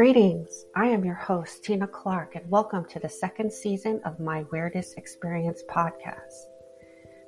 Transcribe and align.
Greetings. 0.00 0.64
I 0.74 0.86
am 0.86 1.04
your 1.04 1.14
host, 1.14 1.62
Tina 1.62 1.86
Clark, 1.86 2.34
and 2.34 2.50
welcome 2.50 2.86
to 2.86 2.98
the 2.98 3.06
second 3.10 3.52
season 3.52 4.00
of 4.06 4.18
my 4.18 4.46
Weirdest 4.50 4.96
Experience 4.96 5.62
podcast. 5.68 6.46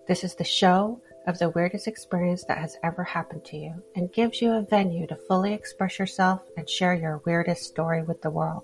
This 0.08 0.24
is 0.24 0.34
the 0.34 0.42
show 0.42 0.98
of 1.26 1.38
the 1.38 1.50
weirdest 1.50 1.86
experience 1.86 2.44
that 2.46 2.56
has 2.56 2.78
ever 2.82 3.04
happened 3.04 3.44
to 3.44 3.58
you 3.58 3.74
and 3.94 4.10
gives 4.14 4.40
you 4.40 4.52
a 4.52 4.62
venue 4.62 5.06
to 5.08 5.16
fully 5.28 5.52
express 5.52 5.98
yourself 5.98 6.40
and 6.56 6.66
share 6.66 6.94
your 6.94 7.20
weirdest 7.26 7.64
story 7.64 8.02
with 8.04 8.22
the 8.22 8.30
world. 8.30 8.62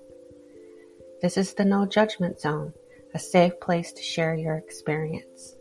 This 1.21 1.37
is 1.37 1.53
the 1.53 1.67
no 1.67 1.85
judgment 1.85 2.41
zone, 2.41 2.73
a 3.13 3.19
safe 3.19 3.61
place 3.61 3.93
to 3.93 4.01
share 4.01 4.35
your 4.35 4.57
experience. 4.57 5.57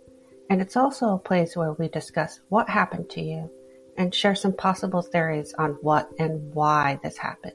And 0.49 0.61
it's 0.61 0.77
also 0.77 1.13
a 1.13 1.19
place 1.19 1.57
where 1.57 1.73
we 1.73 1.89
discuss 1.89 2.39
what 2.47 2.69
happened 2.69 3.09
to 3.09 3.21
you 3.21 3.51
and 3.97 4.15
share 4.15 4.35
some 4.35 4.53
possible 4.53 5.01
theories 5.01 5.53
on 5.55 5.71
what 5.81 6.09
and 6.17 6.53
why 6.53 6.97
this 7.03 7.17
happened. 7.17 7.51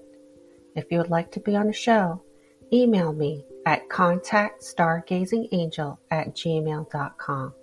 If 0.74 0.90
you 0.90 0.96
would 0.98 1.10
like 1.10 1.30
to 1.32 1.40
be 1.40 1.54
on 1.54 1.66
the 1.66 1.74
show, 1.74 2.22
email 2.72 3.12
me 3.12 3.44
at 3.66 3.90
contactstargazingangel 3.90 5.98
at 6.10 6.34
gmail.com. 6.34 7.54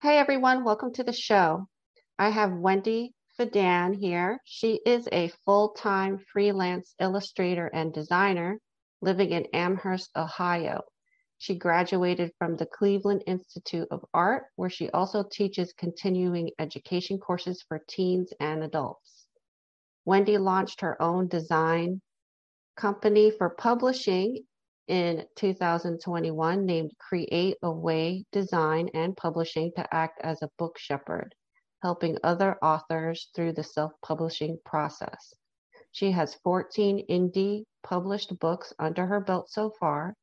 Hey 0.00 0.18
everyone, 0.18 0.64
welcome 0.64 0.94
to 0.94 1.04
the 1.04 1.12
show. 1.12 1.68
I 2.18 2.30
have 2.30 2.52
Wendy 2.52 3.12
Fadan 3.38 3.94
here. 3.94 4.40
She 4.44 4.80
is 4.86 5.06
a 5.12 5.30
full 5.44 5.74
time 5.74 6.18
freelance 6.32 6.94
illustrator 6.98 7.66
and 7.66 7.92
designer 7.92 8.58
living 9.02 9.32
in 9.32 9.44
Amherst, 9.52 10.08
Ohio. 10.16 10.80
She 11.42 11.56
graduated 11.56 12.32
from 12.38 12.54
the 12.54 12.66
Cleveland 12.66 13.24
Institute 13.26 13.88
of 13.90 14.04
Art, 14.14 14.44
where 14.54 14.70
she 14.70 14.88
also 14.90 15.24
teaches 15.24 15.72
continuing 15.72 16.52
education 16.60 17.18
courses 17.18 17.64
for 17.66 17.82
teens 17.88 18.32
and 18.38 18.62
adults. 18.62 19.26
Wendy 20.04 20.38
launched 20.38 20.82
her 20.82 21.02
own 21.02 21.26
design 21.26 22.00
company 22.76 23.32
for 23.32 23.50
publishing 23.50 24.46
in 24.86 25.26
2021 25.34 26.64
named 26.64 26.92
Create 27.00 27.56
a 27.60 27.72
Way 27.72 28.24
Design 28.30 28.88
and 28.94 29.16
Publishing 29.16 29.72
to 29.74 29.92
act 29.92 30.20
as 30.22 30.42
a 30.42 30.50
book 30.58 30.78
shepherd, 30.78 31.34
helping 31.82 32.18
other 32.22 32.56
authors 32.62 33.30
through 33.34 33.54
the 33.54 33.64
self 33.64 33.90
publishing 34.00 34.60
process. 34.64 35.34
She 35.90 36.12
has 36.12 36.36
14 36.44 37.04
indie 37.10 37.64
published 37.82 38.38
books 38.38 38.72
under 38.78 39.06
her 39.06 39.18
belt 39.18 39.50
so 39.50 39.70
far, 39.80 40.14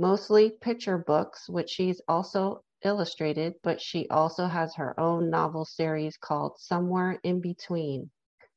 mostly 0.00 0.50
picture 0.62 0.96
books, 0.96 1.46
which 1.46 1.68
she's 1.68 2.00
also 2.08 2.64
illustrated, 2.82 3.52
but 3.62 3.82
she 3.82 4.08
also 4.08 4.46
has 4.46 4.74
her 4.74 4.98
own 4.98 5.28
novel 5.28 5.66
series 5.66 6.16
called 6.16 6.58
Somewhere 6.58 7.20
in 7.22 7.42
Between 7.42 8.10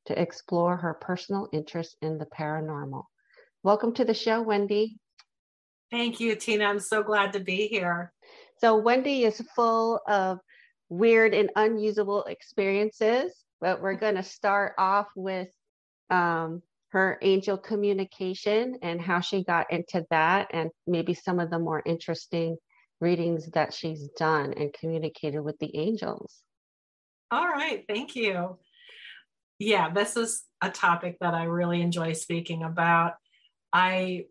to 0.05 0.19
explore 0.19 0.77
her 0.77 0.94
personal 0.94 1.49
interest 1.52 1.97
in 2.02 2.17
the 2.17 2.25
paranormal. 2.25 3.03
Welcome 3.61 3.94
to 3.95 4.05
the 4.05 4.14
show, 4.14 4.41
Wendy. 4.41 4.95
Thank 5.91 6.21
you, 6.21 6.36
Tina. 6.38 6.64
I'm 6.64 6.80
so 6.80 7.03
glad 7.03 7.33
to 7.33 7.41
be 7.41 7.67
here. 7.67 8.14
So, 8.59 8.77
Wendy 8.77 9.25
is 9.25 9.41
full 9.53 9.99
of 10.08 10.39
weird 10.88 11.33
and 11.33 11.49
unusable 11.58 12.23
experiences, 12.23 13.33
but 13.59 13.81
we're 13.81 13.95
going 13.95 14.16
to 14.16 14.23
start 14.23 14.75
off 14.77 15.08
with 15.14 15.49
um, 16.09 16.61
her 16.94 17.17
angel 17.23 17.58
communication 17.58 18.77
and 18.83 19.02
how 19.02 19.19
she 19.19 19.44
got 19.44 19.66
into 19.73 20.05
that, 20.11 20.47
and 20.53 20.69
maybe 20.86 21.16
some 21.16 21.39
of 21.39 21.49
the 21.49 21.58
more 21.58 21.81
interesting 21.88 22.55
readings 23.02 23.47
that 23.53 23.73
she's 23.73 24.09
done 24.09 24.53
and 24.53 24.72
communicated 24.73 25.41
with 25.41 25.58
the 25.58 25.75
angels. 25.75 26.44
All 27.31 27.47
right, 27.47 27.83
thank 27.89 28.16
you. 28.16 28.59
Yeah, 29.58 29.92
this 29.92 30.15
is 30.15 30.43
a 30.61 30.70
topic 30.70 31.17
that 31.20 31.33
I 31.33 31.45
really 31.45 31.82
enjoy 31.82 32.14
speaking 32.14 32.61
about. 32.61 33.14
I 33.73 34.26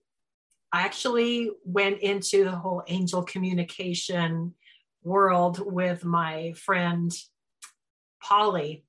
actually 0.72 1.50
went 1.64 1.98
into 1.98 2.44
the 2.44 2.52
whole 2.52 2.84
angel 2.86 3.24
communication 3.24 4.54
world 5.02 5.58
with 5.60 6.04
my 6.04 6.52
friend 6.52 7.10
Polly 8.22 8.84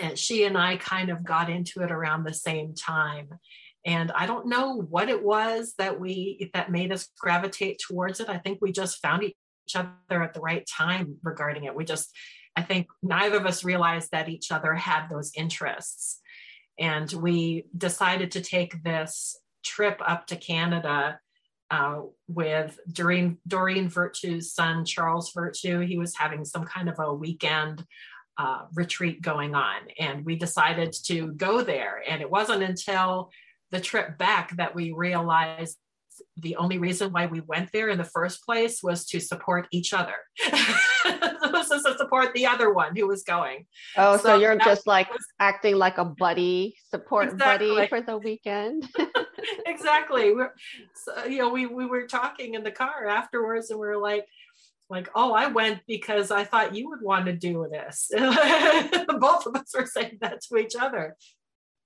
and 0.00 0.18
she 0.18 0.44
and 0.44 0.56
I 0.56 0.76
kind 0.76 1.10
of 1.10 1.24
got 1.24 1.50
into 1.50 1.82
it 1.82 1.90
around 1.90 2.24
the 2.24 2.34
same 2.34 2.74
time. 2.74 3.28
And 3.84 4.10
I 4.12 4.26
don't 4.26 4.48
know 4.48 4.74
what 4.74 5.08
it 5.08 5.22
was 5.22 5.74
that 5.78 6.00
we 6.00 6.50
that 6.54 6.72
made 6.72 6.92
us 6.92 7.08
gravitate 7.18 7.80
towards 7.86 8.18
it. 8.20 8.28
I 8.28 8.38
think 8.38 8.58
we 8.60 8.72
just 8.72 9.00
found 9.00 9.22
each 9.22 9.36
other 9.76 10.22
at 10.22 10.34
the 10.34 10.40
right 10.40 10.66
time 10.66 11.16
regarding 11.22 11.64
it. 11.64 11.74
We 11.74 11.84
just, 11.84 12.10
I 12.56 12.62
think 12.62 12.88
neither 13.02 13.36
of 13.36 13.46
us 13.46 13.64
realized 13.64 14.10
that 14.10 14.28
each 14.28 14.50
other 14.50 14.74
had 14.74 15.08
those 15.08 15.30
interests. 15.36 16.20
And 16.78 17.10
we 17.12 17.64
decided 17.76 18.32
to 18.32 18.40
take 18.40 18.82
this 18.82 19.38
trip 19.64 20.00
up 20.04 20.26
to 20.28 20.36
Canada 20.36 21.18
uh, 21.70 22.02
with 22.28 22.78
Doreen, 22.92 23.38
Doreen 23.46 23.88
Virtue's 23.88 24.52
son, 24.52 24.84
Charles 24.84 25.32
Virtue. 25.32 25.80
He 25.80 25.98
was 25.98 26.16
having 26.16 26.44
some 26.44 26.64
kind 26.64 26.88
of 26.88 26.98
a 26.98 27.12
weekend 27.12 27.84
uh, 28.38 28.66
retreat 28.74 29.22
going 29.22 29.54
on. 29.54 29.82
And 29.98 30.24
we 30.24 30.36
decided 30.36 30.94
to 31.04 31.32
go 31.32 31.62
there. 31.62 32.02
And 32.08 32.20
it 32.20 32.30
wasn't 32.30 32.62
until 32.62 33.30
the 33.70 33.80
trip 33.80 34.18
back 34.18 34.56
that 34.56 34.74
we 34.74 34.92
realized 34.92 35.78
the 36.38 36.56
only 36.56 36.78
reason 36.78 37.12
why 37.12 37.26
we 37.26 37.40
went 37.40 37.70
there 37.72 37.88
in 37.88 37.98
the 37.98 38.04
first 38.04 38.44
place 38.44 38.82
was 38.82 39.06
to 39.06 39.20
support 39.20 39.66
each 39.70 39.92
other. 39.92 40.14
was 41.70 41.84
to 41.84 41.96
support 41.96 42.32
the 42.34 42.46
other 42.46 42.72
one 42.72 42.94
who 42.96 43.06
was 43.06 43.22
going. 43.22 43.66
Oh, 43.96 44.16
so, 44.16 44.22
so 44.22 44.38
you're 44.38 44.56
just 44.56 44.86
like 44.86 45.10
was, 45.10 45.24
acting 45.40 45.76
like 45.76 45.98
a 45.98 46.04
buddy, 46.04 46.76
support 46.90 47.32
exactly. 47.32 47.68
buddy 47.68 47.88
for 47.88 48.00
the 48.00 48.18
weekend. 48.18 48.88
exactly. 49.66 50.34
We're, 50.34 50.52
so, 50.94 51.24
you 51.26 51.38
know, 51.38 51.50
we 51.50 51.66
we 51.66 51.86
were 51.86 52.06
talking 52.06 52.54
in 52.54 52.62
the 52.62 52.70
car 52.70 53.06
afterwards, 53.06 53.70
and 53.70 53.80
we 53.80 53.86
are 53.86 53.98
like, 53.98 54.26
like, 54.88 55.08
oh, 55.14 55.32
I 55.32 55.48
went 55.48 55.80
because 55.86 56.30
I 56.30 56.44
thought 56.44 56.74
you 56.74 56.88
would 56.90 57.02
want 57.02 57.26
to 57.26 57.32
do 57.32 57.66
this. 57.70 58.10
both 58.14 59.46
of 59.46 59.56
us 59.56 59.72
were 59.74 59.86
saying 59.86 60.18
that 60.20 60.40
to 60.42 60.56
each 60.56 60.76
other. 60.76 61.16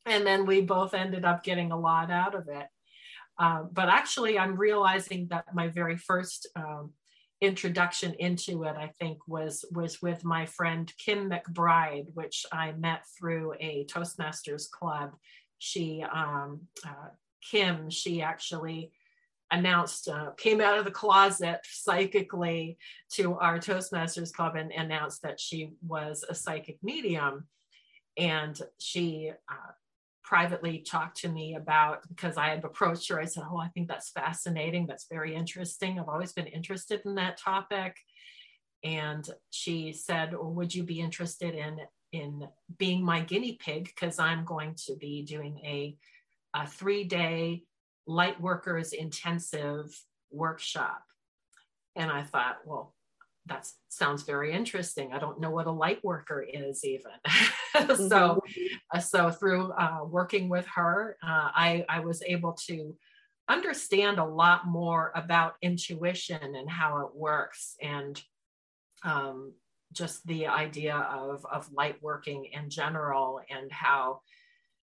And 0.07 0.27
then 0.27 0.47
we 0.47 0.61
both 0.61 0.95
ended 0.95 1.25
up 1.25 1.43
getting 1.43 1.73
a 1.73 1.79
lot 1.79 2.11
out 2.11 2.35
of 2.35 2.49
it. 2.49 2.67
Uh, 3.39 3.65
but 3.73 3.89
actually, 3.89 4.39
I'm 4.39 4.57
realizing 4.57 5.29
that 5.31 5.47
my 5.55 5.69
very 5.69 5.97
first 5.97 6.49
um, 6.57 6.93
introduction 7.41 8.15
into 8.19 8.65
it, 8.65 8.77
I 8.77 8.91
think, 9.01 9.19
was 9.27 9.65
was 9.73 10.03
with 10.03 10.25
my 10.25 10.45
friend 10.45 10.93
Kim 10.99 11.31
McBride, 11.31 12.07
which 12.13 12.45
I 12.53 12.73
met 12.73 13.05
through 13.19 13.55
a 13.59 13.87
Toastmasters 13.87 14.71
club. 14.71 15.13
She, 15.59 16.05
um, 16.13 16.61
uh, 16.87 17.11
Kim, 17.51 17.89
she 17.89 18.21
actually 18.21 18.93
announced, 19.51 20.09
uh, 20.09 20.31
came 20.37 20.61
out 20.61 20.79
of 20.79 20.85
the 20.85 20.91
closet 20.91 21.61
psychically 21.65 22.79
to 23.11 23.35
our 23.35 23.59
Toastmasters 23.59 24.33
Club 24.33 24.57
and 24.57 24.71
announced 24.73 25.23
that 25.23 25.41
she 25.41 25.71
was 25.87 26.25
a 26.29 26.35
psychic 26.35 26.79
medium. 26.83 27.47
And 28.17 28.61
she 28.79 29.33
uh, 29.51 29.73
privately 30.23 30.79
talked 30.79 31.19
to 31.19 31.29
me 31.29 31.55
about, 31.57 32.07
because 32.09 32.37
I 32.37 32.49
had 32.49 32.65
approached 32.65 33.09
her, 33.09 33.21
I 33.21 33.25
said, 33.25 33.45
Oh, 33.51 33.59
I 33.59 33.69
think 33.69 33.89
that's 33.89 34.11
fascinating. 34.11 34.87
That's 34.87 35.07
very 35.11 35.35
interesting. 35.35 35.99
I've 35.99 36.09
always 36.09 36.33
been 36.33 36.47
interested 36.47 37.03
in 37.05 37.17
that 37.17 37.39
topic. 37.39 37.97
And 38.85 39.29
she 39.51 39.93
said, 39.93 40.33
well, 40.33 40.53
Would 40.53 40.75
you 40.75 40.83
be 40.85 41.01
interested 41.01 41.55
in? 41.55 41.79
in 42.13 42.49
being 42.77 43.05
my 43.05 43.21
guinea 43.21 43.57
pig 43.65 43.85
because 43.85 44.19
i'm 44.19 44.45
going 44.45 44.75
to 44.75 44.97
be 44.97 45.23
doing 45.23 45.61
a, 45.65 45.97
a 46.55 46.67
three 46.67 47.05
day 47.05 47.63
light 48.07 48.41
workers 48.41 48.93
intensive 48.93 49.95
workshop. 50.31 51.03
And 51.97 52.11
I 52.11 52.23
thought, 52.23 52.59
well, 52.65 52.95
that 53.47 53.67
sounds 53.89 54.23
very 54.23 54.53
interesting. 54.53 55.13
I 55.13 55.19
don't 55.19 55.41
know 55.41 55.51
what 55.51 55.67
a 55.67 55.73
light 55.73 56.03
worker 56.05 56.43
is 56.43 56.85
even. 56.85 57.11
mm-hmm. 57.27 58.09
so, 58.09 58.43
uh, 58.95 59.01
so 59.01 59.31
through 59.31 59.73
uh, 59.73 60.05
working 60.05 60.49
with 60.49 60.67
her, 60.75 61.17
uh, 61.23 61.51
I, 61.55 61.85
I 61.89 62.01
was 62.01 62.23
able 62.23 62.53
to 62.67 62.97
understand 63.49 64.19
a 64.19 64.25
lot 64.25 64.67
more 64.67 65.11
about 65.17 65.55
intuition 65.63 66.55
and 66.55 66.71
how 66.71 66.99
it 66.99 67.15
works 67.15 67.75
and 67.83 68.23
um, 69.03 69.53
just 69.93 70.25
the 70.27 70.47
idea 70.47 70.95
of, 70.95 71.45
of 71.51 71.73
light 71.73 71.97
working 72.01 72.47
in 72.53 72.71
general 72.71 73.41
and 73.51 73.73
how, 73.73 74.21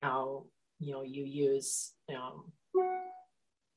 how 0.02 0.44
you 0.78 0.92
know, 0.92 1.02
you 1.02 1.24
use 1.24 1.92
um, 2.14 2.52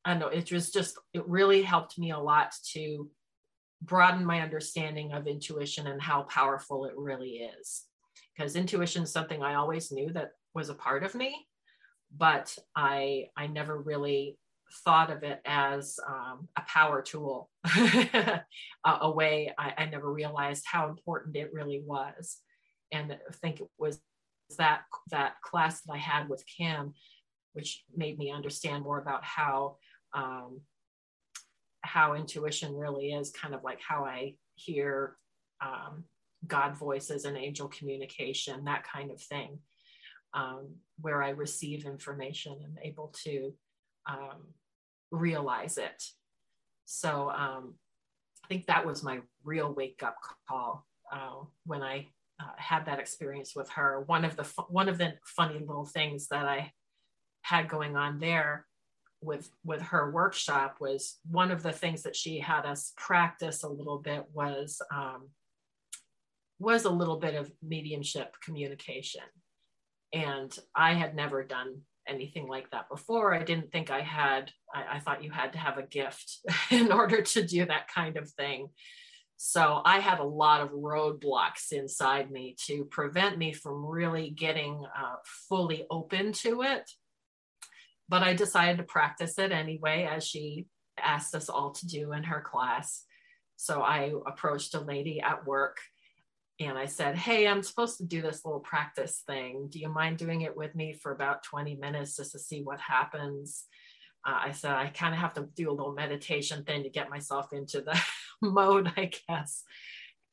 I 0.05 0.13
know 0.13 0.27
it 0.27 0.51
was 0.51 0.71
just, 0.71 0.97
it 1.13 1.27
really 1.27 1.63
helped 1.63 1.97
me 1.97 2.11
a 2.11 2.19
lot 2.19 2.53
to 2.73 3.09
broaden 3.81 4.25
my 4.25 4.41
understanding 4.41 5.13
of 5.13 5.27
intuition 5.27 5.87
and 5.87 6.01
how 6.01 6.23
powerful 6.23 6.85
it 6.85 6.93
really 6.95 7.49
is. 7.59 7.83
Because 8.35 8.55
intuition 8.55 9.03
is 9.03 9.11
something 9.11 9.41
I 9.41 9.55
always 9.55 9.91
knew 9.91 10.11
that 10.13 10.31
was 10.53 10.69
a 10.69 10.75
part 10.75 11.03
of 11.03 11.15
me, 11.15 11.47
but 12.15 12.57
I 12.75 13.27
I 13.35 13.47
never 13.47 13.77
really 13.77 14.37
thought 14.83 15.11
of 15.11 15.23
it 15.23 15.41
as 15.45 15.99
um, 16.07 16.47
a 16.57 16.61
power 16.67 17.01
tool, 17.01 17.49
a, 17.65 18.41
a, 18.85 19.11
way 19.11 19.53
I, 19.57 19.73
I, 19.77 19.85
never 19.85 20.11
realized 20.11 20.65
how 20.65 20.89
important 20.89 21.35
it 21.35 21.53
really 21.53 21.81
was. 21.85 22.37
And 22.91 23.13
I 23.13 23.33
think 23.41 23.61
it 23.61 23.67
was 23.77 23.99
that 24.57 24.81
that 25.11 25.41
class 25.41 25.81
that 25.81 25.93
I 25.93 25.97
had 25.97 26.29
with 26.29 26.43
Kim, 26.45 26.93
which 27.55 27.83
made 27.95 28.19
me 28.19 28.31
understand 28.31 28.83
more 28.83 28.99
about 28.99 29.23
how 29.23 29.77
um, 30.13 30.59
how 31.81 32.15
intuition 32.15 32.75
really 32.75 33.13
is, 33.13 33.31
kind 33.31 33.53
of 33.53 33.63
like 33.63 33.79
how 33.81 34.05
I 34.05 34.35
hear 34.55 35.15
um, 35.61 36.03
God 36.45 36.75
voices 36.75 37.25
and 37.25 37.37
angel 37.37 37.67
communication, 37.69 38.65
that 38.65 38.83
kind 38.83 39.11
of 39.11 39.21
thing, 39.21 39.59
um, 40.33 40.75
where 40.99 41.23
I 41.23 41.29
receive 41.29 41.85
information 41.85 42.57
and 42.63 42.77
able 42.83 43.13
to 43.23 43.53
um, 44.07 44.53
realize 45.11 45.77
it. 45.77 46.03
So 46.85 47.29
um, 47.29 47.75
I 48.43 48.47
think 48.47 48.65
that 48.67 48.85
was 48.85 49.03
my 49.03 49.19
real 49.43 49.73
wake 49.73 50.01
up 50.03 50.17
call 50.47 50.85
uh, 51.11 51.45
when 51.65 51.81
I 51.81 52.07
uh, 52.41 52.51
had 52.57 52.85
that 52.85 52.99
experience 52.99 53.53
with 53.55 53.69
her. 53.69 54.03
One 54.07 54.25
of 54.25 54.35
the 54.35 54.43
one 54.67 54.89
of 54.89 54.97
the 54.97 55.13
funny 55.25 55.59
little 55.59 55.85
things 55.85 56.27
that 56.27 56.45
I 56.45 56.71
had 57.45 57.69
going 57.69 57.95
on 57.95 58.19
there 58.19 58.65
with 59.21 59.49
with 59.63 59.81
her 59.81 60.09
workshop 60.11 60.77
was 60.79 61.19
one 61.29 61.51
of 61.51 61.61
the 61.61 61.71
things 61.71 62.01
that 62.03 62.15
she 62.15 62.39
had 62.39 62.65
us 62.65 62.91
practice 62.97 63.61
a 63.61 63.69
little 63.69 63.99
bit 63.99 64.25
was 64.33 64.81
um, 64.91 65.29
was 66.57 66.85
a 66.85 66.89
little 66.89 67.19
bit 67.19 67.35
of 67.35 67.51
mediumship 67.61 68.35
communication. 68.43 69.21
And 70.11 70.57
i 70.73 70.93
had 70.93 71.15
never 71.15 71.43
done 71.43 71.81
anything 72.07 72.47
like 72.47 72.71
that 72.71 72.89
before. 72.89 73.33
I 73.33 73.43
didn't 73.43 73.71
think 73.71 73.91
i 73.91 74.01
had 74.01 74.51
I, 74.73 74.95
I 74.95 74.99
thought 74.99 75.23
you 75.23 75.29
had 75.29 75.53
to 75.53 75.59
have 75.59 75.77
a 75.77 75.85
gift 75.85 76.39
in 76.71 76.91
order 76.91 77.21
to 77.21 77.45
do 77.45 77.65
that 77.65 77.87
kind 77.93 78.17
of 78.17 78.29
thing. 78.31 78.69
So 79.37 79.81
I 79.85 79.99
had 79.99 80.19
a 80.19 80.23
lot 80.23 80.61
of 80.61 80.69
roadblocks 80.69 81.71
inside 81.71 82.31
me 82.31 82.55
to 82.67 82.85
prevent 82.85 83.37
me 83.37 83.53
from 83.53 83.85
really 83.85 84.31
getting 84.31 84.83
uh, 84.97 85.15
fully 85.49 85.85
open 85.91 86.31
to 86.31 86.63
it 86.63 86.89
but 88.09 88.23
I 88.23 88.33
decided 88.33 88.77
to 88.77 88.83
practice 88.83 89.37
it 89.39 89.51
anyway, 89.51 90.07
as 90.09 90.25
she 90.25 90.67
asked 90.97 91.35
us 91.35 91.49
all 91.49 91.71
to 91.71 91.87
do 91.87 92.13
in 92.13 92.23
her 92.23 92.41
class. 92.41 93.03
So 93.57 93.81
I 93.81 94.13
approached 94.27 94.75
a 94.75 94.79
lady 94.79 95.21
at 95.21 95.45
work 95.45 95.77
and 96.59 96.77
I 96.77 96.85
said, 96.85 97.15
Hey, 97.15 97.47
I'm 97.47 97.63
supposed 97.63 97.97
to 97.97 98.05
do 98.05 98.21
this 98.21 98.45
little 98.45 98.59
practice 98.59 99.23
thing. 99.27 99.67
Do 99.69 99.79
you 99.79 99.89
mind 99.89 100.17
doing 100.17 100.41
it 100.41 100.55
with 100.55 100.75
me 100.75 100.93
for 100.93 101.11
about 101.11 101.43
20 101.43 101.75
minutes 101.75 102.15
just 102.15 102.31
to 102.31 102.39
see 102.39 102.61
what 102.61 102.79
happens? 102.79 103.65
Uh, 104.25 104.39
I 104.45 104.51
said, 104.51 104.71
I 104.71 104.87
kind 104.87 105.13
of 105.13 105.19
have 105.19 105.33
to 105.33 105.47
do 105.55 105.69
a 105.69 105.73
little 105.73 105.93
meditation 105.93 106.63
thing 106.63 106.83
to 106.83 106.89
get 106.89 107.09
myself 107.09 107.53
into 107.53 107.81
the 107.81 107.99
mode, 108.41 108.91
I 108.97 109.11
guess. 109.27 109.63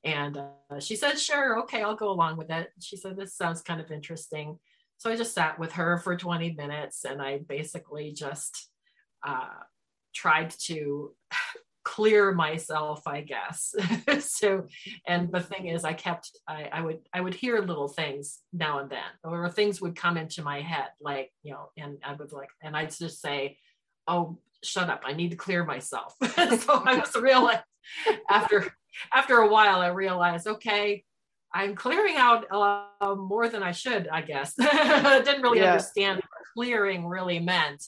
And 0.05 0.37
uh, 0.37 0.81
she 0.81 0.97
said, 0.97 1.19
Sure, 1.19 1.61
okay, 1.61 1.83
I'll 1.83 1.97
go 1.97 2.11
along 2.11 2.37
with 2.37 2.51
it. 2.51 2.71
She 2.81 2.97
said, 2.97 3.17
This 3.17 3.37
sounds 3.37 3.63
kind 3.63 3.81
of 3.81 3.91
interesting. 3.91 4.59
So 5.03 5.11
I 5.11 5.17
just 5.17 5.35
sat 5.35 5.59
with 5.59 5.73
her 5.73 5.99
for 5.99 6.17
20 6.17 6.53
minutes 6.53 7.05
and 7.05 7.21
I 7.21 7.39
basically 7.39 8.13
just 8.13 8.69
uh, 9.27 9.49
tried 10.15 10.51
to 10.67 11.13
clear 11.85 12.31
myself 12.31 13.03
i 13.09 13.21
guess. 13.21 13.75
So 14.21 14.69
and 15.05 15.33
the 15.33 15.41
thing 15.41 15.67
is 15.67 15.85
i 15.85 15.93
kept 15.93 16.31
I, 16.47 16.69
I 16.73 16.81
would 16.81 17.01
i 17.13 17.21
would 17.21 17.35
hear 17.35 17.59
little 17.59 17.89
things 17.89 18.39
now 18.53 18.79
and 18.79 18.89
then 18.89 19.11
or 19.25 19.51
things 19.51 19.81
would 19.81 19.97
come 19.97 20.17
into 20.17 20.43
my 20.43 20.61
head 20.61 20.91
like 21.01 21.33
you 21.43 21.51
know 21.51 21.71
and 21.77 21.99
i 22.05 22.13
would 22.13 22.33
like 22.33 22.51
and 22.63 22.77
i'd 22.77 22.97
just 22.97 23.21
say 23.21 23.59
oh 24.07 24.39
shut 24.63 24.89
up. 24.89 25.03
I 25.05 25.13
need 25.13 25.33
to 25.33 25.37
clear 25.37 25.65
myself. 25.65 26.15
So 26.61 26.83
i 26.87 26.99
was 26.99 27.17
realized 27.17 27.65
after 28.31 28.73
after 29.13 29.39
a 29.39 29.49
while 29.49 29.81
i 29.81 29.89
realized 29.89 30.47
okay 30.47 31.03
I'm 31.55 31.75
clearing 31.75 32.17
out 32.17 32.47
uh, 32.51 33.15
more 33.15 33.49
than 33.49 33.63
I 33.63 33.73
should, 33.73 34.09
I 34.09 34.23
guess. 34.23 34.55
Didn't 34.59 35.43
really 35.43 35.61
yeah. 35.61 35.73
understand 35.73 36.17
what 36.17 36.43
clearing 36.55 37.07
really 37.07 37.41
meant. 37.41 37.85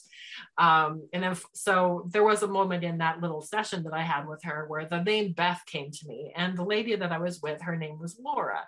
Um, 0.57 1.07
and 1.13 1.25
if, 1.25 1.43
so 1.53 2.07
there 2.11 2.23
was 2.23 2.43
a 2.43 2.47
moment 2.47 2.83
in 2.83 2.99
that 2.99 3.21
little 3.21 3.41
session 3.41 3.83
that 3.83 3.93
I 3.93 4.03
had 4.03 4.27
with 4.27 4.43
her 4.43 4.65
where 4.67 4.85
the 4.85 5.03
name 5.03 5.33
Beth 5.33 5.61
came 5.65 5.91
to 5.91 6.07
me, 6.07 6.31
and 6.35 6.57
the 6.57 6.63
lady 6.63 6.95
that 6.95 7.11
I 7.11 7.17
was 7.17 7.41
with, 7.41 7.61
her 7.61 7.75
name 7.75 7.99
was 7.99 8.19
Laura. 8.23 8.61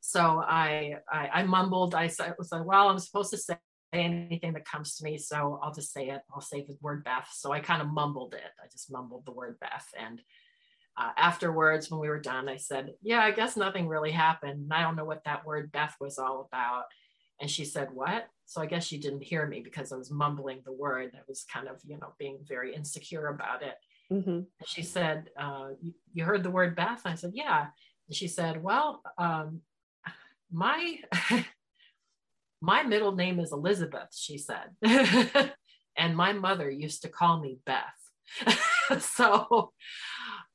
So 0.00 0.42
I, 0.46 0.96
I, 1.10 1.28
I 1.32 1.42
mumbled, 1.44 1.94
I 1.94 2.10
was 2.38 2.52
like, 2.52 2.66
well, 2.66 2.90
I'm 2.90 2.98
supposed 2.98 3.30
to 3.30 3.38
say 3.38 3.56
anything 3.94 4.52
that 4.52 4.66
comes 4.66 4.96
to 4.96 5.04
me. 5.04 5.18
So 5.18 5.58
I'll 5.62 5.72
just 5.72 5.92
say 5.92 6.08
it. 6.08 6.20
I'll 6.32 6.40
say 6.40 6.62
the 6.62 6.76
word 6.82 7.04
Beth. 7.04 7.28
So 7.32 7.52
I 7.52 7.60
kind 7.60 7.80
of 7.80 7.88
mumbled 7.88 8.34
it. 8.34 8.42
I 8.62 8.66
just 8.70 8.92
mumbled 8.92 9.24
the 9.24 9.32
word 9.32 9.58
Beth. 9.60 9.86
And 9.98 10.20
uh, 10.96 11.10
afterwards, 11.16 11.90
when 11.90 12.00
we 12.00 12.08
were 12.08 12.20
done, 12.20 12.48
I 12.48 12.56
said, 12.56 12.94
Yeah, 13.02 13.20
I 13.20 13.32
guess 13.32 13.56
nothing 13.56 13.88
really 13.88 14.12
happened. 14.12 14.62
And 14.62 14.72
I 14.72 14.82
don't 14.82 14.96
know 14.96 15.04
what 15.04 15.24
that 15.24 15.44
word 15.44 15.72
Beth 15.72 15.94
was 16.00 16.18
all 16.18 16.48
about. 16.52 16.84
And 17.40 17.50
she 17.50 17.64
said, 17.64 17.88
What? 17.92 18.28
So 18.46 18.60
I 18.60 18.66
guess 18.66 18.86
she 18.86 18.98
didn't 18.98 19.24
hear 19.24 19.46
me 19.46 19.60
because 19.60 19.92
I 19.92 19.96
was 19.96 20.10
mumbling 20.10 20.60
the 20.64 20.72
word. 20.72 21.12
I 21.14 21.22
was 21.26 21.44
kind 21.52 21.66
of, 21.66 21.80
you 21.84 21.98
know, 21.98 22.14
being 22.18 22.38
very 22.46 22.74
insecure 22.74 23.28
about 23.28 23.62
it. 23.62 23.74
Mm-hmm. 24.12 24.40
She 24.66 24.82
said, 24.82 25.30
uh, 25.38 25.70
You 26.12 26.24
heard 26.24 26.44
the 26.44 26.50
word 26.50 26.76
Beth? 26.76 27.02
I 27.04 27.16
said, 27.16 27.32
Yeah. 27.34 27.66
And 28.08 28.16
she 28.16 28.28
said, 28.28 28.62
Well, 28.62 29.02
um, 29.18 29.62
my. 30.52 30.98
my 32.60 32.82
middle 32.82 33.14
name 33.14 33.40
is 33.40 33.52
Elizabeth, 33.52 34.08
she 34.14 34.38
said. 34.38 34.70
and 35.98 36.16
my 36.16 36.32
mother 36.32 36.70
used 36.70 37.02
to 37.02 37.10
call 37.10 37.38
me 37.38 37.58
Beth. 37.66 37.84
so 39.00 39.72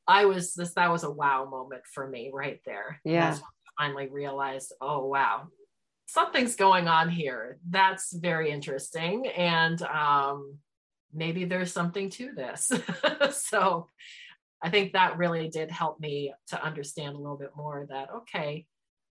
I 0.10 0.26
was 0.26 0.56
this 0.56 0.74
that 0.74 0.90
was 0.90 1.04
a 1.04 1.12
wow 1.12 1.48
moment 1.50 1.84
for 1.86 2.08
me 2.08 2.32
right 2.34 2.60
there. 2.66 3.00
Yeah. 3.06 3.38
I 3.78 3.84
finally 3.86 4.10
realized, 4.10 4.74
oh 4.82 5.06
wow, 5.06 5.50
something's 6.08 6.56
going 6.56 6.88
on 6.88 7.10
here. 7.10 7.60
That's 7.70 8.12
very 8.12 8.50
interesting. 8.50 9.28
And 9.28 9.80
um, 9.84 10.58
maybe 11.14 11.46
there's 11.46 11.72
something 11.72 12.10
to 12.12 12.32
this. 12.34 12.72
so 13.32 13.88
I 14.64 14.72
think 14.72 14.94
that 14.94 15.18
really 15.18 15.48
did 15.48 15.70
help 15.70 16.00
me 16.00 16.34
to 16.48 16.62
understand 16.62 17.16
a 17.16 17.20
little 17.20 17.38
bit 17.38 17.52
more 17.56 17.86
that, 17.90 18.10
okay, 18.12 18.66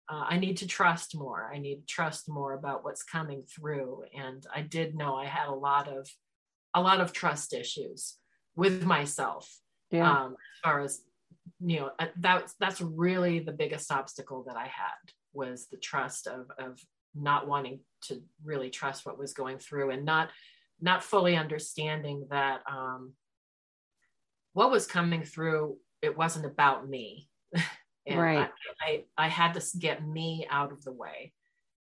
uh, 0.08 0.24
I 0.28 0.38
need 0.38 0.56
to 0.58 0.66
trust 0.66 1.16
more. 1.16 1.48
I 1.54 1.58
need 1.58 1.76
to 1.76 1.86
trust 1.86 2.28
more 2.28 2.54
about 2.54 2.82
what's 2.82 3.04
coming 3.04 3.44
through. 3.44 4.02
And 4.18 4.44
I 4.52 4.62
did 4.62 4.96
know 4.96 5.14
I 5.14 5.26
had 5.26 5.46
a 5.46 5.54
lot 5.54 5.86
of, 5.86 6.10
a 6.74 6.80
lot 6.80 7.00
of 7.00 7.12
trust 7.12 7.54
issues 7.54 8.16
with 8.56 8.82
myself 8.82 9.48
yeah. 9.90 10.10
um, 10.10 10.32
as 10.32 10.60
far 10.62 10.80
as 10.80 11.00
you 11.60 11.80
know 11.80 11.90
uh, 11.98 12.06
that's 12.16 12.54
that's 12.60 12.80
really 12.80 13.40
the 13.40 13.52
biggest 13.52 13.90
obstacle 13.90 14.44
that 14.46 14.56
i 14.56 14.64
had 14.64 15.12
was 15.32 15.66
the 15.70 15.76
trust 15.76 16.26
of 16.26 16.46
of 16.58 16.78
not 17.14 17.48
wanting 17.48 17.80
to 18.02 18.22
really 18.44 18.70
trust 18.70 19.04
what 19.04 19.18
was 19.18 19.32
going 19.32 19.58
through 19.58 19.90
and 19.90 20.04
not 20.04 20.30
not 20.80 21.02
fully 21.02 21.36
understanding 21.36 22.26
that 22.30 22.60
um, 22.70 23.12
what 24.52 24.70
was 24.70 24.86
coming 24.86 25.24
through 25.24 25.76
it 26.02 26.16
wasn't 26.16 26.46
about 26.46 26.88
me 26.88 27.28
and 28.06 28.20
right. 28.20 28.48
I, 28.80 29.02
I, 29.18 29.26
I 29.26 29.28
had 29.28 29.54
to 29.54 29.78
get 29.78 30.06
me 30.06 30.46
out 30.48 30.70
of 30.70 30.84
the 30.84 30.92
way 30.92 31.32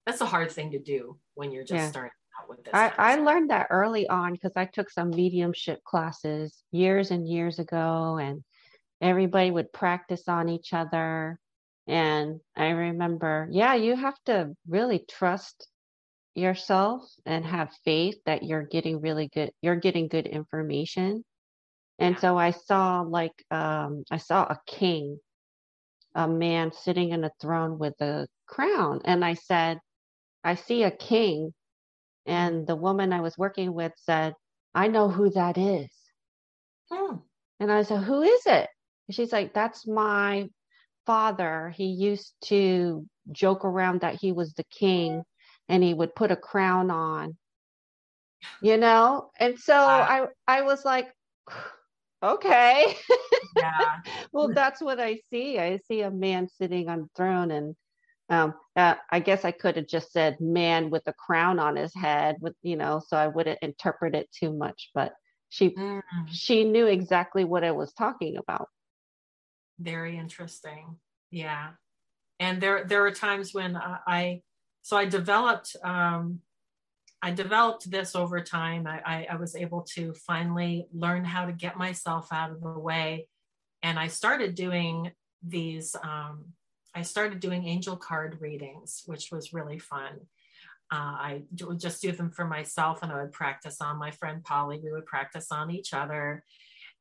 that's 0.05 0.21
a 0.21 0.25
hard 0.25 0.51
thing 0.51 0.71
to 0.71 0.79
do 0.79 1.17
when 1.35 1.51
you're 1.51 1.63
just 1.63 1.73
yeah. 1.73 1.89
starting 1.89 2.11
with 2.49 2.63
this 2.63 2.73
I, 2.73 2.91
I 2.97 3.15
learned 3.15 3.49
that 3.49 3.67
early 3.69 4.07
on 4.07 4.33
because 4.33 4.53
i 4.55 4.65
took 4.65 4.89
some 4.89 5.09
mediumship 5.09 5.83
classes 5.83 6.63
years 6.71 7.11
and 7.11 7.27
years 7.27 7.59
ago 7.59 8.17
and 8.21 8.43
everybody 9.01 9.49
would 9.51 9.73
practice 9.73 10.27
on 10.27 10.47
each 10.47 10.73
other. 10.73 11.39
And 11.87 12.39
I 12.55 12.69
remember, 12.69 13.47
yeah, 13.51 13.73
you 13.73 13.95
have 13.95 14.17
to 14.27 14.55
really 14.67 15.03
trust 15.09 15.67
yourself 16.35 17.03
and 17.25 17.43
have 17.43 17.73
faith 17.83 18.15
that 18.25 18.43
you're 18.43 18.63
getting 18.63 19.01
really 19.01 19.27
good, 19.33 19.51
you're 19.61 19.75
getting 19.75 20.07
good 20.07 20.27
information. 20.27 21.25
And 21.99 22.17
so 22.19 22.37
I 22.37 22.51
saw 22.51 23.01
like, 23.01 23.33
um, 23.49 24.03
I 24.11 24.17
saw 24.17 24.43
a 24.43 24.61
king, 24.67 25.19
a 26.15 26.27
man 26.27 26.71
sitting 26.71 27.09
in 27.09 27.23
a 27.23 27.31
throne 27.41 27.79
with 27.79 27.99
a 28.01 28.27
crown. 28.45 29.01
And 29.03 29.25
I 29.25 29.33
said, 29.33 29.79
I 30.43 30.55
see 30.55 30.83
a 30.83 30.91
king. 30.91 31.53
And 32.25 32.67
the 32.67 32.75
woman 32.75 33.13
I 33.13 33.21
was 33.21 33.37
working 33.37 33.73
with 33.73 33.93
said, 33.97 34.35
I 34.73 34.87
know 34.87 35.09
who 35.09 35.29
that 35.31 35.57
is. 35.57 35.89
Hmm. 36.91 37.17
And 37.59 37.71
I 37.71 37.83
said, 37.83 38.03
Who 38.03 38.21
is 38.21 38.41
it? 38.45 38.67
she's 39.09 39.31
like, 39.33 39.53
That's 39.53 39.87
my 39.87 40.49
father. 41.05 41.73
He 41.75 41.85
used 41.85 42.33
to 42.45 43.05
joke 43.31 43.65
around 43.65 44.01
that 44.01 44.15
he 44.15 44.31
was 44.31 44.53
the 44.53 44.63
king 44.71 45.23
and 45.69 45.83
he 45.83 45.93
would 45.93 46.15
put 46.15 46.31
a 46.31 46.35
crown 46.35 46.91
on, 46.91 47.37
you 48.61 48.77
know? 48.77 49.31
And 49.39 49.57
so 49.57 49.75
I, 49.75 50.27
I 50.47 50.61
was 50.61 50.85
like, 50.85 51.11
okay. 52.23 52.95
Yeah. 53.57 53.97
well, 54.31 54.53
that's 54.53 54.81
what 54.81 54.99
I 54.99 55.19
see. 55.29 55.59
I 55.59 55.79
see 55.87 56.01
a 56.01 56.11
man 56.11 56.47
sitting 56.47 56.87
on 56.89 57.01
a 57.01 57.07
throne 57.15 57.51
and 57.51 57.75
Um, 58.31 58.53
uh, 58.77 58.95
I 59.11 59.19
guess 59.19 59.43
I 59.43 59.51
could 59.51 59.75
have 59.75 59.87
just 59.87 60.13
said 60.13 60.39
man 60.39 60.89
with 60.89 61.03
a 61.05 61.13
crown 61.13 61.59
on 61.59 61.75
his 61.75 61.93
head, 61.93 62.37
with 62.39 62.55
you 62.63 62.77
know, 62.77 63.01
so 63.05 63.17
I 63.17 63.27
wouldn't 63.27 63.59
interpret 63.61 64.15
it 64.15 64.29
too 64.31 64.53
much. 64.53 64.89
But 64.95 65.13
she 65.49 65.71
mm. 65.71 66.01
she 66.29 66.63
knew 66.63 66.87
exactly 66.87 67.43
what 67.43 67.65
I 67.65 67.71
was 67.71 67.91
talking 67.91 68.37
about. 68.37 68.69
Very 69.79 70.17
interesting. 70.17 70.95
Yeah, 71.29 71.71
and 72.39 72.61
there 72.61 72.85
there 72.85 73.05
are 73.05 73.11
times 73.11 73.53
when 73.53 73.75
I 73.75 74.41
so 74.81 74.95
I 74.95 75.05
developed 75.05 75.75
um, 75.83 76.39
I 77.21 77.31
developed 77.31 77.91
this 77.91 78.15
over 78.15 78.39
time. 78.39 78.87
I, 78.87 79.01
I, 79.05 79.27
I 79.31 79.35
was 79.35 79.57
able 79.57 79.81
to 79.95 80.13
finally 80.13 80.87
learn 80.93 81.25
how 81.25 81.45
to 81.45 81.51
get 81.51 81.75
myself 81.75 82.29
out 82.31 82.51
of 82.51 82.61
the 82.61 82.79
way, 82.79 83.27
and 83.83 83.99
I 83.99 84.07
started 84.07 84.55
doing 84.55 85.11
these. 85.45 85.97
Um, 86.01 86.53
I 86.93 87.03
started 87.03 87.39
doing 87.39 87.67
angel 87.67 87.95
card 87.95 88.37
readings, 88.41 89.03
which 89.05 89.31
was 89.31 89.53
really 89.53 89.79
fun. 89.79 90.19
Uh, 90.91 90.95
I 90.95 91.43
would 91.61 91.79
just 91.79 92.01
do 92.01 92.11
them 92.11 92.31
for 92.31 92.45
myself 92.45 92.99
and 93.01 93.11
I 93.11 93.21
would 93.21 93.31
practice 93.31 93.79
on 93.79 93.97
my 93.97 94.11
friend 94.11 94.43
Polly. 94.43 94.81
We 94.83 94.91
would 94.91 95.05
practice 95.05 95.47
on 95.51 95.71
each 95.71 95.93
other. 95.93 96.43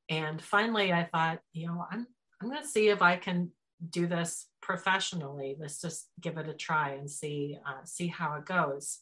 And 0.08 0.40
finally, 0.40 0.92
I 0.92 1.04
thought, 1.04 1.40
you 1.52 1.66
know, 1.66 1.84
I'm, 1.90 2.06
I'm 2.40 2.48
going 2.48 2.62
to 2.62 2.68
see 2.68 2.88
if 2.88 3.02
I 3.02 3.16
can 3.16 3.50
do 3.88 4.06
this 4.06 4.46
professionally. 4.62 5.56
Let's 5.58 5.80
just 5.80 6.08
give 6.20 6.38
it 6.38 6.48
a 6.48 6.54
try 6.54 6.90
and 6.90 7.10
see, 7.10 7.58
uh, 7.66 7.84
see 7.84 8.06
how 8.06 8.34
it 8.34 8.44
goes. 8.44 9.00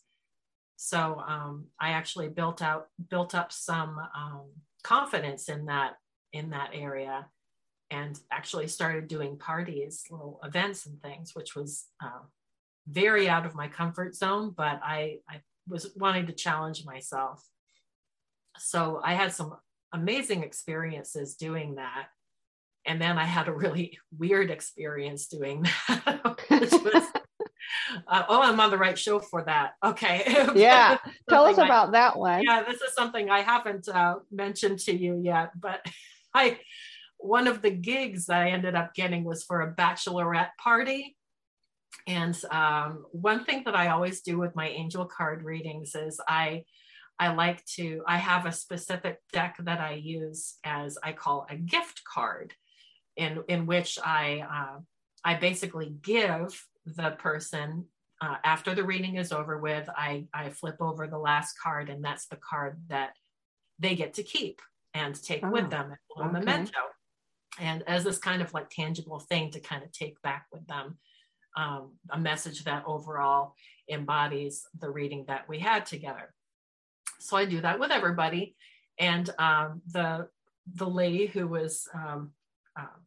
So 0.76 1.22
um, 1.26 1.66
I 1.78 1.90
actually 1.90 2.28
built 2.28 2.62
out, 2.62 2.86
built 3.10 3.34
up 3.34 3.52
some 3.52 3.98
um, 4.16 4.46
confidence 4.82 5.48
in 5.50 5.66
that, 5.66 5.96
in 6.32 6.50
that 6.50 6.70
area 6.72 7.26
and 7.90 8.18
actually 8.30 8.68
started 8.68 9.08
doing 9.08 9.38
parties, 9.38 10.04
little 10.10 10.40
events 10.44 10.86
and 10.86 11.00
things, 11.00 11.34
which 11.34 11.56
was 11.56 11.86
uh, 12.02 12.20
very 12.86 13.28
out 13.28 13.46
of 13.46 13.54
my 13.54 13.68
comfort 13.68 14.14
zone, 14.14 14.52
but 14.56 14.80
I, 14.82 15.18
I 15.28 15.40
was 15.66 15.90
wanting 15.96 16.26
to 16.26 16.32
challenge 16.32 16.84
myself. 16.84 17.42
So 18.58 19.00
I 19.02 19.14
had 19.14 19.32
some 19.32 19.56
amazing 19.92 20.42
experiences 20.42 21.34
doing 21.36 21.76
that. 21.76 22.08
And 22.86 23.00
then 23.00 23.18
I 23.18 23.24
had 23.24 23.48
a 23.48 23.52
really 23.52 23.98
weird 24.18 24.50
experience 24.50 25.26
doing 25.26 25.62
that, 25.88 26.20
which 26.48 26.72
was, 26.72 27.04
uh, 28.06 28.24
oh, 28.28 28.42
I'm 28.42 28.60
on 28.60 28.70
the 28.70 28.78
right 28.78 28.98
show 28.98 29.18
for 29.18 29.44
that. 29.44 29.72
Okay. 29.84 30.24
Yeah. 30.54 30.98
Tell 31.28 31.46
us 31.46 31.56
about 31.56 31.88
I, 31.88 31.92
that 31.92 32.18
one. 32.18 32.42
Yeah, 32.42 32.62
this 32.62 32.80
is 32.80 32.94
something 32.94 33.30
I 33.30 33.40
haven't 33.40 33.88
uh, 33.88 34.16
mentioned 34.30 34.78
to 34.80 34.96
you 34.96 35.20
yet, 35.22 35.50
but 35.58 35.84
I, 36.34 36.58
one 37.18 37.46
of 37.46 37.62
the 37.62 37.70
gigs 37.70 38.26
that 38.26 38.40
I 38.40 38.50
ended 38.50 38.74
up 38.74 38.94
getting 38.94 39.24
was 39.24 39.44
for 39.44 39.60
a 39.60 39.74
bachelorette 39.74 40.50
party. 40.62 41.16
And 42.06 42.38
um, 42.50 43.04
one 43.12 43.44
thing 43.44 43.62
that 43.64 43.74
I 43.74 43.88
always 43.88 44.20
do 44.20 44.38
with 44.38 44.56
my 44.56 44.68
angel 44.68 45.04
card 45.04 45.42
readings 45.42 45.94
is 45.94 46.20
I 46.26 46.64
I 47.18 47.34
like 47.34 47.64
to 47.76 48.02
I 48.06 48.16
have 48.18 48.46
a 48.46 48.52
specific 48.52 49.18
deck 49.32 49.56
that 49.60 49.80
I 49.80 49.94
use 49.94 50.56
as 50.64 50.96
I 51.02 51.12
call 51.12 51.46
a 51.50 51.56
gift 51.56 52.02
card, 52.04 52.54
in 53.16 53.42
in 53.48 53.66
which 53.66 53.98
I 54.04 54.44
uh, 54.48 54.80
I 55.24 55.34
basically 55.34 55.92
give 56.02 56.64
the 56.86 57.10
person 57.18 57.86
uh, 58.20 58.36
after 58.44 58.74
the 58.74 58.84
reading 58.84 59.16
is 59.16 59.32
over 59.32 59.58
with 59.58 59.88
I 59.88 60.26
I 60.32 60.50
flip 60.50 60.76
over 60.80 61.06
the 61.06 61.18
last 61.18 61.54
card 61.60 61.90
and 61.90 62.04
that's 62.04 62.26
the 62.28 62.36
card 62.36 62.80
that 62.88 63.10
they 63.78 63.94
get 63.94 64.14
to 64.14 64.22
keep 64.22 64.60
and 64.94 65.20
take 65.20 65.44
oh, 65.44 65.50
with 65.50 65.70
them 65.70 65.94
a 66.16 66.20
okay. 66.20 66.32
memento 66.32 66.80
and 67.58 67.82
as 67.86 68.04
this 68.04 68.18
kind 68.18 68.42
of 68.42 68.52
like 68.54 68.70
tangible 68.70 69.18
thing 69.18 69.50
to 69.50 69.60
kind 69.60 69.82
of 69.82 69.92
take 69.92 70.20
back 70.22 70.46
with 70.52 70.66
them 70.66 70.98
um, 71.56 71.92
a 72.10 72.18
message 72.18 72.64
that 72.64 72.84
overall 72.86 73.54
embodies 73.90 74.66
the 74.80 74.88
reading 74.88 75.24
that 75.26 75.48
we 75.48 75.58
had 75.58 75.86
together. 75.86 76.32
So 77.20 77.36
i 77.36 77.44
do 77.44 77.60
that 77.60 77.80
with 77.80 77.90
everybody. 77.90 78.54
And 78.98 79.28
um, 79.38 79.82
the 79.92 80.28
the 80.74 80.88
lady 80.88 81.26
who 81.26 81.48
was 81.48 81.88
um, 81.94 82.32
uh, 82.78 82.98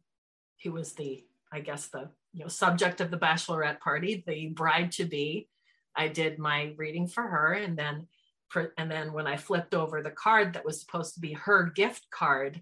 who 0.62 0.72
was 0.72 0.92
the 0.94 1.24
i 1.52 1.60
guess 1.60 1.86
the 1.88 2.10
you 2.32 2.40
know 2.40 2.48
subject 2.48 3.00
of 3.00 3.10
the 3.10 3.18
bachelorette 3.18 3.80
party 3.80 4.22
the 4.26 4.48
bride 4.48 4.92
to 4.92 5.04
be 5.04 5.48
i 5.96 6.08
did 6.08 6.38
my 6.38 6.74
reading 6.76 7.06
for 7.06 7.22
her. 7.22 7.54
And 7.54 7.78
then 7.78 8.06
and 8.76 8.90
then 8.90 9.14
when 9.14 9.26
i 9.26 9.36
flipped 9.36 9.74
over 9.74 10.02
the 10.02 10.10
card 10.10 10.52
that 10.52 10.64
was 10.64 10.80
supposed 10.80 11.14
to 11.14 11.20
be 11.20 11.32
her 11.32 11.72
gift 11.74 12.06
card 12.10 12.60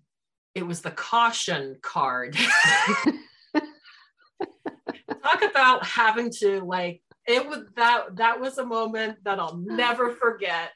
it 0.54 0.66
was 0.66 0.80
the 0.80 0.90
caution 0.90 1.76
card. 1.82 2.36
Talk 5.22 5.42
about 5.42 5.86
having 5.86 6.30
to 6.40 6.60
like 6.60 7.02
it 7.26 7.46
was 7.46 7.60
that 7.76 8.16
that 8.16 8.40
was 8.40 8.58
a 8.58 8.66
moment 8.66 9.18
that 9.24 9.38
I'll 9.38 9.56
never 9.56 10.12
forget. 10.12 10.70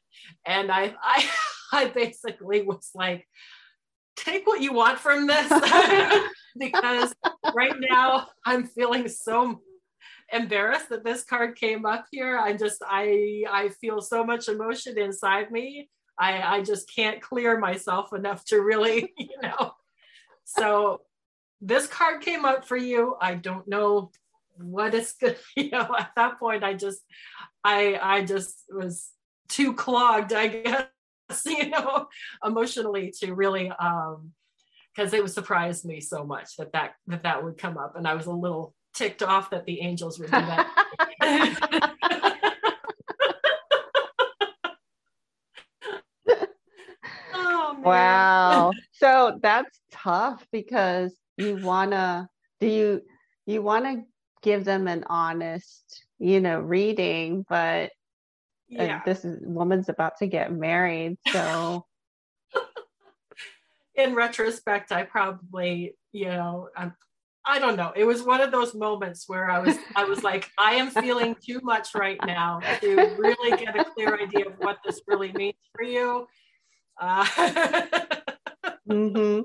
And 0.46 0.70
I 0.70 0.94
I 1.02 1.28
I 1.72 1.88
basically 1.88 2.62
was 2.62 2.90
like, 2.94 3.26
take 4.16 4.46
what 4.46 4.60
you 4.60 4.72
want 4.72 4.98
from 4.98 5.26
this 5.26 5.48
because 6.58 7.14
right 7.54 7.74
now 7.78 8.28
I'm 8.44 8.66
feeling 8.66 9.08
so 9.08 9.60
embarrassed 10.32 10.88
that 10.90 11.04
this 11.04 11.24
card 11.24 11.56
came 11.56 11.84
up 11.84 12.06
here. 12.12 12.38
I 12.38 12.52
just 12.52 12.82
I 12.86 13.44
I 13.50 13.70
feel 13.80 14.00
so 14.00 14.24
much 14.24 14.48
emotion 14.48 14.98
inside 14.98 15.50
me 15.50 15.88
I, 16.18 16.58
I 16.58 16.62
just 16.62 16.92
can't 16.94 17.20
clear 17.20 17.58
myself 17.58 18.12
enough 18.12 18.44
to 18.46 18.60
really, 18.60 19.12
you 19.18 19.36
know. 19.42 19.72
So 20.44 21.00
this 21.60 21.86
card 21.86 22.20
came 22.20 22.44
up 22.44 22.66
for 22.66 22.76
you. 22.76 23.16
I 23.20 23.34
don't 23.34 23.66
know 23.66 24.10
what 24.56 24.94
it's 24.94 25.12
good, 25.20 25.36
you 25.56 25.70
know, 25.70 25.94
at 25.98 26.10
that 26.16 26.38
point 26.38 26.64
I 26.64 26.74
just 26.74 27.00
I 27.64 27.98
I 28.00 28.24
just 28.24 28.64
was 28.70 29.10
too 29.48 29.74
clogged, 29.74 30.32
I 30.32 30.48
guess, 31.28 31.42
you 31.46 31.70
know, 31.70 32.08
emotionally 32.44 33.12
to 33.20 33.34
really 33.34 33.70
um 33.70 34.32
because 34.94 35.12
it 35.12 35.22
was 35.22 35.34
surprised 35.34 35.84
me 35.84 36.00
so 36.00 36.24
much 36.24 36.56
that 36.56 36.72
that 36.72 36.92
that 37.08 37.24
that 37.24 37.42
would 37.42 37.58
come 37.58 37.78
up 37.78 37.96
and 37.96 38.06
I 38.06 38.14
was 38.14 38.26
a 38.26 38.32
little 38.32 38.74
ticked 38.94 39.24
off 39.24 39.50
that 39.50 39.64
the 39.64 39.80
angels 39.80 40.20
would 40.20 40.30
do 40.30 40.38
that. 40.38 42.10
Wow. 47.84 48.72
so 48.92 49.38
that's 49.42 49.80
tough 49.90 50.46
because 50.52 51.14
you 51.36 51.56
wanna 51.56 52.28
do 52.60 52.66
you 52.66 53.02
you 53.46 53.62
wanna 53.62 54.04
give 54.42 54.64
them 54.64 54.88
an 54.88 55.04
honest, 55.06 56.04
you 56.18 56.40
know, 56.40 56.60
reading, 56.60 57.44
but 57.48 57.90
uh, 58.78 58.82
yeah. 58.82 59.02
this 59.04 59.24
is, 59.24 59.40
woman's 59.42 59.88
about 59.88 60.18
to 60.18 60.26
get 60.26 60.52
married, 60.52 61.16
so 61.32 61.86
in 63.94 64.14
retrospect, 64.14 64.92
I 64.92 65.04
probably, 65.04 65.94
you 66.12 66.26
know, 66.26 66.68
I'm, 66.76 66.94
I 67.46 67.58
don't 67.58 67.76
know. 67.76 67.92
It 67.94 68.04
was 68.04 68.22
one 68.22 68.40
of 68.40 68.50
those 68.50 68.74
moments 68.74 69.28
where 69.28 69.50
I 69.50 69.58
was, 69.58 69.76
I 69.94 70.04
was 70.04 70.22
like, 70.22 70.50
I 70.58 70.74
am 70.74 70.90
feeling 70.90 71.36
too 71.44 71.60
much 71.62 71.94
right 71.94 72.18
now 72.26 72.60
to 72.80 72.96
really 73.18 73.62
get 73.62 73.78
a 73.78 73.84
clear 73.84 74.18
idea 74.18 74.46
of 74.46 74.54
what 74.58 74.78
this 74.84 75.00
really 75.06 75.32
means 75.32 75.56
for 75.74 75.84
you. 75.84 76.26
Uh, 77.00 77.24
mm-hmm. 78.88 79.40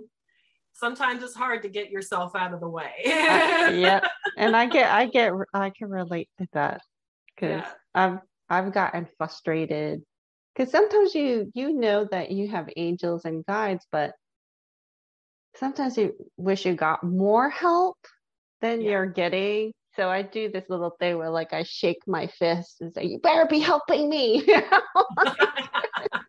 Sometimes 0.74 1.24
it's 1.24 1.36
hard 1.36 1.63
to 1.63 1.70
get 1.70 1.89
yourself 1.89 2.36
out 2.36 2.53
of 2.53 2.62
the 2.62 2.70
way. 2.70 2.91
uh, 3.06 3.72
yeah, 3.72 4.01
and 4.38 4.56
I 4.56 4.65
get, 4.65 4.91
I 4.91 5.08
get, 5.08 5.34
I 5.53 5.72
can 5.72 5.89
relate 5.89 6.29
to 6.39 6.48
that 6.53 6.82
because 7.36 7.62
yeah. 7.62 7.72
I've, 7.94 8.20
I've 8.50 8.74
gotten 8.74 9.08
frustrated 9.18 10.01
because 10.56 10.72
sometimes 10.72 11.13
you, 11.15 11.51
you 11.53 11.74
know 11.74 12.08
that 12.12 12.32
you 12.32 12.48
have 12.48 12.70
angels 12.77 13.25
and 13.25 13.46
guides, 13.46 13.86
but 13.91 14.13
sometimes 15.56 15.98
you 15.98 16.13
wish 16.38 16.65
you 16.65 16.75
got 16.75 17.03
more 17.03 17.50
help 17.50 17.98
than 18.62 18.82
yeah. 18.82 18.91
you're 18.91 19.06
getting. 19.06 19.74
So 19.96 20.10
I 20.10 20.22
do 20.22 20.50
this 20.50 20.65
little 20.70 20.96
thing 21.00 21.18
where 21.18 21.29
like 21.29 21.51
I 21.51 21.63
shake 21.63 22.01
my 22.08 22.27
fist 22.27 22.77
and 22.79 22.94
say, 22.94 23.06
"You 23.06 23.20
better 23.20 23.46
be 23.46 23.60
helping 23.60 24.10
me." 24.10 24.48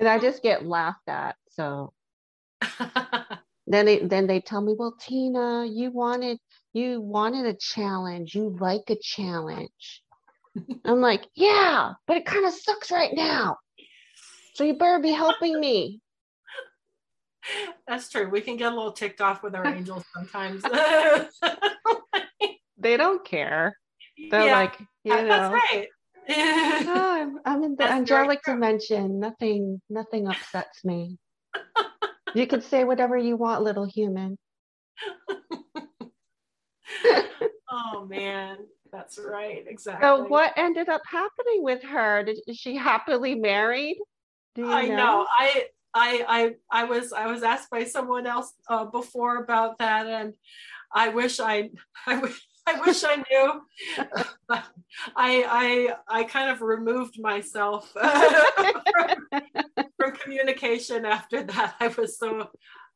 and 0.00 0.08
I 0.08 0.18
just 0.18 0.42
get 0.42 0.66
laughed 0.66 1.08
at. 1.08 1.36
So 1.50 1.92
then 3.66 3.86
they 3.86 3.98
then 3.98 4.26
they 4.26 4.40
tell 4.40 4.62
me, 4.62 4.74
well, 4.76 4.96
Tina, 4.98 5.66
you 5.66 5.90
wanted 5.92 6.38
you 6.72 7.00
wanted 7.00 7.46
a 7.46 7.54
challenge. 7.54 8.34
You 8.34 8.56
like 8.58 8.88
a 8.88 8.96
challenge. 9.00 10.02
I'm 10.84 11.00
like, 11.00 11.26
yeah, 11.36 11.92
but 12.06 12.16
it 12.16 12.26
kind 12.26 12.46
of 12.46 12.52
sucks 12.52 12.90
right 12.90 13.12
now. 13.14 13.56
So 14.54 14.64
you 14.64 14.74
better 14.74 14.98
be 14.98 15.12
helping 15.12 15.60
me. 15.60 16.00
That's 17.86 18.08
true. 18.08 18.28
We 18.28 18.40
can 18.40 18.56
get 18.56 18.72
a 18.72 18.74
little 18.74 18.92
ticked 18.92 19.20
off 19.20 19.42
with 19.42 19.54
our 19.54 19.66
angels 19.74 20.04
sometimes. 20.12 20.62
they 22.78 22.96
don't 22.96 23.24
care. 23.24 23.76
They're 24.30 24.46
yeah, 24.46 24.52
like, 24.52 24.78
you 25.04 25.14
know, 25.14 25.26
that's 25.26 25.52
right 25.52 25.88
oh, 26.86 27.12
I'm, 27.20 27.38
I'm 27.44 27.64
in 27.64 27.72
the 27.72 27.84
That's 27.84 27.92
angelic 27.92 28.42
dimension. 28.44 29.20
Nothing, 29.20 29.80
nothing 29.88 30.28
upsets 30.28 30.84
me. 30.84 31.18
you 32.34 32.46
can 32.46 32.60
say 32.60 32.84
whatever 32.84 33.16
you 33.16 33.36
want, 33.36 33.62
little 33.62 33.86
human. 33.86 34.36
oh 37.70 38.06
man, 38.08 38.58
that's 38.92 39.18
right. 39.18 39.64
Exactly. 39.66 40.06
So 40.06 40.24
what 40.24 40.52
ended 40.56 40.88
up 40.88 41.02
happening 41.06 41.62
with 41.62 41.82
her? 41.82 42.22
Did, 42.24 42.38
is 42.46 42.56
she 42.56 42.76
happily 42.76 43.34
married? 43.34 43.98
Do 44.54 44.62
you 44.62 44.72
I 44.72 44.86
know? 44.86 44.96
know. 44.96 45.26
I 45.38 45.64
I 45.94 46.24
I 46.28 46.82
I 46.82 46.84
was 46.84 47.12
I 47.12 47.26
was 47.26 47.42
asked 47.42 47.70
by 47.70 47.84
someone 47.84 48.26
else 48.26 48.52
uh, 48.68 48.84
before 48.84 49.42
about 49.42 49.78
that, 49.78 50.06
and 50.06 50.34
I 50.92 51.08
wish 51.08 51.40
I 51.40 51.70
I 52.06 52.18
wish 52.18 52.40
I 52.66 52.80
wish 52.80 53.02
I 53.04 53.16
knew. 53.16 53.62
I 54.50 54.64
I 55.16 55.94
I 56.08 56.24
kind 56.24 56.50
of 56.50 56.60
removed 56.60 57.20
myself 57.20 57.90
from, 57.92 59.24
from 59.98 60.12
communication 60.16 61.04
after 61.04 61.42
that. 61.44 61.74
I 61.80 61.88
was 61.88 62.18
so 62.18 62.48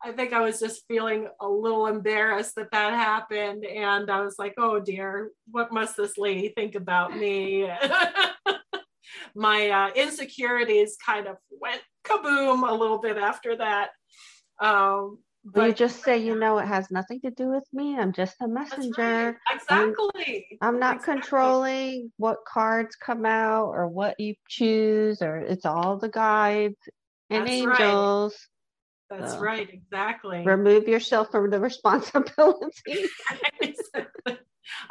I 0.05 0.13
think 0.13 0.33
I 0.35 0.41
was 0.41 0.61
just 0.61 0.87
feeling 0.87 1.29
a 1.41 1.49
little 1.49 1.87
embarrassed 1.87 2.57
that 2.57 2.71
that 2.73 2.93
happened, 2.93 3.65
and 3.65 4.11
I 4.11 4.21
was 4.21 4.37
like, 4.39 4.55
"Oh 4.59 4.79
dear, 4.79 5.31
what 5.51 5.73
must 5.73 5.97
this 5.97 6.19
lady 6.19 6.53
think 6.55 6.75
about 6.75 7.17
me?" 7.17 7.69
My 9.35 9.69
uh, 9.71 9.91
insecurities 9.95 10.97
kind 11.05 11.27
of 11.27 11.37
went 11.51 11.81
kaboom 12.05 12.69
a 12.69 12.75
little 12.75 12.99
bit 12.99 13.17
after 13.17 13.57
that. 13.57 13.91
Um, 14.61 15.19
but, 15.45 15.67
you 15.67 15.75
just 15.75 16.03
say, 16.03 16.19
you 16.19 16.39
know, 16.39 16.59
it 16.59 16.67
has 16.67 16.91
nothing 16.91 17.21
to 17.21 17.31
do 17.31 17.49
with 17.49 17.65
me. 17.73 17.99
I'm 17.99 18.13
just 18.13 18.37
a 18.41 18.49
messenger. 18.49 19.39
Right. 19.51 19.57
Exactly. 19.61 20.59
I'm, 20.63 20.75
I'm 20.75 20.81
not 20.81 20.97
exactly. 20.97 21.15
controlling 21.21 22.13
what 22.17 22.39
cards 22.47 22.97
come 22.97 23.27
out 23.27 23.69
or 23.69 23.87
what 23.89 24.19
you 24.19 24.35
choose, 24.49 25.21
or 25.21 25.37
it's 25.37 25.67
all 25.67 25.99
the 25.99 26.09
guides 26.09 26.77
and 27.29 27.47
That's 27.47 27.53
angels. 27.53 28.49
Right. 29.11 29.21
That's 29.21 29.33
so, 29.35 29.41
right. 29.41 29.69
Exactly. 29.71 30.45
Remove 30.47 30.89
yourself 30.89 31.31
from 31.31 31.51
the 31.51 31.61
responsibility. 31.61 32.73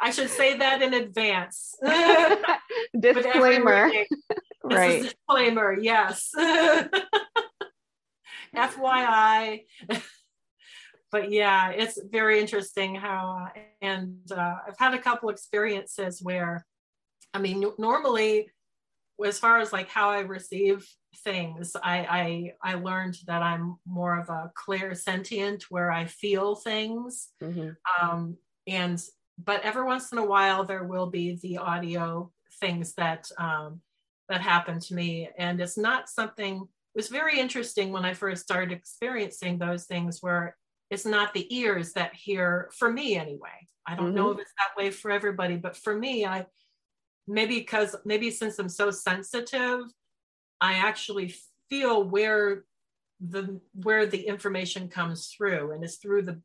I 0.00 0.12
should 0.12 0.30
say 0.30 0.56
that 0.58 0.82
in 0.82 0.94
advance. 0.94 1.74
disclaimer. 3.00 3.90
right. 4.62 5.02
Disclaimer. 5.02 5.76
Yes. 5.80 6.30
FYI 8.54 9.62
but 11.14 11.30
yeah, 11.30 11.70
it's 11.70 11.96
very 12.10 12.40
interesting 12.40 12.96
how, 12.96 13.46
and 13.80 14.18
uh, 14.32 14.56
I've 14.66 14.76
had 14.76 14.94
a 14.94 14.98
couple 14.98 15.28
experiences 15.28 16.20
where, 16.20 16.66
I 17.32 17.38
mean, 17.38 17.64
normally, 17.78 18.48
as 19.24 19.38
far 19.38 19.58
as 19.60 19.72
like 19.72 19.88
how 19.88 20.10
I 20.10 20.22
receive 20.22 20.84
things, 21.22 21.76
I 21.80 22.52
I, 22.64 22.72
I 22.72 22.74
learned 22.74 23.16
that 23.28 23.42
I'm 23.42 23.76
more 23.86 24.18
of 24.18 24.28
a 24.28 24.50
clairsentient 24.58 25.62
where 25.70 25.92
I 25.92 26.06
feel 26.06 26.56
things, 26.56 27.28
mm-hmm. 27.40 27.70
um, 28.02 28.36
and 28.66 29.00
but 29.38 29.62
every 29.62 29.84
once 29.84 30.10
in 30.10 30.18
a 30.18 30.26
while 30.26 30.64
there 30.64 30.82
will 30.82 31.10
be 31.10 31.38
the 31.40 31.58
audio 31.58 32.32
things 32.60 32.92
that 32.94 33.30
um, 33.38 33.82
that 34.28 34.40
happen 34.40 34.80
to 34.80 34.94
me, 34.94 35.28
and 35.38 35.60
it's 35.60 35.78
not 35.78 36.08
something. 36.08 36.56
It 36.56 36.98
was 36.98 37.08
very 37.08 37.38
interesting 37.38 37.92
when 37.92 38.04
I 38.04 38.14
first 38.14 38.42
started 38.42 38.72
experiencing 38.72 39.58
those 39.58 39.84
things 39.84 40.18
where 40.20 40.56
it's 40.94 41.04
not 41.04 41.34
the 41.34 41.46
ears 41.54 41.92
that 41.92 42.14
hear 42.14 42.70
for 42.72 42.90
me 42.90 43.16
anyway. 43.16 43.68
I 43.86 43.94
don't 43.94 44.06
mm-hmm. 44.06 44.16
know 44.16 44.30
if 44.30 44.38
it's 44.38 44.52
that 44.56 44.80
way 44.82 44.90
for 44.90 45.10
everybody 45.10 45.56
but 45.56 45.76
for 45.76 45.94
me 45.94 46.24
i 46.24 46.46
maybe 47.28 47.58
because 47.58 47.94
maybe 48.04 48.30
since 48.30 48.58
i'm 48.58 48.68
so 48.68 48.90
sensitive 48.90 49.80
i 50.60 50.74
actually 50.74 51.34
feel 51.68 52.02
where 52.02 52.64
the 53.20 53.60
where 53.74 54.06
the 54.06 54.26
information 54.26 54.88
comes 54.88 55.28
through 55.28 55.72
and 55.72 55.84
it's 55.84 55.96
through 55.96 56.22
the 56.22 56.40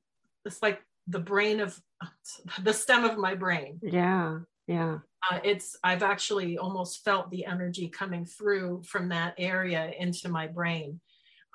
it's 0.46 0.62
like 0.62 0.82
the 1.08 1.20
brain 1.20 1.60
of 1.60 1.80
the 2.64 2.74
stem 2.74 3.04
of 3.04 3.18
my 3.18 3.36
brain. 3.36 3.80
Yeah 3.82 4.40
yeah. 4.68 5.00
Uh, 5.30 5.40
it's 5.44 5.78
i've 5.84 6.04
actually 6.04 6.58
almost 6.58 7.04
felt 7.04 7.30
the 7.32 7.46
energy 7.46 7.90
coming 7.90 8.24
through 8.24 8.84
from 8.86 9.10
that 9.10 9.34
area 9.38 9.92
into 10.00 10.30
my 10.30 10.46
brain 10.48 11.02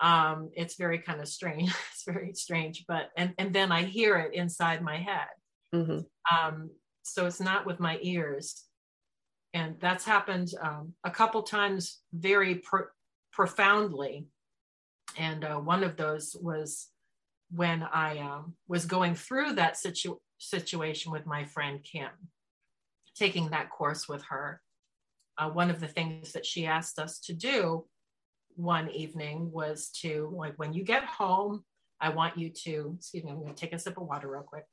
um, 0.04 0.50
it's 0.52 0.76
very 0.76 0.98
kind 0.98 1.22
of 1.22 1.28
strange. 1.28 1.74
it's 1.92 2.04
very 2.06 2.34
strange, 2.34 2.84
but 2.86 3.08
and 3.16 3.32
and 3.38 3.54
then 3.54 3.72
I 3.72 3.84
hear 3.84 4.18
it 4.18 4.34
inside 4.34 4.82
my 4.82 4.98
head. 4.98 5.28
Mm-hmm. 5.74 6.00
Um, 6.36 6.70
so 7.02 7.26
it's 7.26 7.40
not 7.40 7.64
with 7.64 7.80
my 7.80 7.98
ears, 8.02 8.64
and 9.54 9.76
that's 9.80 10.04
happened 10.04 10.50
um, 10.60 10.92
a 11.04 11.10
couple 11.10 11.42
times 11.42 12.00
very 12.12 12.56
pro- 12.56 12.92
profoundly. 13.32 14.26
And 15.16 15.42
uh, 15.42 15.56
one 15.56 15.82
of 15.82 15.96
those 15.96 16.36
was 16.38 16.88
when 17.50 17.82
I 17.82 18.18
um, 18.18 18.56
was 18.68 18.84
going 18.84 19.14
through 19.14 19.54
that 19.54 19.78
situ- 19.78 20.20
situation 20.38 21.12
with 21.12 21.24
my 21.24 21.44
friend 21.44 21.82
Kim, 21.82 22.10
taking 23.16 23.50
that 23.50 23.70
course 23.70 24.06
with 24.06 24.22
her. 24.24 24.60
Uh, 25.38 25.48
one 25.48 25.70
of 25.70 25.80
the 25.80 25.88
things 25.88 26.32
that 26.32 26.44
she 26.44 26.66
asked 26.66 26.98
us 26.98 27.18
to 27.20 27.32
do 27.32 27.86
one 28.56 28.90
evening 28.90 29.50
was 29.52 29.90
to 30.02 30.32
like 30.34 30.54
when 30.56 30.72
you 30.72 30.84
get 30.84 31.04
home, 31.04 31.64
I 32.00 32.10
want 32.10 32.38
you 32.38 32.50
to, 32.50 32.94
excuse 32.98 33.24
me, 33.24 33.30
I'm 33.30 33.40
going 33.40 33.54
to 33.54 33.60
take 33.60 33.72
a 33.72 33.78
sip 33.78 33.96
of 33.96 34.06
water 34.06 34.28
real 34.28 34.42
quick. 34.42 34.64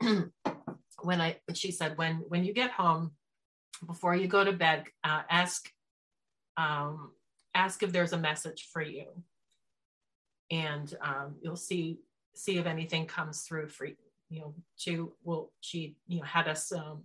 when 1.02 1.20
I, 1.20 1.36
she 1.54 1.70
said, 1.70 1.96
when 1.96 2.16
when 2.28 2.44
you 2.44 2.52
get 2.52 2.70
home, 2.70 3.12
before 3.86 4.14
you 4.14 4.28
go 4.28 4.44
to 4.44 4.52
bed, 4.52 4.84
uh, 5.02 5.22
ask 5.28 5.68
um, 6.56 7.12
ask 7.54 7.82
if 7.82 7.92
there's 7.92 8.12
a 8.12 8.18
message 8.18 8.68
for 8.72 8.82
you, 8.82 9.06
and 10.50 10.94
um, 11.02 11.36
you'll 11.42 11.56
see 11.56 11.98
see 12.34 12.58
if 12.58 12.66
anything 12.66 13.06
comes 13.06 13.42
through 13.42 13.68
for 13.68 13.86
you. 13.86 13.96
You 14.30 14.40
know, 14.40 14.54
to 14.80 15.12
well, 15.22 15.52
she 15.60 15.96
you 16.06 16.18
know 16.18 16.24
had 16.24 16.48
us 16.48 16.72
um, 16.72 17.04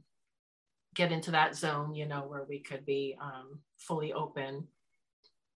get 0.99 1.13
into 1.13 1.31
that 1.31 1.55
zone, 1.55 1.95
you 1.95 2.05
know, 2.05 2.25
where 2.27 2.43
we 2.43 2.59
could 2.59 2.85
be 2.85 3.15
um, 3.21 3.59
fully 3.77 4.11
open. 4.11 4.67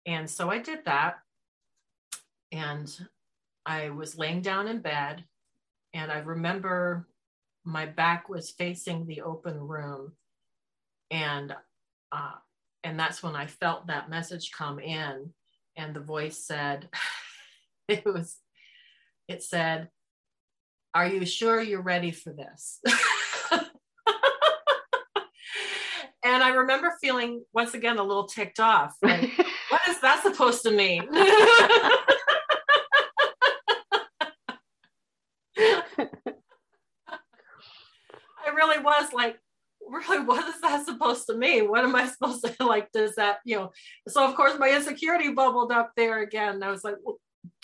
And 0.05 0.29
so 0.29 0.51
I 0.51 0.59
did 0.59 0.85
that. 0.85 1.15
And 2.51 2.95
I 3.65 3.89
was 3.89 4.19
laying 4.19 4.41
down 4.41 4.67
in 4.67 4.81
bed. 4.81 5.23
And 5.95 6.11
I 6.11 6.19
remember 6.19 7.07
my 7.65 7.87
back 7.87 8.29
was 8.29 8.51
facing 8.51 9.07
the 9.07 9.21
open 9.21 9.59
room. 9.59 10.11
And 11.09 11.55
uh, 12.11 12.33
and 12.83 12.99
that's 12.99 13.23
when 13.23 13.35
I 13.35 13.47
felt 13.47 13.87
that 13.87 14.11
message 14.11 14.51
come 14.51 14.79
in. 14.79 15.31
And 15.75 15.95
the 15.95 16.01
voice 16.01 16.37
said, 16.37 16.87
it 17.87 18.05
was, 18.05 18.37
it 19.27 19.41
said, 19.41 19.89
Are 20.93 21.07
you 21.07 21.25
sure 21.25 21.61
you're 21.61 21.81
ready 21.81 22.11
for 22.11 22.31
this? 22.31 22.79
And 26.31 26.41
I 26.41 26.49
remember 26.55 26.93
feeling 27.01 27.43
once 27.51 27.73
again 27.73 27.97
a 27.97 28.03
little 28.03 28.25
ticked 28.25 28.59
off. 28.59 28.95
Like, 29.03 29.29
what 29.69 29.81
is 29.89 29.99
that 29.99 30.23
supposed 30.23 30.63
to 30.63 30.71
mean? 30.71 31.07
I 31.11 31.29
really 38.53 38.81
was 38.81 39.11
like, 39.11 39.37
really, 39.85 40.23
what 40.23 40.47
is 40.47 40.61
that 40.61 40.85
supposed 40.85 41.25
to 41.27 41.35
mean? 41.35 41.69
What 41.69 41.83
am 41.83 41.95
I 41.95 42.07
supposed 42.07 42.45
to 42.45 42.55
like? 42.65 42.91
Does 42.93 43.15
that, 43.15 43.39
you 43.43 43.57
know? 43.57 43.71
So, 44.07 44.25
of 44.25 44.35
course, 44.35 44.57
my 44.57 44.73
insecurity 44.73 45.33
bubbled 45.33 45.73
up 45.73 45.91
there 45.97 46.21
again. 46.21 46.63
I 46.63 46.71
was 46.71 46.85
like, 46.85 46.95
well, 47.03 47.17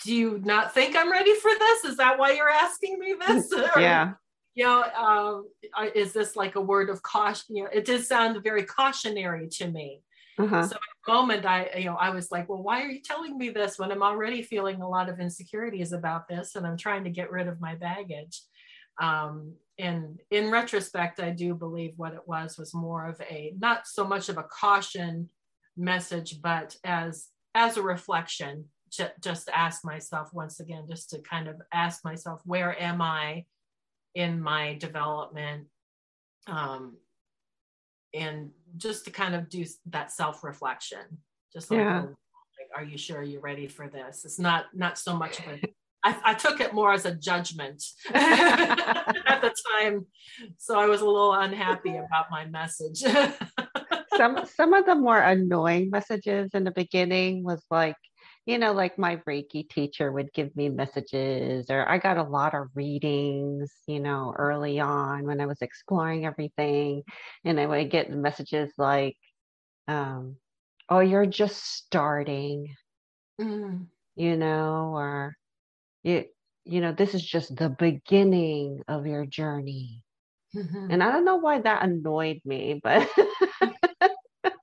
do 0.04 0.14
you 0.14 0.40
not 0.44 0.74
think 0.74 0.94
I'm 0.94 1.10
ready 1.10 1.34
for 1.36 1.50
this? 1.58 1.84
Is 1.84 1.96
that 1.96 2.18
why 2.18 2.32
you're 2.32 2.50
asking 2.50 2.98
me 2.98 3.14
this? 3.26 3.50
yeah 3.76 4.12
you 4.58 4.64
know, 4.64 4.82
um, 4.82 5.48
is 5.94 6.12
this 6.12 6.34
like 6.34 6.56
a 6.56 6.60
word 6.60 6.90
of 6.90 7.00
caution? 7.00 7.54
You 7.54 7.62
know, 7.62 7.70
it 7.72 7.84
did 7.84 8.04
sound 8.04 8.42
very 8.42 8.64
cautionary 8.64 9.46
to 9.52 9.68
me. 9.68 10.02
Uh-huh. 10.36 10.64
So 10.64 10.74
at 10.74 10.80
the 11.06 11.12
moment, 11.12 11.46
I, 11.46 11.70
you 11.78 11.84
know, 11.84 11.94
I 11.94 12.10
was 12.10 12.32
like, 12.32 12.48
well, 12.48 12.64
why 12.64 12.82
are 12.82 12.88
you 12.88 13.00
telling 13.00 13.38
me 13.38 13.50
this 13.50 13.78
when 13.78 13.92
I'm 13.92 14.02
already 14.02 14.42
feeling 14.42 14.82
a 14.82 14.88
lot 14.88 15.08
of 15.08 15.20
insecurities 15.20 15.92
about 15.92 16.26
this 16.26 16.56
and 16.56 16.66
I'm 16.66 16.76
trying 16.76 17.04
to 17.04 17.10
get 17.10 17.30
rid 17.30 17.46
of 17.46 17.60
my 17.60 17.76
baggage? 17.76 18.42
Um, 19.00 19.54
and 19.78 20.18
in 20.32 20.50
retrospect, 20.50 21.20
I 21.20 21.30
do 21.30 21.54
believe 21.54 21.92
what 21.94 22.14
it 22.14 22.26
was 22.26 22.58
was 22.58 22.74
more 22.74 23.06
of 23.06 23.20
a 23.20 23.54
not 23.60 23.86
so 23.86 24.04
much 24.04 24.28
of 24.28 24.38
a 24.38 24.42
caution 24.60 25.28
message, 25.76 26.42
but 26.42 26.74
as 26.82 27.28
as 27.54 27.76
a 27.76 27.82
reflection, 27.82 28.64
to, 28.94 29.12
just 29.22 29.48
ask 29.54 29.84
myself 29.84 30.30
once 30.32 30.58
again, 30.58 30.86
just 30.88 31.10
to 31.10 31.20
kind 31.20 31.46
of 31.46 31.62
ask 31.72 32.04
myself, 32.04 32.40
where 32.44 32.80
am 32.80 33.00
I? 33.00 33.44
In 34.18 34.42
my 34.42 34.74
development 34.74 35.68
um, 36.48 36.96
and 38.12 38.50
just 38.76 39.04
to 39.04 39.12
kind 39.12 39.36
of 39.36 39.48
do 39.48 39.64
that 39.86 40.10
self-reflection 40.10 40.98
just 41.52 41.70
like, 41.70 41.78
yeah. 41.78 42.00
like 42.00 42.68
are 42.74 42.82
you 42.82 42.98
sure 42.98 43.22
you're 43.22 43.40
ready 43.40 43.68
for 43.68 43.88
this 43.88 44.24
it's 44.24 44.40
not 44.40 44.64
not 44.74 44.98
so 44.98 45.16
much 45.16 45.38
of 45.38 45.46
a 45.46 45.60
I, 46.04 46.16
I 46.24 46.34
took 46.34 46.60
it 46.60 46.74
more 46.74 46.92
as 46.92 47.06
a 47.06 47.14
judgment 47.14 47.84
at 48.12 49.40
the 49.40 49.54
time 49.72 50.06
so 50.56 50.76
i 50.76 50.86
was 50.86 51.00
a 51.00 51.06
little 51.06 51.34
unhappy 51.34 51.96
about 51.96 52.26
my 52.28 52.44
message 52.46 53.04
some 54.16 54.44
some 54.52 54.74
of 54.74 54.84
the 54.84 54.96
more 54.96 55.20
annoying 55.20 55.90
messages 55.90 56.50
in 56.54 56.64
the 56.64 56.72
beginning 56.72 57.44
was 57.44 57.62
like 57.70 57.96
you 58.48 58.58
know, 58.58 58.72
like 58.74 58.98
my 58.98 59.18
Reiki 59.28 59.68
teacher 59.70 60.12
would 60.12 60.32
give 60.34 60.56
me 60.56 60.70
messages, 60.70 61.70
or 61.70 61.88
I 61.88 61.98
got 61.98 62.18
a 62.18 62.24
lot 62.24 62.54
of 62.54 62.68
readings, 62.76 63.72
you 63.88 64.00
know, 64.00 64.34
early 64.38 64.80
on 64.80 65.26
when 65.26 65.40
I 65.40 65.46
was 65.46 65.62
exploring 65.62 66.26
everything. 66.26 67.04
And 67.44 67.60
I 67.60 67.66
would 67.66 67.90
get 67.92 68.10
messages 68.12 68.72
like, 68.78 69.16
um, 69.88 70.36
oh, 70.90 71.00
you're 71.00 71.26
just 71.26 71.62
starting, 71.64 72.74
Mm. 73.40 73.88
you 74.16 74.36
know, 74.36 74.92
or 74.94 75.36
you, 76.04 76.24
you 76.64 76.80
know, 76.80 76.92
this 76.92 77.14
is 77.14 77.24
just 77.24 77.56
the 77.56 77.70
beginning 77.70 78.82
of 78.88 79.06
your 79.06 79.26
journey. 79.26 80.04
Mhm. 80.54 80.92
And 80.92 81.02
I 81.02 81.12
don't 81.12 81.24
know 81.26 81.36
why 81.36 81.60
that 81.60 81.82
annoyed 81.84 82.40
me, 82.44 82.80
but 82.82 83.08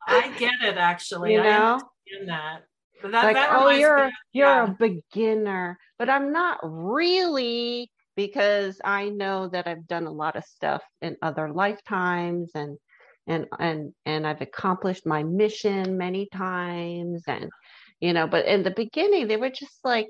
I 0.08 0.30
get 0.38 0.62
it 0.64 0.78
actually. 0.78 1.34
you 1.34 1.38
I 1.38 1.44
know, 1.44 1.82
understand 2.16 2.30
that. 2.30 2.68
But 3.06 3.12
that, 3.12 3.24
like, 3.24 3.36
that 3.36 3.50
oh, 3.52 3.70
you're 3.70 4.06
me, 4.08 4.12
you're 4.34 4.48
yeah. 4.48 4.64
a 4.64 4.76
beginner, 4.80 5.78
but 6.00 6.10
I'm 6.10 6.34
not 6.34 6.58
really 6.64 7.92
because 8.16 8.82
I 8.84 9.10
know 9.10 9.48
that 9.50 9.68
I've 9.68 9.86
done 9.86 10.08
a 10.08 10.12
lot 10.12 10.36
of 10.36 10.44
stuff 10.44 10.82
in 11.04 11.16
other 11.22 11.54
lifetimes 11.54 12.50
and 12.56 12.80
and 13.28 13.46
and 13.60 13.94
and 14.08 14.26
I've 14.26 14.42
accomplished 14.42 15.06
my 15.06 15.22
mission 15.22 16.00
many 16.00 16.28
times 16.34 17.22
and 17.28 17.52
you 18.00 18.12
know, 18.12 18.26
but 18.26 18.48
in 18.48 18.64
the 18.64 18.72
beginning 18.72 19.28
they 19.28 19.38
were 19.38 19.52
just 19.52 19.78
like, 19.84 20.10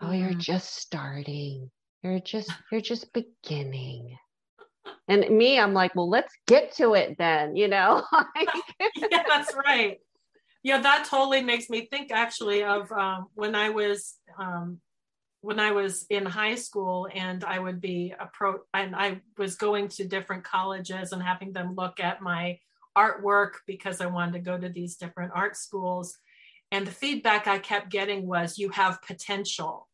oh, 0.00 0.12
you're 0.12 0.30
Mm. 0.30 0.38
just 0.38 0.76
starting. 0.76 1.68
You're 2.04 2.20
just 2.20 2.52
you're 2.70 2.80
just 2.80 3.12
beginning. 3.12 4.16
And 5.08 5.28
me, 5.36 5.58
I'm 5.58 5.74
like, 5.74 5.96
well, 5.96 6.08
let's 6.08 6.32
get 6.46 6.74
to 6.76 6.94
it 6.94 7.16
then, 7.18 7.56
you 7.56 7.66
know? 7.66 8.04
Yeah, 9.10 9.24
that's 9.26 9.52
right. 9.56 9.98
Yeah, 10.62 10.80
that 10.80 11.06
totally 11.08 11.42
makes 11.42 11.70
me 11.70 11.86
think 11.86 12.10
actually 12.12 12.64
of 12.64 12.90
um, 12.92 13.26
when 13.34 13.54
I 13.54 13.70
was 13.70 14.16
um, 14.38 14.80
when 15.40 15.60
I 15.60 15.70
was 15.70 16.04
in 16.10 16.26
high 16.26 16.56
school 16.56 17.08
and 17.14 17.44
I 17.44 17.58
would 17.58 17.80
be 17.80 18.12
appro 18.20 18.58
and 18.74 18.96
I 18.96 19.20
was 19.36 19.54
going 19.54 19.88
to 19.90 20.04
different 20.06 20.44
colleges 20.44 21.12
and 21.12 21.22
having 21.22 21.52
them 21.52 21.74
look 21.76 22.00
at 22.00 22.20
my 22.20 22.58
artwork 22.96 23.52
because 23.66 24.00
I 24.00 24.06
wanted 24.06 24.32
to 24.32 24.38
go 24.40 24.58
to 24.58 24.68
these 24.68 24.96
different 24.96 25.32
art 25.34 25.56
schools. 25.56 26.16
And 26.72 26.86
the 26.86 26.90
feedback 26.90 27.46
I 27.46 27.58
kept 27.58 27.90
getting 27.90 28.26
was, 28.26 28.58
"You 28.58 28.70
have 28.70 29.00
potential," 29.02 29.88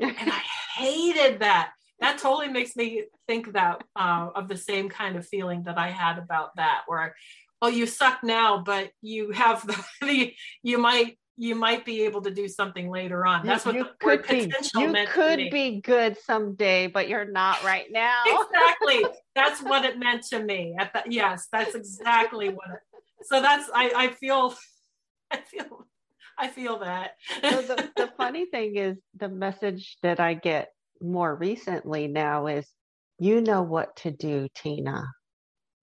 and 0.00 0.14
I 0.18 0.42
hated 0.76 1.40
that. 1.40 1.72
That 2.00 2.18
totally 2.18 2.48
makes 2.48 2.76
me 2.76 3.04
think 3.26 3.52
that 3.52 3.82
uh, 3.96 4.30
of 4.34 4.48
the 4.48 4.56
same 4.56 4.88
kind 4.88 5.16
of 5.16 5.26
feeling 5.26 5.64
that 5.64 5.78
I 5.78 5.90
had 5.90 6.18
about 6.18 6.56
that, 6.56 6.82
where 6.86 7.14
oh, 7.64 7.68
you 7.68 7.86
suck 7.86 8.22
now, 8.22 8.58
but 8.58 8.90
you 9.00 9.30
have 9.30 9.66
the, 9.66 9.84
the 10.06 10.34
you 10.62 10.78
might 10.78 11.18
you 11.36 11.56
might 11.56 11.84
be 11.84 12.02
able 12.02 12.22
to 12.22 12.30
do 12.30 12.46
something 12.46 12.88
later 12.88 13.26
on. 13.26 13.44
That's 13.44 13.66
what 13.66 13.74
you 13.74 13.84
the 13.84 13.90
could 13.98 14.20
word 14.20 14.28
be 14.28 14.46
potential 14.46 14.82
you 14.82 14.88
meant 14.90 15.08
to 15.08 15.14
could 15.14 15.50
be 15.50 15.80
good 15.80 16.16
someday 16.24 16.86
but 16.86 17.08
you're 17.08 17.24
not 17.24 17.62
right 17.64 17.86
now 17.90 18.22
exactly. 18.26 19.04
That's 19.34 19.60
what 19.60 19.84
it 19.84 19.98
meant 19.98 20.22
to 20.28 20.38
me. 20.38 20.76
At 20.78 20.92
that, 20.92 21.10
yes, 21.10 21.48
that's 21.50 21.74
exactly 21.74 22.50
what. 22.50 22.68
It, 22.70 23.02
so 23.24 23.42
that's 23.42 23.68
I 23.74 23.90
I 23.96 24.08
feel 24.08 24.54
I 25.30 25.38
feel 25.38 25.86
I 26.38 26.48
feel 26.48 26.78
that. 26.78 27.12
so 27.42 27.62
the, 27.62 27.90
the 27.96 28.10
funny 28.16 28.46
thing 28.46 28.76
is 28.76 28.96
the 29.16 29.28
message 29.28 29.96
that 30.02 30.20
i 30.20 30.34
get 30.34 30.68
more 31.00 31.34
recently 31.34 32.06
now 32.06 32.46
is 32.46 32.66
you 33.18 33.40
know 33.40 33.62
what 33.62 33.96
to 33.96 34.10
do 34.10 34.48
tina 34.54 35.04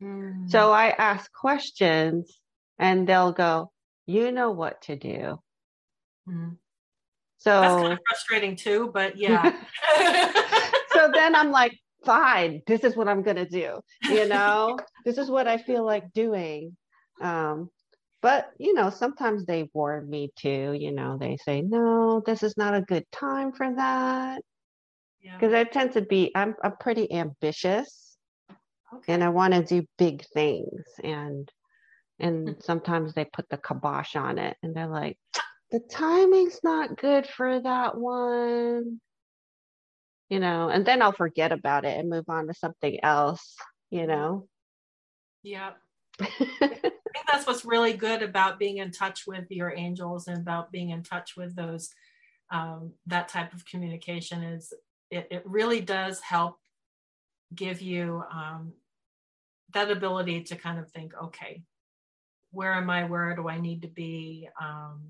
Mm. 0.01 0.49
so 0.49 0.71
i 0.71 0.89
ask 0.89 1.31
questions 1.31 2.39
and 2.79 3.07
they'll 3.07 3.33
go 3.33 3.71
you 4.07 4.31
know 4.31 4.51
what 4.51 4.81
to 4.83 4.95
do 4.95 5.39
Mm. 6.29 6.57
so 7.37 7.61
that's 7.61 7.81
kind 7.81 7.93
of 7.93 7.99
frustrating 8.07 8.55
too, 8.55 8.91
but 8.93 9.17
yeah. 9.17 9.43
so 10.93 11.09
then 11.13 11.35
I'm 11.35 11.51
like, 11.51 11.77
fine, 12.05 12.61
this 12.67 12.83
is 12.83 12.95
what 12.95 13.07
I'm 13.07 13.23
gonna 13.23 13.47
do. 13.47 13.79
You 14.03 14.27
know, 14.27 14.77
this 15.05 15.17
is 15.17 15.29
what 15.29 15.47
I 15.47 15.57
feel 15.57 15.83
like 15.85 16.13
doing. 16.13 16.75
Um, 17.21 17.69
but 18.21 18.51
you 18.59 18.73
know, 18.73 18.89
sometimes 18.89 19.45
they 19.45 19.69
warn 19.73 20.09
me 20.09 20.31
too. 20.35 20.73
You 20.79 20.91
know, 20.91 21.17
they 21.17 21.37
say, 21.37 21.61
no, 21.61 22.21
this 22.25 22.43
is 22.43 22.55
not 22.55 22.75
a 22.75 22.81
good 22.81 23.05
time 23.11 23.51
for 23.51 23.73
that 23.75 24.41
yeah. 25.21 25.37
because 25.37 25.53
I 25.53 25.63
tend 25.63 25.93
to 25.93 26.01
be, 26.01 26.31
I'm, 26.35 26.55
I'm 26.63 26.77
pretty 26.79 27.11
ambitious 27.11 28.10
Okay. 28.93 29.13
and 29.13 29.23
I 29.23 29.29
want 29.29 29.53
to 29.53 29.63
do 29.63 29.87
big 29.97 30.25
things, 30.33 30.83
and 31.03 31.49
and 32.19 32.55
sometimes 32.59 33.13
they 33.13 33.25
put 33.25 33.49
the 33.49 33.57
kibosh 33.57 34.15
on 34.15 34.37
it, 34.37 34.57
and 34.61 34.75
they're 34.75 34.87
like, 34.87 35.17
the 35.71 35.79
timing's 35.79 36.59
not 36.63 36.97
good 36.97 37.25
for 37.27 37.59
that 37.61 37.97
one 37.97 38.99
you 40.31 40.39
know, 40.39 40.69
and 40.69 40.85
then 40.85 41.01
I'll 41.01 41.11
forget 41.11 41.51
about 41.51 41.83
it 41.83 41.99
and 41.99 42.09
move 42.09 42.23
on 42.29 42.47
to 42.47 42.53
something 42.53 43.03
else, 43.03 43.53
you 43.89 44.07
know. 44.07 44.47
Yeah. 45.43 45.71
I 46.21 46.27
think 46.69 47.27
that's 47.29 47.45
what's 47.45 47.65
really 47.65 47.91
good 47.91 48.23
about 48.23 48.57
being 48.57 48.77
in 48.77 48.91
touch 48.91 49.27
with 49.27 49.43
your 49.49 49.73
angels 49.75 50.29
and 50.29 50.37
about 50.37 50.71
being 50.71 50.91
in 50.91 51.03
touch 51.03 51.35
with 51.35 51.53
those 51.53 51.89
um, 52.49 52.93
that 53.07 53.27
type 53.27 53.53
of 53.53 53.65
communication 53.65 54.41
is 54.41 54.71
it, 55.09 55.27
it 55.31 55.43
really 55.45 55.81
does 55.81 56.21
help 56.21 56.57
give 57.53 57.81
you 57.81 58.23
um, 58.33 58.71
that 59.73 59.91
ability 59.91 60.43
to 60.43 60.55
kind 60.55 60.79
of 60.79 60.89
think 60.91 61.13
okay 61.21 61.63
where 62.51 62.73
am 62.73 62.89
i 62.89 63.03
where 63.03 63.35
do 63.35 63.47
i 63.47 63.59
need 63.59 63.81
to 63.81 63.87
be 63.87 64.47
um, 64.61 65.01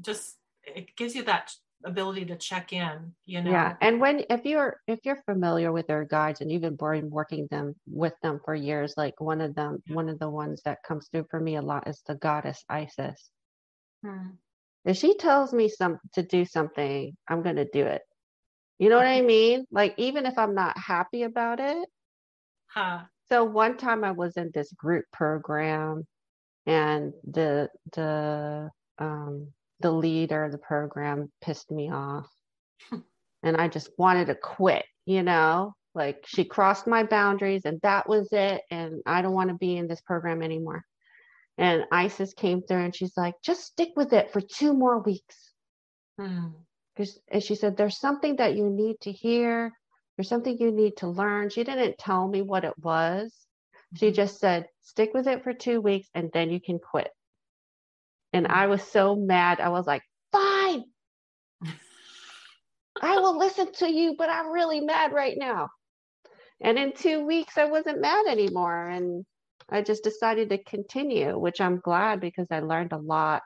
just 0.00 0.36
it 0.64 0.94
gives 0.96 1.14
you 1.14 1.22
that 1.22 1.52
ability 1.84 2.26
to 2.26 2.36
check 2.36 2.72
in 2.72 3.12
you 3.24 3.40
know 3.42 3.50
Yeah, 3.50 3.74
and 3.80 4.00
when 4.00 4.24
if 4.28 4.44
you're 4.44 4.80
if 4.86 5.00
you're 5.04 5.22
familiar 5.24 5.72
with 5.72 5.86
their 5.86 6.04
guides 6.04 6.40
and 6.40 6.52
you've 6.52 6.62
been 6.62 6.76
working 6.78 7.48
them 7.50 7.74
with 7.86 8.12
them 8.22 8.40
for 8.44 8.54
years, 8.54 8.94
like 8.96 9.20
one 9.20 9.40
of 9.40 9.54
them, 9.54 9.82
one 9.88 10.08
of 10.08 10.18
the 10.18 10.28
ones 10.28 10.60
that 10.64 10.82
comes 10.86 11.08
through 11.08 11.26
for 11.30 11.40
me 11.40 11.56
a 11.56 11.62
lot 11.62 11.88
is 11.88 12.02
the 12.06 12.14
goddess 12.14 12.62
Isis. 12.68 13.30
Hmm. 14.04 14.36
If 14.84 14.96
she 14.96 15.16
tells 15.16 15.52
me 15.52 15.68
some 15.68 15.98
to 16.14 16.22
do 16.22 16.44
something, 16.44 17.16
I'm 17.28 17.42
gonna 17.42 17.66
do 17.72 17.86
it. 17.86 18.02
You 18.78 18.88
know 18.88 18.96
what 18.96 19.06
I 19.06 19.20
mean? 19.22 19.66
Like 19.70 19.94
even 19.96 20.26
if 20.26 20.38
I'm 20.38 20.54
not 20.54 20.76
happy 20.78 21.22
about 21.22 21.60
it. 21.60 21.88
Huh. 22.66 23.00
So 23.30 23.44
one 23.44 23.76
time 23.76 24.04
I 24.04 24.10
was 24.10 24.36
in 24.36 24.50
this 24.52 24.72
group 24.72 25.04
program, 25.12 26.06
and 26.66 27.12
the 27.24 27.70
the 27.92 28.70
um 28.98 29.48
the 29.80 29.90
leader 29.90 30.44
of 30.44 30.52
the 30.52 30.58
program 30.58 31.32
pissed 31.40 31.70
me 31.70 31.90
off 31.90 32.28
and 33.42 33.56
I 33.56 33.68
just 33.68 33.90
wanted 33.98 34.26
to 34.26 34.34
quit, 34.34 34.84
you 35.06 35.22
know, 35.22 35.74
like 35.94 36.24
she 36.26 36.44
crossed 36.44 36.86
my 36.86 37.02
boundaries 37.04 37.62
and 37.64 37.80
that 37.82 38.08
was 38.08 38.28
it. 38.32 38.62
And 38.70 39.02
I 39.06 39.22
don't 39.22 39.32
want 39.34 39.48
to 39.48 39.56
be 39.56 39.76
in 39.76 39.88
this 39.88 40.00
program 40.02 40.42
anymore. 40.42 40.84
And 41.58 41.84
Isis 41.90 42.34
came 42.34 42.62
through 42.62 42.84
and 42.84 42.94
she's 42.94 43.16
like, 43.16 43.34
just 43.42 43.64
stick 43.64 43.90
with 43.96 44.12
it 44.12 44.32
for 44.32 44.40
two 44.40 44.72
more 44.72 44.98
weeks. 44.98 45.36
Because 46.16 47.18
and 47.28 47.42
she 47.42 47.54
said, 47.54 47.76
there's 47.76 47.98
something 47.98 48.36
that 48.36 48.54
you 48.54 48.68
need 48.68 48.96
to 49.02 49.12
hear. 49.12 49.72
There's 50.20 50.28
something 50.28 50.58
you 50.58 50.70
need 50.70 50.98
to 50.98 51.06
learn. 51.06 51.48
She 51.48 51.64
didn't 51.64 51.96
tell 51.96 52.28
me 52.28 52.42
what 52.42 52.64
it 52.64 52.74
was. 52.76 53.32
She 53.96 54.08
mm-hmm. 54.08 54.16
just 54.16 54.38
said, 54.38 54.66
stick 54.82 55.14
with 55.14 55.26
it 55.26 55.42
for 55.42 55.54
two 55.54 55.80
weeks 55.80 56.08
and 56.14 56.28
then 56.34 56.50
you 56.50 56.60
can 56.60 56.78
quit. 56.78 57.08
And 58.34 58.44
mm. 58.44 58.50
I 58.50 58.66
was 58.66 58.82
so 58.82 59.16
mad. 59.16 59.60
I 59.60 59.70
was 59.70 59.86
like, 59.86 60.02
fine. 60.30 60.84
I 63.00 63.16
will 63.16 63.38
listen 63.38 63.72
to 63.78 63.90
you, 63.90 64.14
but 64.18 64.28
I'm 64.28 64.50
really 64.50 64.80
mad 64.80 65.14
right 65.14 65.38
now. 65.38 65.70
And 66.60 66.78
in 66.78 66.92
two 66.92 67.24
weeks, 67.24 67.56
I 67.56 67.64
wasn't 67.64 68.02
mad 68.02 68.26
anymore. 68.26 68.90
And 68.90 69.24
I 69.70 69.80
just 69.80 70.04
decided 70.04 70.50
to 70.50 70.62
continue, 70.64 71.38
which 71.38 71.62
I'm 71.62 71.80
glad 71.80 72.20
because 72.20 72.48
I 72.50 72.60
learned 72.60 72.92
a 72.92 72.98
lot 72.98 73.40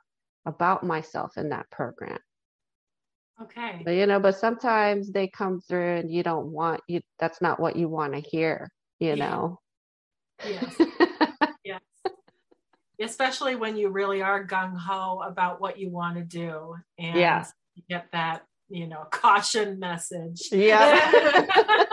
about 0.44 0.82
myself 0.82 1.36
in 1.36 1.50
that 1.50 1.70
program. 1.70 2.18
Okay 3.42 3.82
But 3.84 3.92
you 3.92 4.06
know, 4.06 4.20
but 4.20 4.36
sometimes 4.36 5.10
they 5.10 5.28
come 5.28 5.60
through 5.60 5.96
and 5.96 6.10
you 6.10 6.22
don't 6.22 6.46
want 6.52 6.80
you 6.88 7.00
that's 7.18 7.40
not 7.42 7.58
what 7.60 7.76
you 7.76 7.88
want 7.88 8.14
to 8.14 8.20
hear, 8.20 8.70
you 9.00 9.16
know. 9.16 9.58
yes 10.46 10.76
yes 11.64 11.80
especially 13.00 13.56
when 13.56 13.76
you 13.76 13.88
really 13.88 14.22
are 14.22 14.46
gung-ho 14.46 15.20
about 15.26 15.60
what 15.60 15.78
you 15.78 15.90
want 15.90 16.16
to 16.16 16.22
do 16.22 16.74
and 16.98 17.16
Yeah. 17.16 17.44
you 17.74 17.82
get 17.88 18.06
that 18.12 18.42
you 18.68 18.86
know 18.86 19.04
caution 19.10 19.78
message 19.78 20.48
Yeah. 20.52 21.44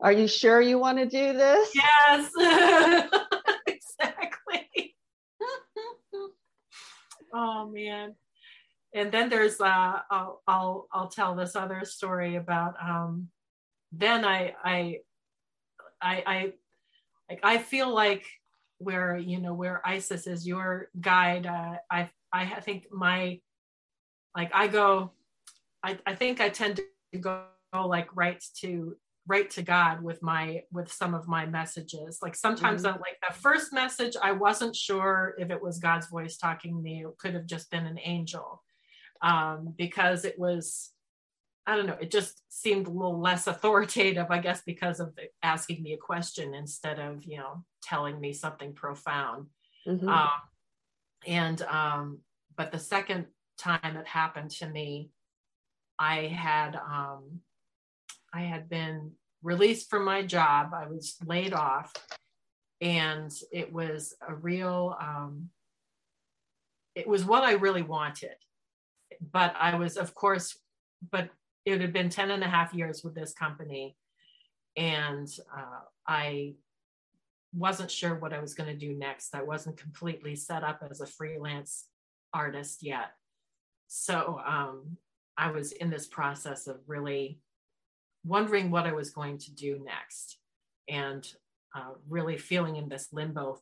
Are 0.00 0.12
you 0.12 0.28
sure 0.28 0.60
you 0.60 0.78
want 0.78 0.98
to 0.98 1.06
do 1.06 1.32
this? 1.32 1.70
yes 1.74 2.30
exactly 3.66 4.94
oh 7.34 7.68
man 7.70 8.14
and 8.94 9.12
then 9.12 9.28
there's 9.28 9.60
uh 9.60 9.98
I'll, 10.10 10.42
I'll 10.46 10.88
i'll 10.92 11.08
tell 11.08 11.34
this 11.34 11.56
other 11.56 11.84
story 11.84 12.36
about 12.36 12.74
um 12.82 13.28
then 13.92 14.24
i 14.24 14.54
i 14.64 14.98
i 16.00 16.22
i 16.26 16.52
like 17.28 17.40
i 17.42 17.58
feel 17.58 17.92
like 17.92 18.24
where 18.78 19.16
you 19.16 19.40
know 19.40 19.54
where 19.54 19.80
isis 19.84 20.26
is 20.26 20.46
your 20.46 20.88
guide 21.00 21.46
uh, 21.46 21.76
i 21.90 22.10
i 22.32 22.60
think 22.60 22.86
my 22.90 23.40
like 24.36 24.50
I 24.52 24.66
go, 24.66 25.12
I, 25.82 25.98
I 26.06 26.14
think 26.14 26.40
I 26.40 26.48
tend 26.48 26.80
to 27.12 27.18
go 27.18 27.44
like 27.72 28.14
right 28.16 28.42
to 28.60 28.96
right 29.26 29.48
to 29.50 29.62
God 29.62 30.02
with 30.02 30.22
my 30.22 30.62
with 30.72 30.92
some 30.92 31.14
of 31.14 31.28
my 31.28 31.46
messages. 31.46 32.18
Like 32.20 32.34
sometimes 32.34 32.82
mm-hmm. 32.82 33.00
like 33.00 33.18
the 33.26 33.34
first 33.34 33.72
message, 33.72 34.16
I 34.20 34.32
wasn't 34.32 34.76
sure 34.76 35.34
if 35.38 35.50
it 35.50 35.62
was 35.62 35.78
God's 35.78 36.08
voice 36.08 36.36
talking 36.36 36.76
to 36.76 36.82
me. 36.82 37.04
It 37.04 37.18
could 37.18 37.34
have 37.34 37.46
just 37.46 37.70
been 37.70 37.86
an 37.86 37.98
angel. 38.02 38.62
Um, 39.24 39.74
because 39.76 40.26
it 40.26 40.38
was, 40.38 40.90
I 41.66 41.76
don't 41.76 41.86
know, 41.86 41.96
it 41.98 42.10
just 42.10 42.42
seemed 42.50 42.86
a 42.86 42.90
little 42.90 43.18
less 43.18 43.46
authoritative, 43.48 44.26
I 44.30 44.38
guess, 44.38 44.62
because 44.64 45.00
of 45.00 45.18
asking 45.42 45.82
me 45.82 45.94
a 45.94 45.98
question 45.98 46.54
instead 46.54 46.98
of, 46.98 47.24
you 47.24 47.38
know, 47.38 47.64
telling 47.82 48.20
me 48.20 48.32
something 48.32 48.74
profound. 48.74 49.46
Mm-hmm. 49.88 50.08
Um, 50.08 50.28
and 51.26 51.62
um, 51.62 52.18
but 52.56 52.70
the 52.70 52.78
second 52.78 53.26
time 53.58 53.96
it 53.96 54.06
happened 54.06 54.50
to 54.50 54.68
me, 54.68 55.10
I 55.98 56.26
had 56.26 56.76
um, 56.76 57.40
I 58.32 58.42
had 58.42 58.68
been 58.68 59.12
released 59.42 59.88
from 59.90 60.04
my 60.04 60.22
job. 60.22 60.72
I 60.74 60.86
was 60.86 61.16
laid 61.24 61.52
off, 61.52 61.92
and 62.80 63.32
it 63.52 63.72
was 63.72 64.14
a 64.26 64.34
real. 64.34 64.96
Um, 65.00 65.50
it 66.94 67.08
was 67.08 67.24
what 67.24 67.42
I 67.42 67.52
really 67.52 67.82
wanted, 67.82 68.36
but 69.20 69.54
I 69.58 69.76
was, 69.76 69.96
of 69.96 70.14
course, 70.14 70.56
but 71.10 71.30
it 71.64 71.80
had 71.80 71.92
been 71.92 72.10
10 72.10 72.30
and 72.30 72.42
a 72.42 72.48
half 72.48 72.74
years 72.74 73.02
with 73.02 73.14
this 73.14 73.32
company 73.32 73.96
and 74.76 75.28
uh, 75.56 75.80
i 76.06 76.54
wasn't 77.54 77.90
sure 77.90 78.16
what 78.16 78.32
I 78.32 78.40
was 78.40 78.54
going 78.54 78.68
to 78.68 78.76
do 78.76 78.94
next. 78.94 79.34
I 79.34 79.42
wasn't 79.42 79.76
completely 79.76 80.34
set 80.34 80.64
up 80.64 80.82
as 80.88 81.00
a 81.00 81.06
freelance 81.06 81.86
artist 82.32 82.82
yet. 82.82 83.12
So 83.86 84.40
um, 84.44 84.96
I 85.38 85.50
was 85.52 85.72
in 85.72 85.88
this 85.88 86.06
process 86.06 86.66
of 86.66 86.80
really 86.86 87.38
wondering 88.24 88.70
what 88.70 88.86
I 88.86 88.92
was 88.92 89.10
going 89.10 89.38
to 89.38 89.54
do 89.54 89.80
next 89.84 90.38
and 90.88 91.26
uh, 91.76 91.92
really 92.08 92.38
feeling 92.38 92.76
in 92.76 92.88
this 92.88 93.08
limbo. 93.12 93.60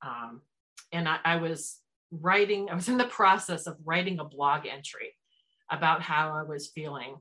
Um, 0.00 0.40
and 0.90 1.08
I, 1.08 1.18
I 1.24 1.36
was 1.36 1.80
writing, 2.12 2.68
I 2.70 2.74
was 2.74 2.88
in 2.88 2.98
the 2.98 3.04
process 3.04 3.66
of 3.66 3.76
writing 3.84 4.20
a 4.20 4.24
blog 4.24 4.66
entry 4.66 5.16
about 5.70 6.02
how 6.02 6.34
I 6.34 6.42
was 6.42 6.68
feeling. 6.68 7.16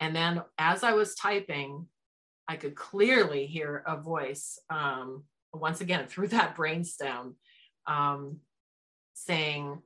And 0.00 0.14
then 0.14 0.42
as 0.58 0.82
I 0.82 0.92
was 0.92 1.14
typing, 1.14 1.86
I 2.48 2.56
could 2.56 2.74
clearly 2.74 3.46
hear 3.46 3.82
a 3.86 3.96
voice, 3.96 4.58
um, 4.68 5.24
once 5.52 5.80
again, 5.80 6.06
through 6.08 6.28
that 6.28 6.56
brainstem, 6.56 7.34
um, 7.86 8.40
saying, 9.14 9.80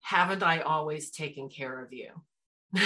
Haven't 0.00 0.42
I 0.42 0.60
always 0.60 1.10
taken 1.10 1.50
care 1.50 1.84
of 1.84 1.92
you? 1.92 2.08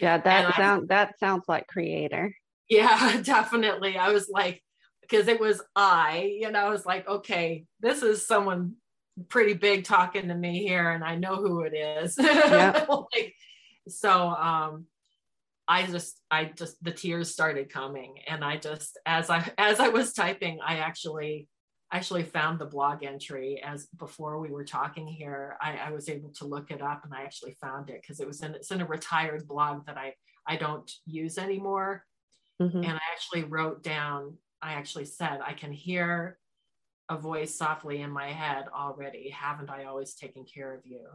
yeah, 0.00 0.18
that 0.18 0.54
sounds 0.54 0.88
that 0.88 1.18
sounds 1.18 1.44
like 1.48 1.66
creator. 1.66 2.34
Yeah, 2.68 3.20
definitely. 3.24 3.98
I 3.98 4.10
was 4.12 4.28
like, 4.28 4.62
because 5.00 5.26
it 5.26 5.40
was 5.40 5.60
I, 5.74 6.36
you 6.38 6.50
know, 6.50 6.60
I 6.60 6.70
was 6.70 6.86
like, 6.86 7.08
okay, 7.08 7.64
this 7.80 8.02
is 8.02 8.26
someone 8.26 8.76
pretty 9.28 9.54
big 9.54 9.84
talking 9.84 10.28
to 10.28 10.34
me 10.34 10.66
here, 10.66 10.90
and 10.90 11.04
I 11.04 11.16
know 11.16 11.36
who 11.36 11.62
it 11.62 11.74
is. 11.74 12.16
Yeah. 12.18 12.86
like, 13.14 13.34
so 13.88 14.28
um 14.28 14.86
I 15.66 15.84
just 15.84 16.20
I 16.30 16.46
just 16.46 16.82
the 16.82 16.90
tears 16.90 17.30
started 17.30 17.70
coming 17.70 18.20
and 18.26 18.44
I 18.44 18.56
just 18.56 18.98
as 19.04 19.30
I 19.30 19.50
as 19.58 19.80
I 19.80 19.88
was 19.88 20.12
typing 20.12 20.60
I 20.64 20.78
actually 20.78 21.48
actually 21.92 22.22
found 22.22 22.58
the 22.58 22.66
blog 22.66 23.02
entry 23.02 23.62
as 23.64 23.86
before 23.98 24.40
we 24.40 24.50
were 24.50 24.64
talking 24.64 25.06
here 25.06 25.56
I, 25.60 25.76
I 25.76 25.90
was 25.90 26.08
able 26.08 26.30
to 26.34 26.46
look 26.46 26.70
it 26.70 26.82
up 26.82 27.04
and 27.04 27.14
I 27.14 27.22
actually 27.22 27.56
found 27.60 27.90
it 27.90 28.00
because 28.00 28.20
it 28.20 28.26
was 28.26 28.42
in 28.42 28.54
it's 28.54 28.70
in 28.70 28.80
a 28.80 28.86
retired 28.86 29.46
blog 29.46 29.86
that 29.86 29.98
I 29.98 30.14
I 30.46 30.56
don't 30.56 30.90
use 31.06 31.38
anymore 31.38 32.04
mm-hmm. 32.60 32.78
and 32.78 32.92
I 32.92 33.00
actually 33.12 33.44
wrote 33.44 33.82
down 33.82 34.38
I 34.62 34.72
actually 34.72 35.06
said 35.06 35.40
I 35.44 35.52
can 35.52 35.72
hear 35.72 36.38
a 37.08 37.16
voice 37.16 37.54
softly 37.54 38.02
in 38.02 38.10
my 38.10 38.32
head 38.32 38.66
already 38.74 39.30
haven't 39.30 39.70
I 39.70 39.84
always 39.84 40.14
taken 40.14 40.44
care 40.44 40.74
of 40.74 40.80
you 40.84 41.06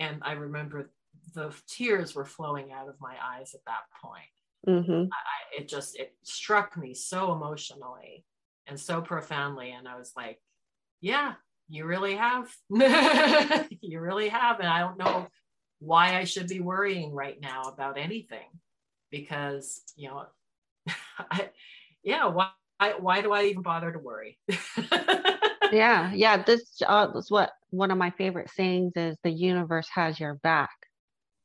and 0.00 0.18
I 0.22 0.32
remember 0.32 0.90
the 1.34 1.54
tears 1.68 2.14
were 2.14 2.24
flowing 2.24 2.72
out 2.72 2.88
of 2.88 3.00
my 3.00 3.14
eyes 3.22 3.54
at 3.54 3.60
that 3.66 3.82
point. 4.02 4.24
Mm-hmm. 4.66 5.04
I, 5.12 5.60
it 5.60 5.68
just 5.68 5.98
it 5.98 6.14
struck 6.22 6.76
me 6.76 6.94
so 6.94 7.32
emotionally 7.32 8.24
and 8.66 8.78
so 8.78 9.00
profoundly, 9.00 9.70
and 9.70 9.88
I 9.88 9.96
was 9.96 10.12
like, 10.16 10.38
"Yeah, 11.00 11.34
you 11.68 11.86
really 11.86 12.16
have. 12.16 12.54
you 13.80 14.00
really 14.00 14.28
have." 14.28 14.60
And 14.60 14.68
I 14.68 14.80
don't 14.80 14.98
know 14.98 15.28
why 15.78 16.18
I 16.18 16.24
should 16.24 16.48
be 16.48 16.60
worrying 16.60 17.12
right 17.12 17.40
now 17.40 17.62
about 17.62 17.98
anything, 17.98 18.48
because 19.10 19.80
you 19.96 20.08
know, 20.08 20.26
I, 21.18 21.50
yeah, 22.02 22.26
why 22.26 22.50
why 22.98 23.20
do 23.20 23.32
I 23.32 23.44
even 23.44 23.62
bother 23.62 23.92
to 23.92 23.98
worry? 23.98 24.38
yeah, 25.72 26.12
yeah. 26.12 26.42
This 26.42 26.80
uh, 26.86 27.08
is 27.14 27.30
what 27.30 27.52
one 27.70 27.90
of 27.90 27.98
my 27.98 28.10
favorite 28.10 28.50
sayings 28.50 28.92
is: 28.96 29.16
"The 29.22 29.30
universe 29.30 29.88
has 29.94 30.18
your 30.18 30.34
back." 30.36 30.70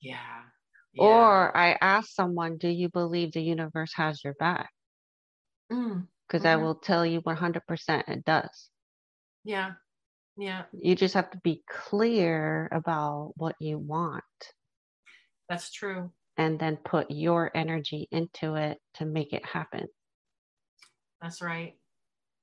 Yeah. 0.05 0.17
yeah. 0.93 1.03
Or 1.03 1.57
I 1.57 1.77
ask 1.81 2.09
someone, 2.09 2.57
do 2.57 2.69
you 2.69 2.89
believe 2.89 3.31
the 3.31 3.41
universe 3.41 3.91
has 3.95 4.23
your 4.23 4.35
back? 4.35 4.69
Because 5.67 5.81
mm. 5.81 6.05
mm-hmm. 6.31 6.47
I 6.47 6.55
will 6.57 6.75
tell 6.75 7.05
you 7.05 7.21
100% 7.21 8.09
it 8.09 8.23
does. 8.23 8.69
Yeah. 9.43 9.71
Yeah. 10.37 10.63
You 10.73 10.95
just 10.95 11.15
have 11.15 11.31
to 11.31 11.39
be 11.43 11.63
clear 11.67 12.69
about 12.71 13.33
what 13.35 13.55
you 13.59 13.79
want. 13.79 14.23
That's 15.49 15.71
true. 15.71 16.11
And 16.37 16.59
then 16.59 16.77
put 16.77 17.09
your 17.09 17.49
energy 17.55 18.07
into 18.11 18.55
it 18.55 18.77
to 18.95 19.05
make 19.05 19.33
it 19.33 19.45
happen. 19.45 19.87
That's 21.25 21.41
right. 21.41 21.73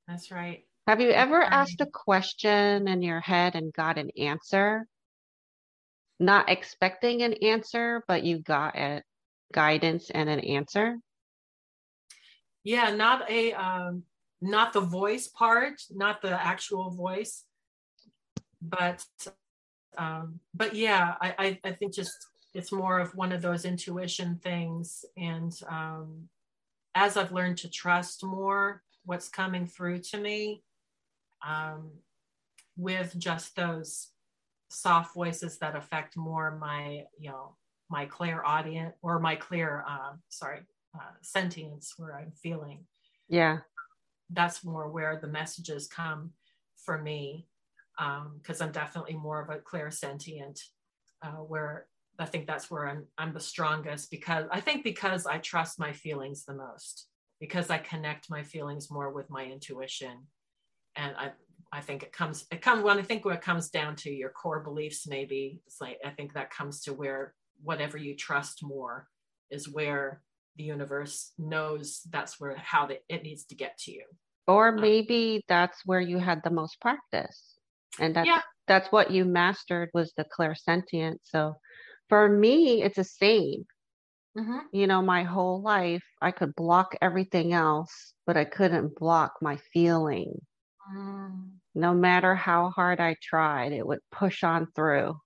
That's 0.09 0.33
right. 0.33 0.65
Have 0.89 1.01
you 1.01 1.11
ever 1.11 1.41
asked 1.41 1.81
a 1.81 1.87
question 1.87 2.89
in 2.89 3.01
your 3.01 3.21
head 3.21 3.55
and 3.55 3.73
got 3.73 3.97
an 3.97 4.11
answer 4.19 4.89
not 6.19 6.49
expecting 6.49 7.23
an 7.23 7.35
answer, 7.35 8.03
but 8.09 8.25
you 8.25 8.39
got 8.39 8.77
a 8.77 9.03
guidance 9.53 10.11
and 10.11 10.29
an 10.29 10.41
answer? 10.41 10.99
Yeah, 12.65 12.91
not 12.91 13.31
a 13.31 13.53
um, 13.53 14.03
not 14.41 14.73
the 14.73 14.81
voice 14.81 15.29
part, 15.29 15.81
not 15.89 16.21
the 16.21 16.31
actual 16.31 16.91
voice, 16.91 17.45
but 18.61 19.05
um, 19.97 20.41
but 20.55 20.75
yeah, 20.75 21.15
I, 21.21 21.35
I, 21.39 21.61
I 21.63 21.73
think 21.73 21.95
just 21.95 22.27
it's 22.53 22.73
more 22.73 22.99
of 22.99 23.15
one 23.15 23.31
of 23.31 23.43
those 23.43 23.65
intuition 23.65 24.41
things, 24.43 25.05
and 25.17 25.53
um, 25.69 26.29
as 26.95 27.17
I've 27.17 27.33
learned 27.33 27.59
to 27.59 27.71
trust 27.71 28.25
more 28.25 28.83
what's 29.05 29.29
coming 29.29 29.67
through 29.67 29.99
to 29.99 30.19
me, 30.19 30.63
um, 31.47 31.91
with 32.77 33.15
just 33.19 33.57
those 33.57 34.09
soft 34.71 35.15
voices 35.15 35.59
that 35.59 35.77
affect 35.77 36.17
more 36.17 36.57
my 36.59 37.05
you 37.19 37.29
know 37.29 37.55
my 37.91 38.07
clairaudience 38.07 38.95
or 39.03 39.19
my 39.19 39.37
clear 39.37 39.85
uh, 39.87 40.13
sorry 40.29 40.61
uh, 40.95 41.13
sentience 41.21 41.95
where 41.97 42.17
i'm 42.19 42.33
feeling. 42.33 42.85
Yeah. 43.29 43.59
That's 44.31 44.65
more 44.65 44.91
where 44.91 45.19
the 45.21 45.29
messages 45.29 45.89
come 45.89 46.31
for 46.77 46.99
me 46.99 47.47
because 48.39 48.61
um, 48.61 48.67
i'm 48.67 48.73
definitely 48.73 49.15
more 49.15 49.43
of 49.43 49.51
a 49.51 49.59
clairsentient 49.59 50.61
uh, 51.23 51.43
where 51.47 51.87
i 52.19 52.25
think 52.25 52.47
that's 52.47 52.71
where 52.71 52.89
i'm 52.89 53.05
i'm 53.19 53.33
the 53.33 53.41
strongest 53.41 54.11
because 54.11 54.47
i 54.51 54.61
think 54.61 54.85
because 54.85 55.27
i 55.27 55.39
trust 55.39 55.79
my 55.79 55.93
feelings 55.93 56.45
the 56.45 56.55
most 56.55 57.09
because 57.41 57.71
i 57.71 57.79
connect 57.79 58.31
my 58.31 58.43
feelings 58.43 58.91
more 58.91 59.11
with 59.11 59.29
my 59.31 59.45
intuition 59.45 60.27
and 60.97 61.15
I, 61.17 61.31
I 61.73 61.81
think 61.81 62.03
it 62.03 62.13
comes 62.13 62.47
it 62.51 62.61
comes 62.61 62.83
when 62.83 62.99
I 62.99 63.03
think 63.03 63.25
when 63.25 63.35
it 63.35 63.41
comes 63.41 63.71
down 63.71 63.97
to 63.97 64.11
your 64.11 64.31
core 64.31 64.61
beliefs, 64.61 65.07
maybe 65.07 65.61
it's 65.67 65.81
like 65.81 65.99
I 66.05 66.11
think 66.11 66.35
that 66.35 66.51
comes 66.51 66.83
to 66.83 66.93
where 66.93 67.35
whatever 67.63 67.97
you 67.97 68.15
trust 68.15 68.63
more 68.63 69.09
is 69.51 69.69
where 69.69 70.23
the 70.57 70.65
universe 70.65 71.33
knows 71.39 72.03
that's 72.11 72.39
where 72.39 72.57
how 72.57 72.87
the, 72.87 72.99
it 73.09 73.23
needs 73.23 73.45
to 73.47 73.55
get 73.55 73.79
to 73.79 73.93
you. 73.93 74.05
Or 74.47 74.69
um, 74.69 74.81
maybe 74.81 75.45
that's 75.49 75.79
where 75.87 76.01
you 76.01 76.19
had 76.19 76.43
the 76.45 76.51
most 76.51 76.79
practice. 76.81 77.57
And 77.99 78.15
that's 78.15 78.27
yeah. 78.27 78.43
that's 78.69 78.93
what 78.93 79.11
you 79.11 79.25
mastered 79.25 79.91
was 79.95 80.13
the 80.17 80.27
clairsentient. 80.39 81.19
So 81.23 81.55
for 82.13 82.29
me, 82.29 82.83
it's 82.83 82.97
the 82.97 83.05
same. 83.05 83.65
Mm-hmm. 84.37 84.59
You 84.71 84.87
know, 84.87 85.01
my 85.01 85.23
whole 85.23 85.63
life 85.63 86.05
I 86.21 86.31
could 86.31 86.55
block 86.55 86.95
everything 87.01 87.55
else, 87.55 88.13
but 88.27 88.37
I 88.37 88.45
couldn't 88.45 88.97
block 88.97 89.37
my 89.41 89.57
feeling. 89.73 90.39
Mm 90.95 91.53
no 91.75 91.95
matter 91.95 92.35
how 92.35 92.71
hard 92.71 93.01
I 93.01 93.17
tried, 93.23 93.73
it 93.73 93.87
would 93.87 94.01
push 94.11 94.45
on 94.45 94.69
through. 94.75 95.17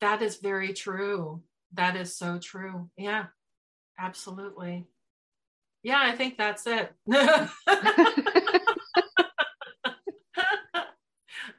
That 0.00 0.22
is 0.22 0.36
very 0.36 0.72
true. 0.72 1.42
That 1.72 1.96
is 1.96 2.16
so 2.16 2.38
true. 2.38 2.90
Yeah, 2.96 3.26
absolutely. 3.98 4.86
Yeah, 5.82 6.00
I 6.02 6.12
think 6.12 6.36
that's 6.36 6.66
it. 6.66 6.92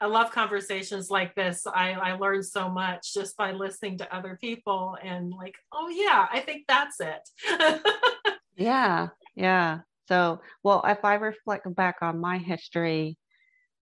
I 0.02 0.08
love 0.08 0.32
conversations 0.32 1.10
like 1.10 1.36
this. 1.36 1.66
I, 1.68 1.92
I 1.92 2.14
learned 2.14 2.46
so 2.46 2.70
much 2.70 3.14
just 3.14 3.38
by 3.38 3.52
listening 3.52 3.98
to 4.00 4.16
other 4.16 4.38
people 4.42 4.98
and 5.02 5.32
like, 5.32 5.56
oh 5.72 5.90
yeah, 5.90 6.28
I 6.32 6.40
think 6.42 6.66
that's 6.68 7.00
it. 7.00 8.32
yeah, 8.56 9.10
yeah. 9.36 9.80
So, 10.08 10.42
well, 10.64 10.84
if 10.86 11.04
I 11.04 11.16
reflect 11.16 11.74
back 11.76 11.98
on 12.02 12.20
my 12.20 12.38
history, 12.38 13.18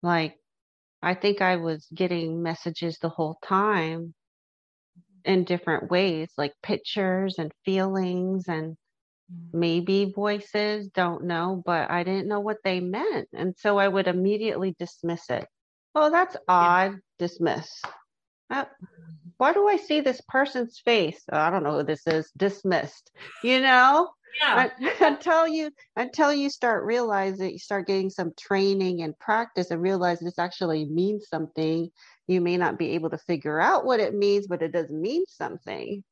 like 0.02 0.36
I 1.02 1.14
think 1.14 1.40
I 1.40 1.56
was 1.56 1.86
getting 1.94 2.42
messages 2.42 2.98
the 2.98 3.08
whole 3.08 3.38
time 3.44 4.14
in 5.24 5.44
different 5.44 5.90
ways, 5.90 6.30
like 6.36 6.52
pictures 6.62 7.36
and 7.38 7.52
feelings 7.64 8.48
and 8.48 8.76
mm. 9.32 9.54
maybe 9.54 10.12
voices, 10.14 10.88
don't 10.88 11.24
know, 11.24 11.62
but 11.64 11.90
I 11.90 12.02
didn't 12.02 12.28
know 12.28 12.40
what 12.40 12.58
they 12.64 12.80
meant. 12.80 13.28
And 13.32 13.54
so 13.58 13.78
I 13.78 13.88
would 13.88 14.08
immediately 14.08 14.74
dismiss 14.78 15.30
it. 15.30 15.46
Oh, 15.94 16.10
that's 16.10 16.36
odd. 16.48 16.98
Dismiss. 17.18 17.68
Uh, 18.50 18.64
why 19.36 19.52
do 19.52 19.66
I 19.68 19.76
see 19.76 20.00
this 20.00 20.20
person's 20.28 20.80
face? 20.84 21.20
Oh, 21.30 21.38
I 21.38 21.50
don't 21.50 21.64
know 21.64 21.78
who 21.78 21.84
this 21.84 22.06
is. 22.06 22.30
Dismissed. 22.36 23.10
You 23.42 23.60
know? 23.60 24.10
Yeah. 24.40 24.70
until 25.00 25.46
you 25.46 25.70
until 25.96 26.32
you 26.32 26.48
start 26.48 26.84
realizing 26.84 27.50
you 27.50 27.58
start 27.58 27.86
getting 27.86 28.08
some 28.08 28.32
training 28.38 29.02
and 29.02 29.18
practice 29.18 29.70
and 29.70 29.82
realize 29.82 30.20
this 30.20 30.38
actually 30.38 30.86
means 30.86 31.28
something 31.28 31.90
you 32.26 32.40
may 32.40 32.56
not 32.56 32.78
be 32.78 32.92
able 32.92 33.10
to 33.10 33.18
figure 33.18 33.60
out 33.60 33.84
what 33.84 34.00
it 34.00 34.14
means, 34.14 34.46
but 34.46 34.62
it 34.62 34.72
does 34.72 34.90
mean 34.90 35.24
something. 35.28 36.02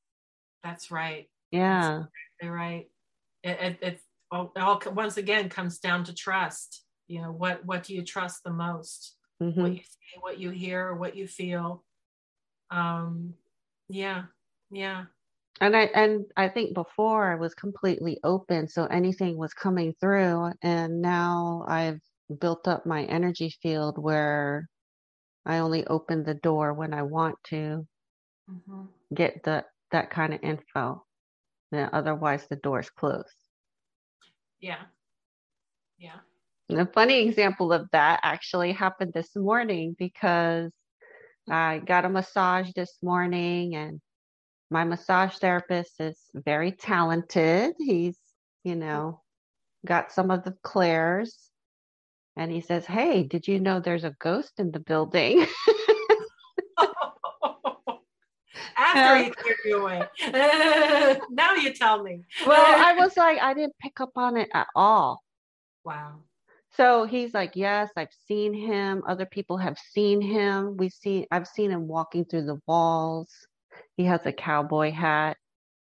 That's 0.62 0.90
right. 0.90 1.28
Yeah. 1.50 2.02
That's 2.40 2.50
right. 2.50 2.86
It, 3.42 3.58
it, 3.60 3.78
it 3.80 4.00
all, 4.30 4.52
all, 4.56 4.82
once 4.92 5.16
again 5.16 5.48
comes 5.48 5.78
down 5.78 6.04
to 6.04 6.14
trust. 6.14 6.84
You 7.06 7.22
know, 7.22 7.32
what, 7.32 7.64
what 7.64 7.84
do 7.84 7.94
you 7.94 8.02
trust 8.02 8.44
the 8.44 8.52
most? 8.52 9.16
Mm-hmm. 9.42 9.62
What 9.62 9.72
you 9.72 9.78
see, 9.78 10.20
what 10.20 10.38
you 10.38 10.50
hear, 10.50 10.94
what 10.94 11.16
you 11.16 11.26
feel. 11.26 11.84
Um, 12.70 13.34
yeah. 13.88 14.24
Yeah. 14.70 15.04
And 15.60 15.76
I 15.76 15.82
and 15.94 16.24
I 16.36 16.48
think 16.48 16.74
before 16.74 17.30
I 17.30 17.34
was 17.34 17.54
completely 17.54 18.18
open, 18.24 18.68
so 18.68 18.86
anything 18.86 19.36
was 19.36 19.52
coming 19.52 19.94
through, 20.00 20.52
and 20.62 21.02
now 21.02 21.64
I've 21.68 22.00
built 22.40 22.66
up 22.66 22.86
my 22.86 23.04
energy 23.04 23.52
field 23.62 23.98
where 23.98 24.68
I 25.44 25.58
only 25.58 25.86
open 25.86 26.22
the 26.22 26.34
door 26.34 26.72
when 26.72 26.94
I 26.94 27.02
want 27.02 27.36
to 27.48 27.86
mm-hmm. 28.50 28.82
get 29.14 29.42
the 29.42 29.64
that 29.90 30.10
kind 30.10 30.32
of 30.32 30.40
info. 30.42 31.04
Then 31.72 31.90
otherwise 31.92 32.46
the 32.48 32.56
door's 32.56 32.88
closed. 32.90 33.28
Yeah. 34.60 34.82
Yeah. 35.98 36.20
And 36.70 36.80
a 36.80 36.86
funny 36.86 37.26
example 37.26 37.72
of 37.72 37.88
that 37.90 38.20
actually 38.22 38.70
happened 38.72 39.12
this 39.12 39.34
morning 39.34 39.96
because 39.98 40.70
I 41.50 41.80
got 41.84 42.04
a 42.04 42.08
massage 42.08 42.70
this 42.76 42.96
morning 43.02 43.74
and 43.74 44.00
my 44.70 44.84
massage 44.84 45.34
therapist 45.34 46.00
is 46.00 46.16
very 46.32 46.70
talented. 46.70 47.74
He's, 47.76 48.16
you 48.62 48.76
know, 48.76 49.20
got 49.84 50.12
some 50.12 50.30
of 50.30 50.44
the 50.44 50.54
clairs 50.62 51.50
and 52.36 52.52
he 52.52 52.60
says, 52.60 52.86
Hey, 52.86 53.24
did 53.24 53.48
you 53.48 53.58
know 53.58 53.80
there's 53.80 54.04
a 54.04 54.14
ghost 54.20 54.52
in 54.58 54.70
the 54.70 54.78
building? 54.78 55.44
After 58.76 59.24
he 59.24 59.30
cleared 59.30 59.56
you 59.64 59.78
away. 59.78 60.06
now 61.30 61.54
you 61.54 61.72
tell 61.72 62.00
me. 62.04 62.22
well, 62.46 62.80
I 62.86 62.94
was 62.96 63.16
like, 63.16 63.40
I 63.40 63.54
didn't 63.54 63.74
pick 63.80 64.00
up 64.00 64.12
on 64.14 64.36
it 64.36 64.50
at 64.54 64.68
all. 64.76 65.20
Wow. 65.84 66.20
So 66.80 67.04
he's 67.04 67.34
like, 67.34 67.52
Yes, 67.56 67.90
I've 67.96 68.12
seen 68.26 68.54
him. 68.54 69.02
Other 69.06 69.26
people 69.26 69.58
have 69.58 69.76
seen 69.78 70.22
him. 70.22 70.76
We 70.78 70.88
see 70.88 71.26
I've 71.30 71.46
seen 71.46 71.70
him 71.70 71.86
walking 71.86 72.24
through 72.24 72.46
the 72.46 72.60
walls. 72.66 73.28
He 73.96 74.04
has 74.04 74.24
a 74.24 74.32
cowboy 74.32 74.90
hat. 74.90 75.36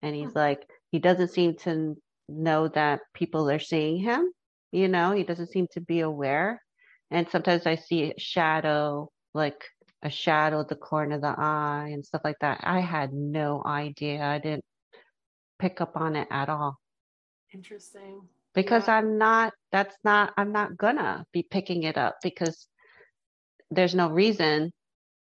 And 0.01 0.15
he's 0.15 0.33
like, 0.33 0.67
he 0.91 0.97
doesn't 0.97 1.29
seem 1.29 1.55
to 1.57 1.95
know 2.27 2.67
that 2.69 3.01
people 3.13 3.49
are 3.49 3.59
seeing 3.59 3.97
him 3.97 4.31
you 4.71 4.87
know 4.87 5.11
he 5.11 5.23
doesn't 5.23 5.51
seem 5.51 5.67
to 5.71 5.81
be 5.81 5.99
aware 5.99 6.61
and 7.09 7.29
sometimes 7.29 7.65
i 7.65 7.75
see 7.75 8.03
a 8.03 8.13
shadow 8.19 9.09
like 9.33 9.63
a 10.03 10.09
shadow 10.09 10.61
at 10.61 10.69
the 10.69 10.75
corner 10.75 11.15
of 11.15 11.21
the 11.21 11.35
eye 11.37 11.89
and 11.93 12.05
stuff 12.05 12.21
like 12.23 12.37
that 12.41 12.59
i 12.63 12.79
had 12.79 13.13
no 13.13 13.61
idea 13.65 14.21
i 14.21 14.39
didn't 14.39 14.63
pick 15.59 15.81
up 15.81 15.95
on 15.95 16.15
it 16.15 16.27
at 16.31 16.49
all 16.49 16.77
interesting 17.53 18.21
because 18.53 18.87
yeah. 18.87 18.97
i'm 18.97 19.17
not 19.17 19.53
that's 19.71 19.95
not 20.03 20.33
i'm 20.37 20.51
not 20.51 20.77
gonna 20.77 21.25
be 21.31 21.43
picking 21.43 21.83
it 21.83 21.97
up 21.97 22.17
because 22.23 22.67
there's 23.69 23.95
no 23.95 24.09
reason 24.09 24.71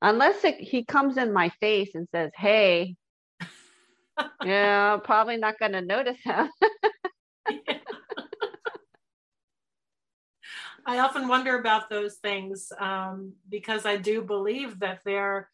unless 0.03 0.45
it, 0.45 0.57
he 0.57 0.85
comes 0.85 1.17
in 1.17 1.33
my 1.33 1.49
face 1.61 1.95
and 1.95 2.07
says 2.13 2.31
hey 2.37 2.95
yeah 4.45 4.97
probably 5.03 5.37
not 5.37 5.59
gonna 5.59 5.83
notice 5.83 6.19
him 6.23 6.49
I 10.89 11.01
often 11.01 11.27
wonder 11.27 11.59
about 11.59 11.91
those 11.91 12.15
things 12.15 12.73
um, 12.79 13.33
because 13.49 13.85
I 13.87 13.97
do 13.97 14.23
believe 14.23 14.79
that 14.79 15.01
they're 15.05 15.51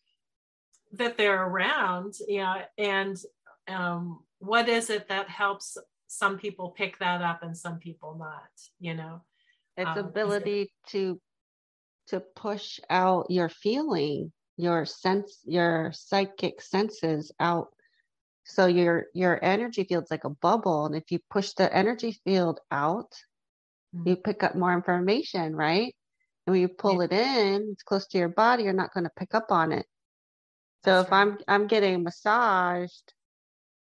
that 0.92 1.16
they're 1.16 1.42
around. 1.46 2.16
Yeah, 2.28 2.64
and 2.76 3.16
um, 3.66 4.20
what 4.40 4.68
is 4.68 4.90
it 4.90 5.08
that 5.08 5.30
helps 5.30 5.78
some 6.12 6.38
people 6.38 6.70
pick 6.70 6.98
that 6.98 7.22
up 7.22 7.42
and 7.42 7.56
some 7.56 7.78
people 7.78 8.16
not? 8.18 8.50
You 8.80 8.94
know, 8.94 9.22
its 9.76 9.88
um, 9.88 9.98
ability 9.98 10.62
it- 10.62 10.70
to 10.88 11.20
to 12.08 12.20
push 12.20 12.80
out 12.90 13.30
your 13.30 13.48
feeling, 13.48 14.32
your 14.56 14.84
sense, 14.84 15.40
your 15.44 15.92
psychic 15.94 16.60
senses 16.60 17.32
out 17.40 17.68
so 18.44 18.66
your 18.66 19.06
your 19.14 19.42
energy 19.42 19.84
field's 19.84 20.10
like 20.10 20.24
a 20.24 20.30
bubble 20.30 20.86
and 20.86 20.96
if 20.96 21.12
you 21.12 21.20
push 21.30 21.52
the 21.52 21.72
energy 21.72 22.20
field 22.24 22.58
out 22.72 23.14
mm-hmm. 23.94 24.08
you 24.08 24.16
pick 24.16 24.42
up 24.42 24.54
more 24.54 24.72
information, 24.72 25.54
right? 25.54 25.94
And 26.46 26.52
when 26.52 26.60
you 26.60 26.68
pull 26.68 26.98
yeah. 26.98 27.04
it 27.04 27.12
in, 27.12 27.68
it's 27.72 27.82
close 27.82 28.06
to 28.08 28.18
your 28.18 28.28
body, 28.28 28.64
you're 28.64 28.72
not 28.72 28.92
going 28.92 29.04
to 29.04 29.12
pick 29.16 29.34
up 29.34 29.46
on 29.50 29.72
it. 29.72 29.86
So 30.84 30.96
That's 30.96 31.06
if 31.06 31.12
right. 31.12 31.20
I'm 31.20 31.38
I'm 31.46 31.66
getting 31.68 32.02
massaged, 32.02 33.12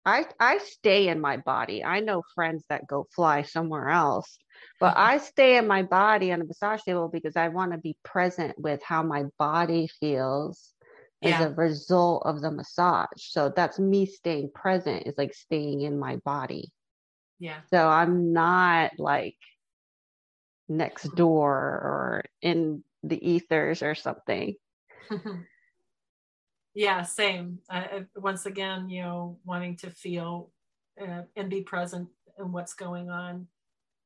I 0.09 0.25
I 0.41 0.59
stay 0.59 1.09
in 1.09 1.21
my 1.21 1.37
body. 1.37 1.85
I 1.85 2.01
know 2.01 2.23
friends 2.35 2.65
that 2.71 2.87
go 2.87 3.07
fly 3.15 3.43
somewhere 3.43 3.91
else, 3.91 4.39
but 4.81 4.95
mm-hmm. 4.95 5.11
I 5.11 5.19
stay 5.33 5.59
in 5.59 5.67
my 5.67 5.83
body 5.83 6.33
on 6.33 6.41
a 6.41 6.45
massage 6.45 6.83
table 6.83 7.11
because 7.13 7.37
I 7.37 7.49
want 7.49 7.73
to 7.73 7.79
be 7.79 7.97
present 8.05 8.59
with 8.59 8.83
how 8.83 9.03
my 9.03 9.25
body 9.39 9.89
feels 10.01 10.73
yeah. 11.21 11.39
as 11.41 11.47
a 11.47 11.55
result 11.55 12.23
of 12.25 12.41
the 12.41 12.51
massage. 12.51 13.19
So 13.19 13.53
that's 13.55 13.79
me 13.79 14.07
staying 14.07 14.51
present 14.55 15.07
is 15.07 15.19
like 15.19 15.35
staying 15.35 15.83
in 15.83 15.99
my 15.99 16.17
body. 16.17 16.73
Yeah. 17.39 17.61
So 17.71 17.87
I'm 17.87 18.33
not 18.33 18.93
like 18.99 19.37
next 20.69 21.15
door 21.15 21.55
or 21.55 22.25
in 22.41 22.83
the 23.03 23.31
ethers 23.31 23.83
or 23.83 23.95
something. 23.95 24.55
yeah, 26.79 27.03
same. 27.03 27.59
Once 28.17 28.47
again, 28.47 28.89
you 28.89 29.03
know, 29.03 29.37
wanting 29.45 29.75
to 29.79 29.91
feel 29.91 30.53
uh, 31.01 31.23
and 31.35 31.51
be 31.51 31.63
present 31.63 32.09
in 32.39 32.53
what's 32.53 32.75
going 32.75 33.11
on 33.11 33.31
and 33.31 33.47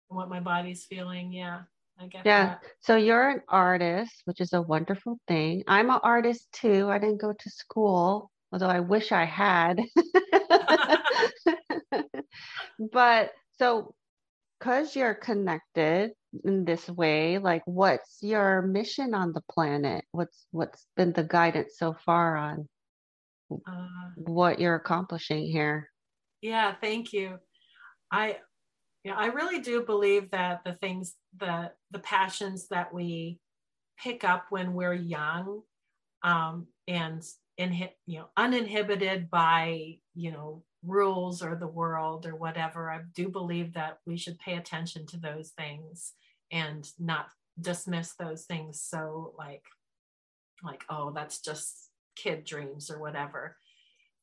what 0.09 0.31
my 0.31 0.41
body's 0.41 0.87
feeling. 0.87 1.35
Yeah. 1.35 1.61
I 2.01 2.07
get 2.07 2.25
yeah. 2.25 2.47
That. 2.47 2.63
So 2.81 2.97
you're 2.97 3.29
an 3.29 3.43
artist, 3.47 4.23
which 4.25 4.41
is 4.41 4.55
a 4.55 4.63
wonderful 4.63 5.19
thing. 5.29 5.65
I'm 5.69 5.91
an 5.91 6.01
artist 6.03 6.49
too. 6.55 6.89
I 6.91 6.99
didn't 6.99 7.21
go 7.21 7.35
to 7.35 7.51
school, 7.51 8.31
although 8.51 8.69
I 8.69 8.81
wish 8.81 9.13
I 9.13 9.27
had. 9.27 9.83
but 12.91 13.33
so 13.59 13.95
because 14.59 14.97
you're 14.97 15.13
connected 15.13 16.13
in 16.45 16.65
this 16.65 16.89
way? 16.89 17.39
Like 17.39 17.63
what's 17.67 18.19
your 18.21 18.63
mission 18.63 19.15
on 19.15 19.33
the 19.33 19.43
planet? 19.51 20.05
What's 20.13 20.47
what's 20.51 20.87
been 20.97 21.13
the 21.13 21.25
guidance 21.25 21.75
so 21.77 21.95
far 22.05 22.37
on 22.37 22.69
uh, 23.51 23.87
what 24.17 24.61
you're 24.61 24.77
accomplishing 24.77 25.45
here? 25.45 25.89
Yeah 26.41 26.75
thank 26.81 27.13
you. 27.13 27.39
I 28.11 28.39
yeah 29.05 29.15
i 29.17 29.27
really 29.27 29.61
do 29.61 29.83
believe 29.83 30.31
that 30.31 30.63
the 30.65 30.75
things 30.75 31.15
that 31.39 31.77
the 31.91 31.99
passions 31.99 32.69
that 32.69 32.93
we 32.93 33.39
pick 33.99 34.25
up 34.25 34.47
when 34.51 34.75
we're 34.75 34.95
young 34.95 35.63
um, 36.23 36.67
and 36.89 37.23
inhi- 37.59 37.93
you 38.07 38.19
know 38.19 38.29
uninhibited 38.37 39.31
by 39.31 39.97
you 40.15 40.33
know 40.33 40.63
rules 40.85 41.43
or 41.43 41.55
the 41.55 41.67
world 41.67 42.27
or 42.27 42.35
whatever 42.35 42.91
i 42.91 43.01
do 43.15 43.29
believe 43.29 43.75
that 43.75 43.99
we 44.07 44.17
should 44.17 44.39
pay 44.39 44.57
attention 44.57 45.07
to 45.07 45.17
those 45.17 45.51
things 45.51 46.13
and 46.51 46.89
not 46.99 47.27
dismiss 47.61 48.15
those 48.15 48.45
things 48.45 48.81
so 48.81 49.33
like 49.39 49.65
like 50.65 50.85
oh 50.91 51.13
that's 51.13 51.41
just 51.41 51.91
kid 52.17 52.45
dreams 52.45 52.91
or 52.91 52.99
whatever 52.99 53.57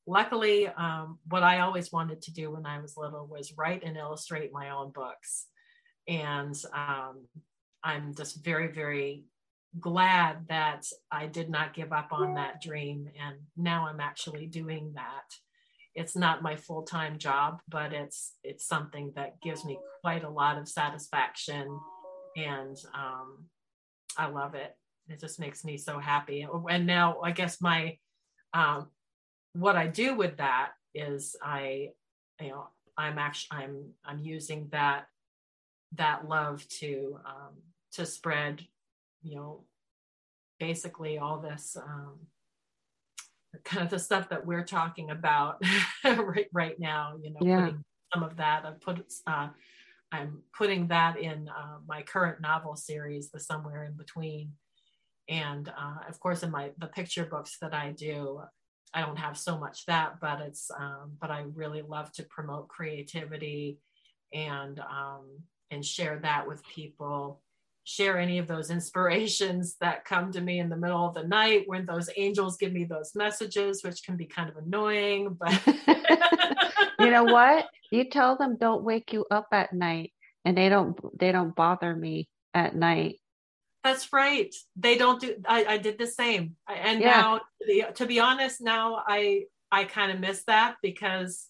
luckily 0.05 0.68
um, 0.68 1.20
what 1.28 1.43
i 1.43 1.60
always 1.60 1.91
wanted 1.91 2.22
to 2.22 2.34
do 2.34 2.51
when 2.51 2.66
i 2.66 2.80
was 2.80 2.97
little 2.97 3.26
was 3.28 3.53
write 3.57 3.84
and 3.84 3.97
illustrate 3.97 4.51
my 4.51 4.70
own 4.72 4.91
books 4.91 5.47
and 6.07 6.55
um, 6.74 7.26
i'm 7.84 8.14
just 8.16 8.43
very 8.43 8.68
very 8.68 9.24
glad 9.80 10.47
that 10.47 10.86
I 11.12 11.28
did 11.28 11.49
not 11.49 11.74
give 11.74 11.93
up 11.93 12.12
on 12.12 12.36
that 12.36 12.62
dream. 12.62 13.10
And 13.20 13.38
now 13.55 13.88
I'm 13.88 13.99
actually 13.99 14.47
doing 14.47 14.93
that. 14.95 15.36
It's 15.99 16.15
not 16.15 16.41
my 16.41 16.55
full-time 16.55 17.17
job, 17.17 17.61
but 17.67 17.93
it's 17.93 18.33
it's 18.43 18.65
something 18.65 19.11
that 19.15 19.41
gives 19.41 19.65
me 19.65 19.77
quite 20.01 20.23
a 20.23 20.29
lot 20.29 20.57
of 20.57 20.67
satisfaction, 20.67 21.67
and 22.35 22.77
um, 22.95 23.45
I 24.17 24.27
love 24.27 24.55
it. 24.55 24.75
It 25.09 25.19
just 25.19 25.39
makes 25.39 25.65
me 25.65 25.77
so 25.77 25.99
happy. 25.99 26.47
And 26.69 26.85
now 26.87 27.19
I 27.21 27.31
guess 27.31 27.61
my 27.61 27.97
um, 28.53 28.87
what 29.53 29.75
I 29.75 29.87
do 29.87 30.15
with 30.15 30.37
that 30.37 30.69
is 30.95 31.35
I, 31.43 31.89
you 32.39 32.49
know, 32.49 32.67
I'm 32.97 33.19
actually 33.19 33.57
I'm 33.57 33.75
I'm 34.05 34.19
using 34.21 34.69
that 34.71 35.05
that 35.97 36.27
love 36.27 36.67
to 36.79 37.19
um, 37.25 37.55
to 37.93 38.05
spread 38.05 38.65
you 39.21 39.35
know, 39.35 39.63
basically 40.59 41.17
all 41.17 41.39
this 41.39 41.77
um, 41.77 42.19
kind 43.63 43.83
of 43.83 43.89
the 43.89 43.99
stuff 43.99 44.29
that 44.29 44.45
we're 44.45 44.63
talking 44.63 45.09
about 45.11 45.61
right, 46.03 46.47
right 46.53 46.79
now, 46.79 47.15
you 47.21 47.31
know, 47.31 47.39
yeah. 47.41 47.71
some 48.13 48.23
of 48.23 48.37
that, 48.37 48.65
I 48.65 48.71
put, 48.79 49.05
uh, 49.27 49.49
I'm 50.11 50.41
putting 50.57 50.87
that 50.87 51.19
in 51.19 51.49
uh, 51.49 51.77
my 51.87 52.01
current 52.01 52.41
novel 52.41 52.75
series, 52.75 53.29
The 53.29 53.39
Somewhere 53.39 53.83
in 53.83 53.93
Between. 53.93 54.53
And 55.27 55.69
uh, 55.69 56.07
of 56.07 56.19
course, 56.19 56.41
in 56.41 56.49
my 56.49 56.71
the 56.79 56.87
picture 56.87 57.25
books 57.25 57.57
that 57.61 57.73
I 57.73 57.91
do, 57.91 58.41
I 58.93 59.01
don't 59.01 59.19
have 59.19 59.37
so 59.37 59.59
much 59.59 59.85
that, 59.85 60.19
but 60.19 60.41
it's 60.41 60.71
um, 60.75 61.11
but 61.21 61.29
I 61.29 61.45
really 61.53 61.83
love 61.83 62.11
to 62.13 62.23
promote 62.23 62.67
creativity 62.67 63.77
and 64.33 64.79
um, 64.79 65.27
and 65.69 65.85
share 65.85 66.17
that 66.23 66.47
with 66.47 66.65
people 66.65 67.41
share 67.89 68.19
any 68.19 68.37
of 68.37 68.47
those 68.47 68.69
inspirations 68.69 69.75
that 69.81 70.05
come 70.05 70.31
to 70.31 70.41
me 70.41 70.59
in 70.59 70.69
the 70.69 70.77
middle 70.77 71.07
of 71.07 71.15
the 71.15 71.23
night 71.23 71.63
when 71.65 71.87
those 71.87 72.07
angels 72.17 72.55
give 72.55 72.71
me 72.71 72.83
those 72.83 73.15
messages, 73.15 73.83
which 73.83 74.03
can 74.03 74.15
be 74.15 74.25
kind 74.25 74.47
of 74.47 74.57
annoying. 74.57 75.35
But 75.39 75.59
you 76.99 77.09
know 77.09 77.23
what? 77.23 77.65
You 77.91 78.07
tell 78.07 78.37
them 78.37 78.57
don't 78.59 78.83
wake 78.83 79.11
you 79.11 79.25
up 79.31 79.47
at 79.51 79.73
night, 79.73 80.13
and 80.45 80.55
they 80.55 80.69
don't 80.69 80.95
they 81.19 81.31
don't 81.31 81.55
bother 81.55 81.95
me 81.95 82.29
at 82.53 82.75
night. 82.75 83.19
That's 83.83 84.13
right. 84.13 84.53
They 84.75 84.95
don't 84.95 85.19
do. 85.19 85.37
I, 85.47 85.65
I 85.65 85.77
did 85.79 85.97
the 85.97 86.05
same, 86.05 86.57
and 86.67 87.01
yeah. 87.01 87.21
now 87.21 87.37
to 87.37 87.65
be, 87.65 87.83
to 87.95 88.05
be 88.05 88.19
honest, 88.19 88.61
now 88.61 89.01
I 89.07 89.45
I 89.71 89.85
kind 89.85 90.11
of 90.11 90.19
miss 90.19 90.43
that 90.43 90.75
because 90.83 91.47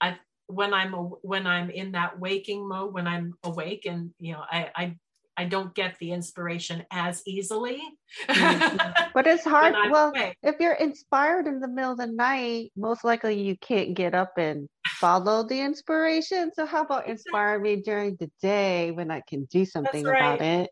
I 0.00 0.16
when 0.46 0.72
I'm 0.72 0.92
when 0.92 1.44
I'm 1.44 1.70
in 1.70 1.92
that 1.92 2.20
waking 2.20 2.68
mode, 2.68 2.94
when 2.94 3.08
I'm 3.08 3.34
awake, 3.42 3.84
and 3.84 4.10
you 4.20 4.34
know, 4.34 4.44
I 4.48 4.70
I 4.76 4.96
I 5.36 5.44
don't 5.44 5.74
get 5.74 5.98
the 5.98 6.12
inspiration 6.12 6.84
as 6.90 7.22
easily. 7.26 7.82
mm-hmm. 8.28 8.76
But 9.14 9.26
it's 9.26 9.44
hard. 9.44 9.74
well, 9.90 10.12
if 10.42 10.56
you're 10.60 10.74
inspired 10.74 11.46
in 11.46 11.60
the 11.60 11.68
middle 11.68 11.92
of 11.92 11.98
the 11.98 12.06
night, 12.06 12.72
most 12.76 13.04
likely 13.04 13.40
you 13.40 13.56
can't 13.56 13.94
get 13.94 14.14
up 14.14 14.32
and 14.36 14.68
follow 14.98 15.42
the 15.42 15.60
inspiration. 15.60 16.50
So 16.54 16.66
how 16.66 16.82
about 16.82 17.08
inspire 17.08 17.58
me 17.58 17.76
during 17.76 18.16
the 18.16 18.30
day 18.42 18.90
when 18.90 19.10
I 19.10 19.22
can 19.26 19.44
do 19.46 19.64
something 19.64 20.04
right. 20.04 20.18
about 20.18 20.42
it? 20.42 20.70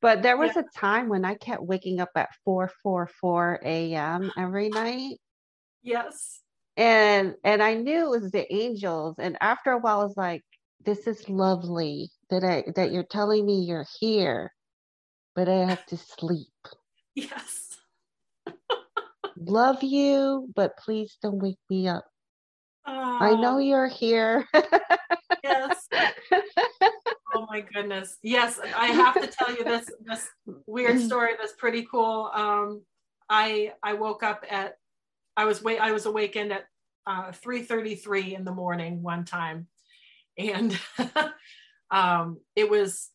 But 0.00 0.22
there 0.22 0.36
was 0.36 0.52
yeah. 0.54 0.62
a 0.62 0.78
time 0.78 1.08
when 1.08 1.24
I 1.24 1.34
kept 1.34 1.62
waking 1.62 2.00
up 2.00 2.10
at 2.14 2.28
4 2.44 2.70
4 2.82 3.08
4 3.20 3.60
a.m. 3.64 4.30
every 4.36 4.68
night. 4.68 5.16
Yes. 5.82 6.40
And 6.76 7.34
and 7.42 7.62
I 7.62 7.74
knew 7.74 8.14
it 8.14 8.20
was 8.20 8.30
the 8.30 8.52
angels. 8.54 9.16
And 9.18 9.36
after 9.40 9.72
a 9.72 9.78
while, 9.78 10.00
I 10.00 10.04
was 10.04 10.16
like, 10.16 10.44
this 10.84 11.06
is 11.06 11.28
lovely 11.28 12.10
that 12.30 12.44
I 12.44 12.64
that 12.76 12.92
you're 12.92 13.02
telling 13.02 13.46
me 13.46 13.60
you're 13.60 13.86
here, 14.00 14.52
but 15.34 15.48
I 15.48 15.64
have 15.64 15.84
to 15.86 15.96
sleep. 15.96 16.48
Yes. 17.14 17.76
Love 19.36 19.82
you, 19.82 20.48
but 20.54 20.76
please 20.76 21.18
don't 21.20 21.42
wake 21.42 21.58
me 21.68 21.88
up. 21.88 22.04
Oh. 22.86 23.18
I 23.20 23.34
know 23.34 23.58
you're 23.58 23.88
here. 23.88 24.46
yes. 25.42 25.88
Oh 27.34 27.46
my 27.50 27.60
goodness. 27.60 28.18
Yes, 28.22 28.60
I 28.76 28.86
have 28.86 29.20
to 29.20 29.26
tell 29.26 29.52
you 29.52 29.64
this 29.64 29.90
this 30.00 30.28
weird 30.66 31.00
story 31.00 31.32
that's 31.38 31.54
pretty 31.54 31.86
cool. 31.90 32.30
Um, 32.32 32.82
I 33.28 33.72
I 33.82 33.94
woke 33.94 34.22
up 34.22 34.44
at 34.48 34.78
I 35.36 35.44
was 35.44 35.62
wait 35.62 35.78
I 35.78 35.92
was 35.92 36.06
awakened 36.06 36.52
at 36.52 36.66
uh, 37.06 37.32
3:33 37.32 38.36
in 38.36 38.44
the 38.44 38.52
morning 38.52 39.02
one 39.02 39.24
time 39.24 39.66
and 40.38 40.78
um, 41.90 42.40
it 42.54 42.68
was 42.70 43.10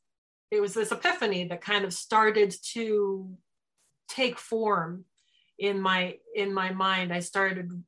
it 0.52 0.62
was 0.62 0.74
this 0.74 0.92
epiphany 0.92 1.48
that 1.48 1.62
kind 1.62 1.84
of 1.84 1.94
started 1.94 2.54
to 2.74 3.30
take 4.08 4.38
form 4.38 5.06
in 5.58 5.82
my 5.82 6.18
in 6.36 6.54
my 6.54 6.72
mind. 6.72 7.14
I 7.14 7.20
started 7.20 7.84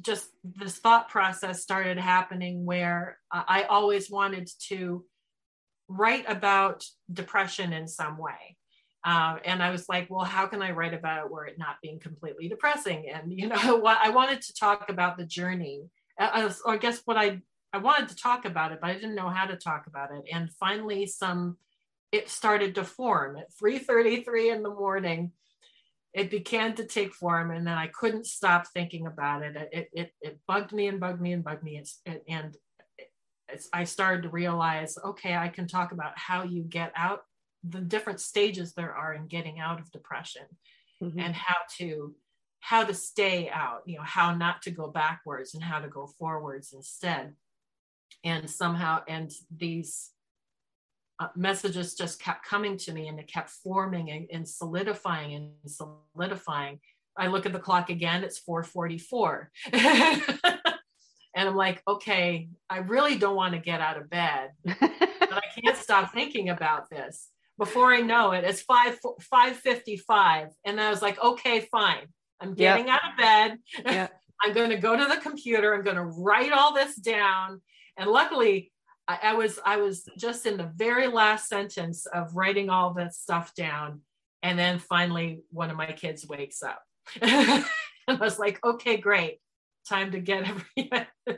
just 0.00 0.28
this 0.42 0.78
thought 0.78 1.08
process 1.08 1.62
started 1.62 1.98
happening 1.98 2.64
where 2.64 3.18
i 3.30 3.62
always 3.62 4.10
wanted 4.10 4.50
to 4.58 5.04
write 5.88 6.24
about 6.28 6.84
depression 7.12 7.72
in 7.72 7.86
some 7.86 8.18
way. 8.18 8.56
Uh, 9.04 9.36
and 9.44 9.62
i 9.62 9.70
was 9.70 9.88
like 9.88 10.08
well 10.10 10.24
how 10.24 10.46
can 10.46 10.62
i 10.62 10.70
write 10.70 10.94
about 10.94 11.24
it 11.24 11.30
where 11.30 11.44
it 11.44 11.58
not 11.58 11.76
being 11.82 12.00
completely 12.00 12.48
depressing? 12.48 13.08
And 13.12 13.32
you 13.32 13.48
know 13.48 13.76
what 13.86 13.98
i 14.02 14.10
wanted 14.10 14.42
to 14.42 14.54
talk 14.54 14.88
about 14.88 15.16
the 15.16 15.26
journey 15.26 15.84
uh, 16.18 16.50
or 16.64 16.74
i 16.74 16.76
guess 16.76 17.00
what 17.04 17.16
i 17.16 17.40
I 17.74 17.78
wanted 17.78 18.08
to 18.10 18.16
talk 18.16 18.44
about 18.44 18.70
it, 18.70 18.78
but 18.80 18.90
I 18.90 18.94
didn't 18.94 19.16
know 19.16 19.28
how 19.28 19.46
to 19.46 19.56
talk 19.56 19.88
about 19.88 20.12
it. 20.12 20.22
And 20.32 20.48
finally, 20.52 21.06
some 21.06 21.56
it 22.12 22.28
started 22.28 22.76
to 22.76 22.84
form 22.84 23.36
at 23.36 23.52
3:33 23.60 24.54
in 24.54 24.62
the 24.62 24.70
morning. 24.70 25.32
It 26.12 26.30
began 26.30 26.76
to 26.76 26.86
take 26.86 27.12
form, 27.12 27.50
and 27.50 27.66
then 27.66 27.76
I 27.76 27.88
couldn't 27.88 28.26
stop 28.26 28.68
thinking 28.68 29.08
about 29.08 29.42
it. 29.42 29.56
It 29.72 29.90
it, 29.92 30.14
it 30.20 30.40
bugged 30.46 30.72
me 30.72 30.86
and 30.86 31.00
bugged 31.00 31.20
me 31.20 31.32
and 31.32 31.42
bugged 31.42 31.64
me. 31.64 31.78
It's, 31.78 32.00
it, 32.06 32.22
and 32.28 32.56
it's, 33.48 33.68
I 33.72 33.82
started 33.82 34.22
to 34.22 34.28
realize, 34.28 34.96
okay, 35.04 35.34
I 35.34 35.48
can 35.48 35.66
talk 35.66 35.90
about 35.90 36.16
how 36.16 36.44
you 36.44 36.62
get 36.62 36.92
out 36.94 37.22
the 37.64 37.80
different 37.80 38.20
stages 38.20 38.74
there 38.74 38.94
are 38.94 39.14
in 39.14 39.26
getting 39.26 39.58
out 39.58 39.80
of 39.80 39.90
depression, 39.90 40.46
mm-hmm. 41.02 41.18
and 41.18 41.34
how 41.34 41.56
to 41.78 42.14
how 42.60 42.84
to 42.84 42.94
stay 42.94 43.50
out. 43.50 43.82
You 43.84 43.96
know, 43.96 44.04
how 44.04 44.32
not 44.32 44.62
to 44.62 44.70
go 44.70 44.86
backwards 44.86 45.54
and 45.54 45.64
how 45.64 45.80
to 45.80 45.88
go 45.88 46.06
forwards 46.06 46.72
instead 46.72 47.34
and 48.24 48.48
somehow 48.48 49.02
and 49.06 49.30
these 49.54 50.10
uh, 51.20 51.28
messages 51.36 51.94
just 51.94 52.20
kept 52.20 52.44
coming 52.44 52.76
to 52.76 52.92
me 52.92 53.06
and 53.06 53.20
it 53.20 53.28
kept 53.28 53.50
forming 53.50 54.10
and, 54.10 54.26
and, 54.32 54.48
solidifying 54.48 55.34
and 55.34 55.70
solidifying. 55.70 56.80
I 57.16 57.28
look 57.28 57.46
at 57.46 57.52
the 57.52 57.60
clock 57.60 57.90
again 57.90 58.24
it's 58.24 58.38
444 58.38 59.50
and 59.72 61.48
i'm 61.48 61.54
like 61.54 61.80
okay 61.86 62.48
i 62.68 62.78
really 62.78 63.16
don't 63.16 63.36
want 63.36 63.54
to 63.54 63.60
get 63.60 63.80
out 63.80 63.96
of 63.96 64.10
bed 64.10 64.50
but 64.64 64.76
i 64.80 65.42
can't 65.60 65.76
stop 65.76 66.12
thinking 66.12 66.48
about 66.48 66.90
this. 66.90 67.28
Before 67.56 67.94
i 67.94 68.00
know 68.00 68.32
it 68.32 68.42
it's 68.42 68.62
5 68.62 68.98
555 69.20 70.48
and 70.64 70.80
i 70.80 70.90
was 70.90 71.02
like 71.02 71.22
okay 71.22 71.60
fine. 71.60 72.08
I'm 72.40 72.54
getting 72.54 72.88
yep. 72.88 73.00
out 73.00 73.12
of 73.12 73.16
bed. 73.16 73.58
Yep. 73.84 74.12
i'm 74.42 74.52
going 74.52 74.70
to 74.70 74.76
go 74.76 74.96
to 74.96 75.04
the 75.04 75.20
computer. 75.20 75.72
I'm 75.72 75.84
going 75.84 75.96
to 75.96 76.02
write 76.02 76.50
all 76.50 76.74
this 76.74 76.96
down 76.96 77.60
and 77.96 78.10
luckily, 78.10 78.72
I, 79.06 79.18
I 79.22 79.34
was 79.34 79.58
I 79.64 79.76
was 79.78 80.04
just 80.16 80.46
in 80.46 80.56
the 80.56 80.70
very 80.74 81.06
last 81.08 81.48
sentence 81.48 82.06
of 82.06 82.34
writing 82.34 82.70
all 82.70 82.94
that 82.94 83.14
stuff 83.14 83.54
down, 83.54 84.00
and 84.42 84.58
then 84.58 84.78
finally 84.78 85.42
one 85.50 85.70
of 85.70 85.76
my 85.76 85.92
kids 85.92 86.26
wakes 86.26 86.62
up, 86.62 86.82
and 87.22 87.64
I 88.08 88.14
was 88.14 88.38
like, 88.38 88.64
okay, 88.64 88.96
great, 88.96 89.40
time 89.88 90.12
to 90.12 90.20
get 90.20 90.44
every 90.48 90.90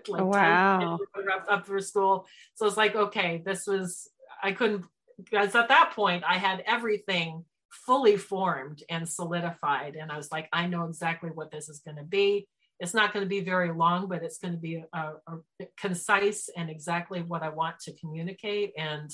like 0.09 0.23
oh, 0.23 0.27
wow. 0.27 0.99
up, 1.35 1.47
up 1.49 1.67
for 1.67 1.81
school. 1.81 2.27
So 2.55 2.67
it's 2.67 2.77
like, 2.77 2.95
okay, 2.95 3.43
this 3.45 3.67
was 3.67 4.09
I 4.43 4.53
couldn't 4.53 4.85
because 5.23 5.55
at 5.55 5.69
that 5.69 5.93
point 5.95 6.25
I 6.27 6.35
had 6.35 6.63
everything 6.67 7.45
fully 7.71 8.17
formed 8.17 8.83
and 8.89 9.09
solidified, 9.09 9.97
and 9.97 10.11
I 10.11 10.17
was 10.17 10.31
like, 10.31 10.49
I 10.53 10.67
know 10.67 10.85
exactly 10.85 11.31
what 11.31 11.51
this 11.51 11.69
is 11.69 11.81
going 11.81 11.97
to 11.97 12.05
be 12.05 12.49
it's 12.79 12.95
not 12.95 13.13
going 13.13 13.25
to 13.25 13.29
be 13.29 13.41
very 13.41 13.73
long, 13.73 14.09
but 14.09 14.23
it's 14.23 14.39
going 14.39 14.55
to 14.55 14.61
be 14.61 14.83
a, 14.93 14.99
a 14.99 15.67
concise 15.79 16.49
and 16.57 16.69
exactly 16.69 17.23
what 17.23 17.43
I 17.43 17.49
want 17.49 17.79
to 17.81 17.93
communicate. 17.95 18.73
And 18.77 19.11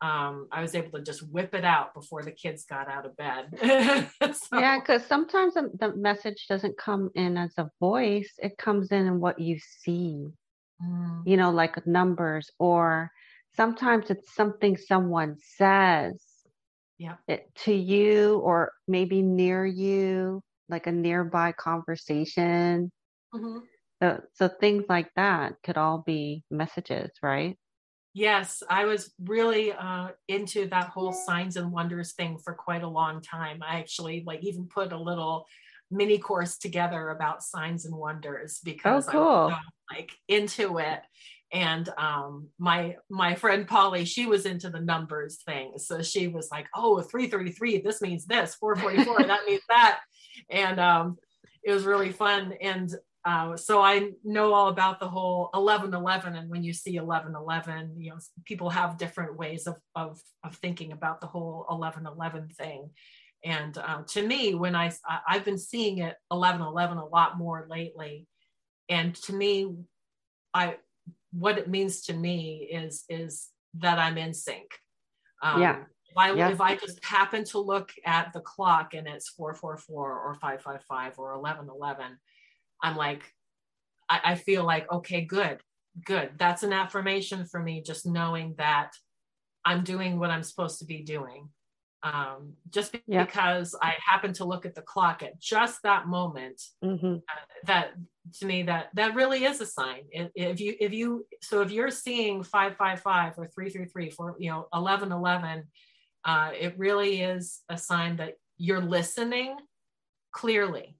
um, 0.00 0.48
I 0.50 0.62
was 0.62 0.74
able 0.74 0.98
to 0.98 1.04
just 1.04 1.22
whip 1.28 1.54
it 1.54 1.64
out 1.64 1.94
before 1.94 2.22
the 2.22 2.32
kids 2.32 2.64
got 2.64 2.88
out 2.88 3.06
of 3.06 3.16
bed. 3.16 3.50
so. 4.34 4.58
Yeah, 4.58 4.80
because 4.80 5.04
sometimes 5.06 5.54
the, 5.54 5.92
message 5.96 6.46
doesn't 6.48 6.76
come 6.76 7.10
in 7.14 7.36
as 7.36 7.52
a 7.56 7.70
voice, 7.80 8.32
it 8.38 8.58
comes 8.58 8.90
in 8.90 9.06
in 9.06 9.20
what 9.20 9.38
you 9.38 9.58
see, 9.80 10.26
mm. 10.82 11.22
you 11.24 11.36
know, 11.36 11.50
like 11.50 11.86
numbers, 11.86 12.50
or 12.58 13.10
sometimes 13.54 14.10
it's 14.10 14.34
something 14.34 14.76
someone 14.76 15.36
says 15.38 16.20
yeah. 16.98 17.14
it, 17.28 17.48
to 17.64 17.72
you 17.72 18.38
or 18.38 18.72
maybe 18.88 19.22
near 19.22 19.64
you 19.64 20.42
like 20.72 20.88
a 20.88 20.92
nearby 20.92 21.52
conversation. 21.52 22.90
Mm-hmm. 23.32 23.58
So, 24.02 24.20
so 24.34 24.48
things 24.48 24.84
like 24.88 25.10
that 25.14 25.54
could 25.62 25.76
all 25.76 26.02
be 26.04 26.42
messages, 26.50 27.10
right? 27.22 27.56
Yes, 28.14 28.62
I 28.68 28.84
was 28.84 29.12
really 29.22 29.72
uh, 29.72 30.08
into 30.28 30.66
that 30.68 30.88
whole 30.88 31.12
signs 31.12 31.56
and 31.56 31.72
wonders 31.72 32.12
thing 32.12 32.38
for 32.42 32.52
quite 32.52 32.82
a 32.82 32.88
long 32.88 33.22
time. 33.22 33.60
I 33.62 33.78
actually 33.78 34.24
like 34.26 34.42
even 34.42 34.66
put 34.66 34.92
a 34.92 35.00
little 35.00 35.46
mini 35.90 36.18
course 36.18 36.58
together 36.58 37.10
about 37.10 37.42
signs 37.42 37.84
and 37.86 37.94
wonders 37.94 38.60
because 38.64 39.08
oh, 39.08 39.12
cool. 39.12 39.22
I 39.22 39.44
was 39.44 39.54
so, 39.54 39.94
like 39.96 40.10
into 40.28 40.78
it. 40.78 41.00
And 41.52 41.88
um, 41.98 42.48
my 42.58 42.96
my 43.10 43.34
friend 43.34 43.68
Polly, 43.68 44.06
she 44.06 44.26
was 44.26 44.46
into 44.46 44.70
the 44.70 44.80
numbers 44.80 45.42
thing, 45.46 45.74
so 45.76 46.00
she 46.02 46.28
was 46.28 46.48
like, 46.50 46.66
"Oh, 46.74 47.02
333, 47.02 47.82
this 47.82 48.00
means 48.00 48.24
this. 48.24 48.54
444, 48.54 49.26
that 49.26 49.46
means 49.46 49.60
that." 49.68 50.00
And 50.50 50.80
um, 50.80 51.18
it 51.62 51.72
was 51.72 51.84
really 51.84 52.12
fun. 52.12 52.54
And 52.60 52.94
uh, 53.24 53.56
so 53.56 53.80
I 53.80 54.10
know 54.24 54.52
all 54.52 54.68
about 54.68 54.98
the 54.98 55.08
whole 55.08 55.50
1111. 55.52 56.34
And 56.34 56.50
when 56.50 56.64
you 56.64 56.72
see 56.72 56.98
1111, 56.98 58.00
you 58.00 58.10
know, 58.10 58.18
people 58.44 58.70
have 58.70 58.98
different 58.98 59.36
ways 59.36 59.66
of, 59.66 59.76
of, 59.94 60.20
of 60.44 60.56
thinking 60.56 60.92
about 60.92 61.20
the 61.20 61.28
whole 61.28 61.64
1111 61.68 62.48
thing. 62.48 62.90
And 63.44 63.76
uh, 63.78 64.02
to 64.08 64.26
me, 64.26 64.54
when 64.54 64.74
I, 64.74 64.92
I've 65.26 65.44
been 65.44 65.58
seeing 65.58 65.98
it 65.98 66.16
1111 66.28 66.98
a 66.98 67.06
lot 67.06 67.38
more 67.38 67.66
lately. 67.68 68.26
And 68.88 69.14
to 69.22 69.32
me, 69.32 69.72
I, 70.54 70.76
what 71.32 71.58
it 71.58 71.68
means 71.68 72.02
to 72.02 72.12
me 72.12 72.68
is, 72.70 73.04
is 73.08 73.48
that 73.74 73.98
I'm 73.98 74.18
in 74.18 74.34
sync. 74.34 74.66
Um, 75.42 75.60
yeah. 75.60 75.76
If 76.12 76.18
I, 76.18 76.32
yeah. 76.32 76.50
if 76.50 76.60
I 76.60 76.76
just 76.76 77.02
happen 77.02 77.42
to 77.44 77.58
look 77.58 77.90
at 78.04 78.32
the 78.34 78.40
clock 78.40 78.92
and 78.92 79.06
it's 79.08 79.30
444 79.30 80.18
or 80.18 80.34
555 80.34 81.18
or 81.18 81.38
1111, 81.40 82.18
I'm 82.82 82.96
like, 82.96 83.22
I, 84.10 84.20
I 84.24 84.34
feel 84.34 84.64
like, 84.64 84.90
okay, 84.92 85.22
good, 85.22 85.60
good. 86.04 86.32
That's 86.36 86.62
an 86.62 86.72
affirmation 86.74 87.46
for 87.46 87.60
me, 87.60 87.82
just 87.82 88.04
knowing 88.04 88.54
that 88.58 88.90
I'm 89.64 89.84
doing 89.84 90.18
what 90.18 90.30
I'm 90.30 90.42
supposed 90.42 90.80
to 90.80 90.84
be 90.84 91.02
doing. 91.02 91.48
Um, 92.04 92.54
just 92.68 92.96
yeah. 93.06 93.24
because 93.24 93.76
I 93.80 93.94
happen 94.04 94.32
to 94.34 94.44
look 94.44 94.66
at 94.66 94.74
the 94.74 94.82
clock 94.82 95.22
at 95.22 95.40
just 95.40 95.82
that 95.84 96.08
moment, 96.08 96.60
mm-hmm. 96.84 97.14
uh, 97.14 97.66
that 97.66 97.92
to 98.40 98.46
me 98.46 98.64
that 98.64 98.88
that 98.94 99.14
really 99.14 99.44
is 99.44 99.60
a 99.60 99.66
sign. 99.66 100.02
If, 100.10 100.30
if, 100.34 100.60
you 100.60 100.74
if 100.80 100.92
you 100.92 101.26
so 101.42 101.60
if 101.60 101.70
you're 101.70 101.92
seeing 101.92 102.42
five 102.42 102.76
five 102.76 103.00
five 103.00 103.38
or 103.38 103.46
three 103.46 103.70
three 103.70 103.84
three 103.86 104.10
for 104.10 104.34
you 104.40 104.50
know 104.50 104.66
eleven 104.74 105.12
eleven, 105.12 105.62
uh, 106.24 106.50
it 106.58 106.78
really 106.78 107.22
is 107.22 107.62
a 107.68 107.76
sign 107.76 108.16
that 108.16 108.34
you're 108.56 108.80
listening 108.80 109.56
clearly 110.32 110.96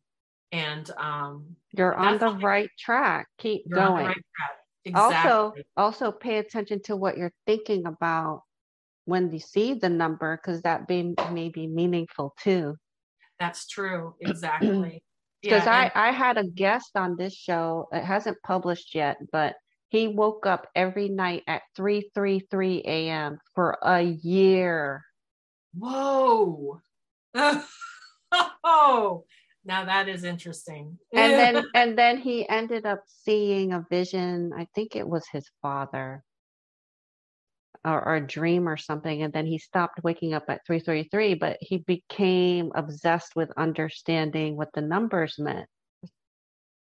and 0.50 0.90
um, 0.98 1.56
you're 1.72 1.94
on 1.94 2.18
the 2.18 2.30
right 2.30 2.70
track. 2.78 3.26
Keep 3.38 3.70
going. 3.70 4.06
right 4.06 4.14
track. 4.14 4.56
Exactly. 4.84 5.30
also 5.30 5.52
also 5.76 6.10
pay 6.10 6.38
attention 6.38 6.82
to 6.82 6.96
what 6.96 7.16
you're 7.16 7.32
thinking 7.46 7.86
about 7.86 8.42
when 9.04 9.30
you 9.30 9.38
see 9.38 9.74
the 9.74 9.88
number 9.88 10.36
because 10.36 10.62
that 10.62 10.88
be, 10.88 11.14
may 11.30 11.48
be 11.48 11.66
meaningful 11.66 12.34
too. 12.40 12.76
That's 13.38 13.66
true. 13.66 14.14
Exactly. 14.20 15.02
Because 15.40 15.64
yeah, 15.66 15.90
i 15.94 16.08
i 16.08 16.12
had 16.12 16.36
a 16.36 16.44
guest 16.44 16.90
on 16.94 17.16
this 17.16 17.34
show. 17.34 17.88
It 17.92 18.04
hasn't 18.04 18.38
published 18.44 18.94
yet 18.94 19.16
but 19.32 19.54
he 19.88 20.08
woke 20.08 20.46
up 20.46 20.68
every 20.74 21.08
night 21.08 21.42
at 21.46 21.62
3 21.76 22.10
3 22.14 22.46
3 22.50 22.82
a.m 22.86 23.38
for 23.54 23.78
a 23.82 24.02
year 24.02 25.02
whoa. 25.76 26.80
Oh 28.64 29.24
now 29.64 29.84
that 29.84 30.08
is 30.08 30.24
interesting. 30.24 30.98
And 31.12 31.32
then 31.32 31.64
and 31.74 31.98
then 31.98 32.18
he 32.18 32.48
ended 32.48 32.86
up 32.86 33.02
seeing 33.06 33.72
a 33.72 33.84
vision. 33.88 34.52
I 34.56 34.66
think 34.74 34.96
it 34.96 35.08
was 35.08 35.24
his 35.32 35.48
father. 35.60 36.24
Or, 37.84 38.06
or, 38.06 38.14
a 38.14 38.24
dream 38.24 38.68
or 38.68 38.76
something. 38.76 39.22
And 39.22 39.32
then 39.32 39.44
he 39.44 39.58
stopped 39.58 40.04
waking 40.04 40.34
up 40.34 40.44
at 40.48 40.64
333 40.68 41.34
but 41.34 41.56
he 41.60 41.78
became 41.78 42.70
obsessed 42.76 43.34
with 43.34 43.50
understanding 43.56 44.56
what 44.56 44.68
the 44.72 44.82
numbers 44.82 45.34
meant. 45.36 45.68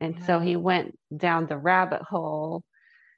And 0.00 0.16
yeah. 0.18 0.26
so 0.26 0.40
he 0.40 0.56
went 0.56 0.98
down 1.16 1.46
the 1.46 1.56
rabbit 1.56 2.02
hole 2.02 2.64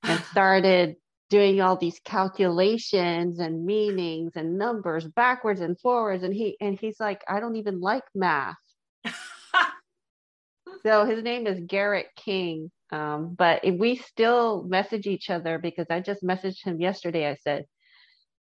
and 0.03 0.23
started 0.25 0.97
doing 1.31 1.61
all 1.61 1.77
these 1.77 2.01
calculations 2.05 3.39
and 3.39 3.65
meanings 3.65 4.33
and 4.37 4.59
numbers 4.59 5.07
backwards 5.07 5.61
and 5.61 5.81
forwards 5.81 6.23
and 6.25 6.35
he 6.35 6.57
and 6.61 6.79
he's 6.79 7.01
like 7.01 7.23
i 7.29 7.41
don't 7.41 7.57
even 7.57 7.81
like 7.81 8.05
math 8.15 8.57
so 10.83 11.05
his 11.05 11.23
name 11.23 11.47
is 11.47 11.61
Garrett 11.67 12.09
King. 12.17 12.71
Um, 12.93 13.35
but 13.37 13.63
we 13.65 13.97
still 13.97 14.65
message 14.65 15.07
each 15.07 15.31
other 15.31 15.59
because 15.59 15.87
I 15.91 16.01
just 16.01 16.25
messaged 16.25 16.65
him 16.65 16.81
yesterday. 16.81 17.29
I 17.29 17.37
said, 17.37 17.67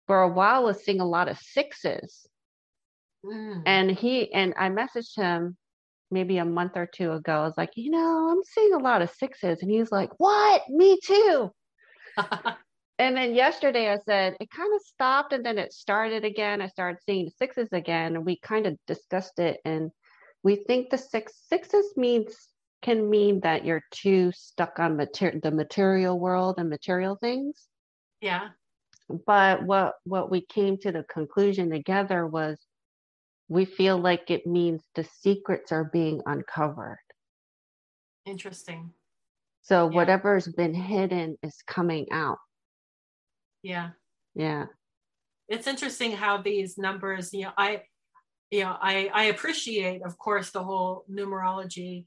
for 0.07 0.23
a 0.23 0.33
while, 0.33 0.57
I 0.57 0.65
was 0.65 0.85
seeing 0.85 1.01
a 1.01 1.09
lot 1.09 1.29
of 1.29 1.39
sixes. 1.39 2.27
Mm. 3.25 3.63
And 3.67 3.91
he 3.91 4.33
and 4.33 4.55
I 4.57 4.69
messaged 4.71 5.17
him 5.17 5.57
maybe 6.11 6.39
a 6.39 6.45
month 6.45 6.73
or 6.77 6.87
two 6.87 7.13
ago. 7.13 7.41
I 7.41 7.45
was 7.45 7.57
like, 7.57 7.71
you 7.77 7.91
know, 7.91 8.31
I'm 8.31 8.43
seeing 8.45 8.75
a 8.75 8.79
lot 8.79 9.03
of 9.03 9.11
sixes. 9.11 9.63
And 9.63 9.71
he's 9.71 9.93
like, 9.93 10.11
what? 10.19 10.63
Me 10.69 10.99
too. 11.05 11.53
and 12.99 13.17
then 13.17 13.35
yesterday 13.35 13.91
I 13.93 13.99
said 13.99 14.37
it 14.41 14.51
kind 14.51 14.75
of 14.75 14.83
stopped 14.83 15.33
and 15.33 15.45
then 15.45 15.59
it 15.59 15.73
started 15.73 16.25
again. 16.25 16.61
I 16.61 16.69
started 16.69 17.01
seeing 17.05 17.31
sixes 17.39 17.69
again. 17.73 18.17
And 18.17 18.25
we 18.25 18.39
kind 18.39 18.67
of 18.67 18.77
discussed 18.87 19.39
it. 19.39 19.61
And 19.65 19.91
we 20.43 20.57
think 20.57 20.91
the 20.91 20.99
six 20.99 21.33
sixes 21.49 21.93
means 21.97 22.35
can 22.83 23.09
mean 23.09 23.41
that 23.41 23.65
you're 23.65 23.85
too 23.93 24.33
stuck 24.33 24.79
on 24.79 24.97
mater- 24.97 25.39
the 25.41 25.51
material 25.53 26.19
world 26.19 26.57
and 26.59 26.69
material 26.69 27.17
things. 27.17 27.69
Yeah. 28.21 28.49
But 29.27 29.63
what 29.65 29.95
what 30.05 30.31
we 30.31 30.41
came 30.41 30.79
to 30.79 30.93
the 30.93 31.05
conclusion 31.05 31.71
together 31.71 32.27
was 32.27 32.59
we 33.49 33.65
feel 33.65 33.99
like 33.99 34.31
it 34.31 34.47
means 34.47 34.83
the 34.95 35.05
secrets 35.05 35.73
are 35.73 35.85
being 35.85 36.23
uncovered. 36.27 36.99
Interesting. 38.25 38.93
So 39.63 39.89
yeah. 39.89 39.97
whatever's 39.97 40.49
been 40.49 40.75
hidden 40.75 41.39
is 41.43 41.57
coming 41.67 42.07
out. 42.13 42.39
Yeah. 43.63 43.91
Yeah. 44.35 44.67
It's 45.49 45.67
interesting 45.67 46.13
how 46.13 46.39
these 46.39 46.79
numbers, 46.79 47.33
you 47.33 47.43
know, 47.43 47.53
I 47.57 47.83
you 48.53 48.65
know, 48.65 48.77
I, 48.79 49.11
I 49.15 49.25
appreciate, 49.25 50.03
of 50.05 50.19
course, 50.19 50.51
the 50.51 50.63
whole 50.63 51.07
numerology, 51.11 52.05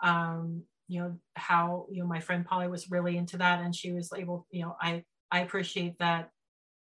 um, 0.00 0.62
you 0.86 1.00
know, 1.00 1.18
how, 1.34 1.86
you 1.90 2.00
know, 2.00 2.06
my 2.06 2.20
friend 2.20 2.46
Polly 2.46 2.68
was 2.68 2.88
really 2.88 3.16
into 3.16 3.36
that 3.38 3.60
and 3.64 3.74
she 3.74 3.90
was 3.90 4.12
able, 4.16 4.46
you 4.52 4.62
know, 4.62 4.76
I, 4.80 5.02
I 5.32 5.40
appreciate 5.40 5.98
that 5.98 6.30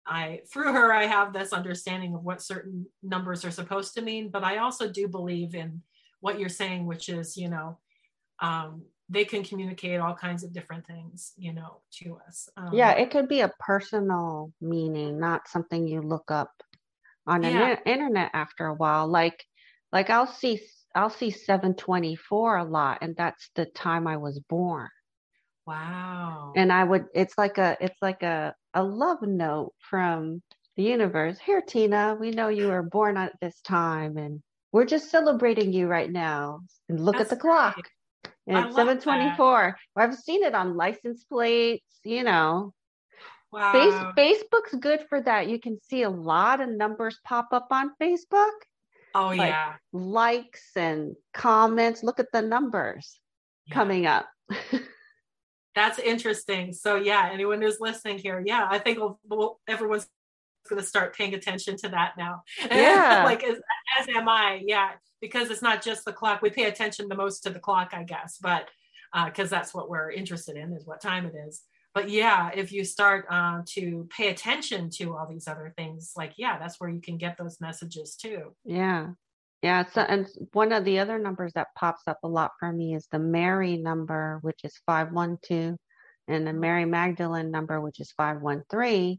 I, 0.07 0.41
through 0.51 0.73
her, 0.73 0.95
I 0.95 1.05
have 1.05 1.35
this 1.35 1.53
understanding 1.53 2.15
of 2.15 2.23
what 2.23 2.41
certain 2.41 2.87
numbers 3.03 3.45
are 3.45 3.51
supposed 3.51 3.93
to 3.95 4.03
mean, 4.03 4.31
but 4.31 4.45
I 4.45 4.59
also 4.59 4.89
do 4.91 5.07
believe 5.09 5.55
in 5.55 5.83
what 6.21 6.41
you're 6.41 6.49
saying, 6.49 6.87
which 6.87 7.11
is, 7.11 7.37
you 7.37 7.51
know, 7.51 7.79
um, 8.41 8.83
they 9.13 9.25
can 9.25 9.45
communicate 9.45 10.01
all 10.01 10.15
kinds 10.15 10.43
of 10.43 10.53
different 10.53 10.87
things, 10.87 11.33
you 11.37 11.53
know, 11.53 11.81
to 11.91 12.19
us. 12.27 12.49
Um, 12.57 12.71
yeah, 12.73 12.93
it 12.93 13.11
could 13.11 13.29
be 13.29 13.41
a 13.41 13.53
personal 13.61 14.53
meaning, 14.61 15.21
not 15.21 15.49
something 15.49 15.87
you 15.87 16.01
look 16.01 16.31
up 16.31 16.51
on 17.27 17.43
yeah. 17.43 17.77
the 17.77 17.91
internet 17.91 18.31
after 18.33 18.67
a 18.67 18.75
while. 18.75 19.07
Like, 19.07 19.45
like 19.93 20.09
I'll 20.09 20.27
see 20.27 20.61
I'll 20.95 21.11
see 21.11 21.31
724 21.31 22.57
a 22.57 22.65
lot, 22.65 22.99
and 23.03 23.15
that's 23.15 23.51
the 23.55 23.67
time 23.67 24.07
I 24.07 24.17
was 24.17 24.41
born. 24.49 24.89
Wow. 25.67 26.55
And 26.57 26.73
I 26.73 26.83
would 26.83 27.05
it's 27.15 27.37
like 27.37 27.59
a 27.59 27.77
it's 27.81 28.01
like 28.01 28.23
a 28.23 28.55
a 28.75 28.83
love 28.83 29.23
note 29.23 29.75
from 29.91 30.43
the 30.77 30.85
universe. 30.85 31.39
Here, 31.39 31.61
Tina, 31.61 32.17
we 32.19 32.31
know 32.31 32.49
you 32.49 32.69
were 32.69 32.83
born 32.83 33.17
at 33.19 33.39
this 33.41 33.61
time 33.61 34.17
and 34.17 34.43
we're 34.73 34.87
just 34.87 35.11
celebrating 35.11 35.73
you 35.73 35.87
right 35.87 36.11
now. 36.11 36.61
And 36.89 36.99
look 36.99 37.19
that's 37.19 37.31
at 37.31 37.37
the 37.37 37.43
clock. 37.43 37.77
And 38.47 38.67
it's 38.67 38.75
724. 38.75 39.77
That. 39.95 40.03
I've 40.03 40.15
seen 40.17 40.43
it 40.43 40.55
on 40.55 40.77
license 40.77 41.25
plates, 41.25 42.01
you 42.05 42.25
know. 42.25 42.73
Wow. 43.53 43.73
Face, 43.73 44.43
Facebook's 44.43 44.75
good 44.81 45.05
for 45.09 45.21
that. 45.21 45.49
You 45.49 45.61
can 45.61 45.79
see 45.83 46.03
a 46.03 46.11
lot 46.11 46.61
of 46.61 46.71
numbers 46.71 47.19
pop 47.25 47.49
up 47.53 47.69
on 47.71 47.93
Facebook. 48.01 48.51
Oh 49.15 49.29
like 49.29 49.51
yeah. 49.51 49.75
Likes 49.93 50.71
and 50.75 51.15
comments. 51.35 52.03
Look 52.03 52.19
at 52.19 52.33
the 52.33 52.43
numbers 52.43 53.21
yeah. 53.67 53.75
coming 53.75 54.07
up. 54.07 54.27
That's 55.75 55.99
interesting. 55.99 56.73
So 56.73 56.97
yeah, 56.97 57.31
anyone 57.33 57.61
who's 57.61 57.79
listening 57.81 58.19
here, 58.19 58.43
yeah, 58.45 58.67
I 58.71 58.79
think 58.79 58.99
we'll, 58.99 59.19
we'll, 59.29 59.61
everyone's 59.69 60.07
going 60.69 60.81
to 60.81 60.87
start 60.87 61.17
paying 61.17 61.35
attention 61.35 61.77
to 61.79 61.89
that 61.89 62.13
now. 62.17 62.43
Yeah. 62.71 63.23
like 63.25 63.45
as, 63.45 63.59
as 63.99 64.09
am 64.09 64.29
I. 64.29 64.63
Yeah, 64.65 64.91
because 65.21 65.51
it's 65.51 65.63
not 65.63 65.83
just 65.83 66.05
the 66.05 66.13
clock. 66.13 66.43
We 66.43 66.51
pay 66.51 66.65
attention 66.65 67.09
the 67.09 67.17
most 67.17 67.41
to 67.45 67.51
the 67.51 67.61
clock, 67.61 67.91
I 67.93 68.05
guess, 68.05 68.39
but 68.41 68.69
because 69.27 69.53
uh, 69.53 69.57
that's 69.57 69.75
what 69.75 69.91
we're 69.91 70.11
interested 70.11 70.57
in 70.57 70.73
is 70.73 70.87
what 70.87 71.03
time 71.03 71.27
it 71.27 71.35
is 71.47 71.65
but 71.95 72.09
yeah 72.09 72.51
if 72.55 72.73
you 72.73 72.83
start 72.83 73.27
uh, 73.29 73.61
to 73.67 74.09
pay 74.09 74.31
attention 74.31 74.89
to 74.89 75.15
all 75.15 75.27
these 75.29 75.47
other 75.47 75.71
things 75.77 76.15
like 76.17 76.33
yeah 76.39 76.59
that's 76.59 76.81
where 76.81 76.89
you 76.89 76.99
can 76.99 77.19
get 77.19 77.37
those 77.37 77.61
messages 77.61 78.17
too 78.17 78.55
yeah 78.65 79.09
yeah 79.61 79.85
so, 79.93 80.01
and 80.01 80.27
one 80.55 80.73
of 80.73 80.87
the 80.87 80.99
other 80.99 81.19
numbers 81.19 81.53
that 81.53 81.75
pops 81.77 82.05
up 82.07 82.21
a 82.23 82.27
lot 82.27 82.53
for 82.59 82.73
me 82.73 82.95
is 82.95 83.07
the 83.13 83.19
mary 83.19 83.77
number 83.77 84.39
which 84.41 84.61
is 84.65 84.81
512 84.87 85.77
and 86.29 86.47
the 86.47 86.53
Mary 86.53 86.85
Magdalene 86.85 87.51
number, 87.51 87.81
which 87.81 88.01
is 88.01 88.13
513. 88.13 89.19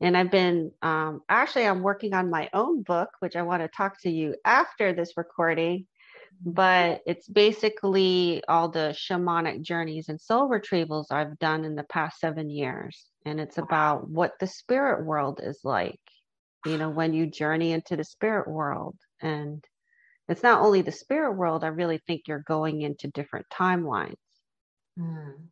And 0.00 0.16
I've 0.16 0.30
been 0.30 0.72
um, 0.82 1.22
actually, 1.28 1.66
I'm 1.66 1.82
working 1.82 2.12
on 2.12 2.30
my 2.30 2.50
own 2.52 2.82
book, 2.82 3.08
which 3.20 3.36
I 3.36 3.42
want 3.42 3.62
to 3.62 3.68
talk 3.68 4.00
to 4.02 4.10
you 4.10 4.34
after 4.44 4.92
this 4.92 5.12
recording. 5.16 5.86
But 6.44 7.00
it's 7.06 7.26
basically 7.26 8.42
all 8.46 8.68
the 8.68 8.94
shamanic 8.94 9.62
journeys 9.62 10.10
and 10.10 10.20
soul 10.20 10.50
retrievals 10.50 11.06
I've 11.10 11.38
done 11.38 11.64
in 11.64 11.76
the 11.76 11.84
past 11.84 12.20
seven 12.20 12.50
years. 12.50 13.06
And 13.24 13.40
it's 13.40 13.56
about 13.56 14.08
what 14.08 14.34
the 14.38 14.46
spirit 14.46 15.06
world 15.06 15.40
is 15.42 15.60
like, 15.64 16.00
you 16.66 16.76
know, 16.76 16.90
when 16.90 17.14
you 17.14 17.26
journey 17.26 17.72
into 17.72 17.96
the 17.96 18.04
spirit 18.04 18.48
world. 18.48 18.96
And 19.22 19.64
it's 20.28 20.42
not 20.42 20.60
only 20.60 20.82
the 20.82 20.92
spirit 20.92 21.32
world, 21.32 21.64
I 21.64 21.68
really 21.68 22.00
think 22.06 22.22
you're 22.26 22.44
going 22.46 22.82
into 22.82 23.08
different 23.08 23.46
timelines. 23.50 24.16
Mm. 24.98 25.48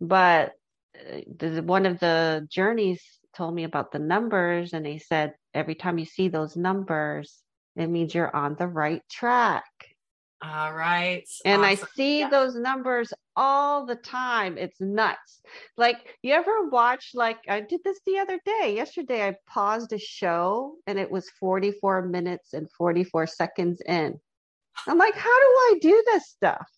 But 0.00 0.52
uh, 0.98 1.20
the, 1.36 1.62
one 1.62 1.84
of 1.84 1.98
the 2.00 2.46
journeys 2.50 3.02
told 3.34 3.54
me 3.54 3.64
about 3.64 3.92
the 3.92 3.98
numbers, 3.98 4.72
and 4.72 4.84
they 4.84 4.98
said 4.98 5.34
every 5.52 5.74
time 5.74 5.98
you 5.98 6.04
see 6.04 6.28
those 6.28 6.56
numbers, 6.56 7.42
it 7.76 7.88
means 7.88 8.14
you're 8.14 8.34
on 8.34 8.56
the 8.56 8.66
right 8.66 9.02
track. 9.10 9.64
All 10.42 10.74
right. 10.74 11.26
And 11.44 11.62
awesome. 11.62 11.88
I 11.88 11.96
see 11.96 12.20
yeah. 12.20 12.28
those 12.28 12.54
numbers 12.54 13.12
all 13.34 13.86
the 13.86 13.96
time. 13.96 14.58
It's 14.58 14.80
nuts. 14.80 15.40
Like, 15.76 16.16
you 16.22 16.34
ever 16.34 16.68
watch, 16.68 17.12
like, 17.14 17.38
I 17.48 17.60
did 17.60 17.80
this 17.82 17.98
the 18.06 18.18
other 18.18 18.38
day. 18.44 18.74
Yesterday, 18.76 19.26
I 19.26 19.36
paused 19.48 19.92
a 19.92 19.98
show 19.98 20.74
and 20.86 20.98
it 20.98 21.10
was 21.10 21.30
44 21.40 22.02
minutes 22.02 22.52
and 22.52 22.70
44 22.72 23.26
seconds 23.26 23.80
in. 23.86 24.20
I'm 24.86 24.98
like, 24.98 25.14
how 25.14 25.40
do 25.40 25.46
I 25.46 25.78
do 25.80 26.04
this 26.06 26.28
stuff? 26.28 26.68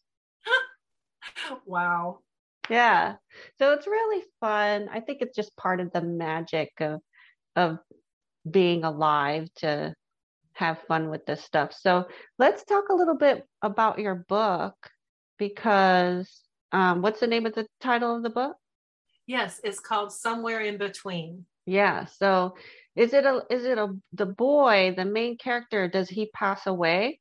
wow. 1.66 2.20
Yeah. 2.68 3.14
So 3.58 3.72
it's 3.72 3.86
really 3.86 4.24
fun. 4.40 4.88
I 4.92 5.00
think 5.00 5.22
it's 5.22 5.36
just 5.36 5.56
part 5.56 5.80
of 5.80 5.92
the 5.92 6.02
magic 6.02 6.72
of 6.80 7.00
of 7.54 7.78
being 8.48 8.84
alive 8.84 9.48
to 9.56 9.94
have 10.52 10.78
fun 10.88 11.10
with 11.10 11.26
this 11.26 11.42
stuff. 11.42 11.72
So 11.78 12.06
let's 12.38 12.64
talk 12.64 12.88
a 12.90 12.94
little 12.94 13.16
bit 13.16 13.44
about 13.62 13.98
your 13.98 14.14
book 14.14 14.74
because 15.38 16.42
um, 16.72 17.02
what's 17.02 17.20
the 17.20 17.26
name 17.26 17.46
of 17.46 17.54
the 17.54 17.66
title 17.80 18.16
of 18.16 18.22
the 18.22 18.30
book? 18.30 18.56
Yes, 19.26 19.60
it's 19.64 19.80
called 19.80 20.12
Somewhere 20.12 20.60
in 20.60 20.78
Between. 20.78 21.46
Yeah. 21.66 22.04
So 22.06 22.56
is 22.94 23.12
it 23.12 23.24
a 23.24 23.42
is 23.50 23.64
it 23.64 23.76
a 23.76 23.88
the 24.12 24.26
boy, 24.26 24.94
the 24.96 25.04
main 25.04 25.36
character, 25.36 25.88
does 25.88 26.08
he 26.08 26.30
pass 26.34 26.66
away? 26.66 27.20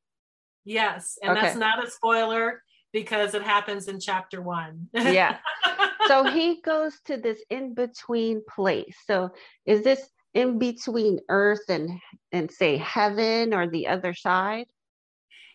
Yes, 0.64 1.18
and 1.22 1.32
okay. 1.32 1.40
that's 1.40 1.56
not 1.56 1.84
a 1.84 1.90
spoiler 1.90 2.62
because 2.96 3.34
it 3.34 3.42
happens 3.42 3.88
in 3.88 4.00
chapter 4.00 4.40
one. 4.40 4.88
yeah. 4.94 5.36
So 6.06 6.22
he 6.22 6.60
goes 6.62 7.00
to 7.06 7.16
this 7.16 7.42
in 7.50 7.74
between 7.74 8.40
place. 8.48 8.96
So 9.08 9.30
is 9.66 9.82
this 9.82 10.08
in 10.34 10.56
between 10.56 11.18
earth 11.28 11.64
and 11.68 11.98
and 12.30 12.48
say 12.48 12.76
heaven 12.76 13.52
or 13.52 13.68
the 13.68 13.88
other 13.88 14.14
side? 14.14 14.66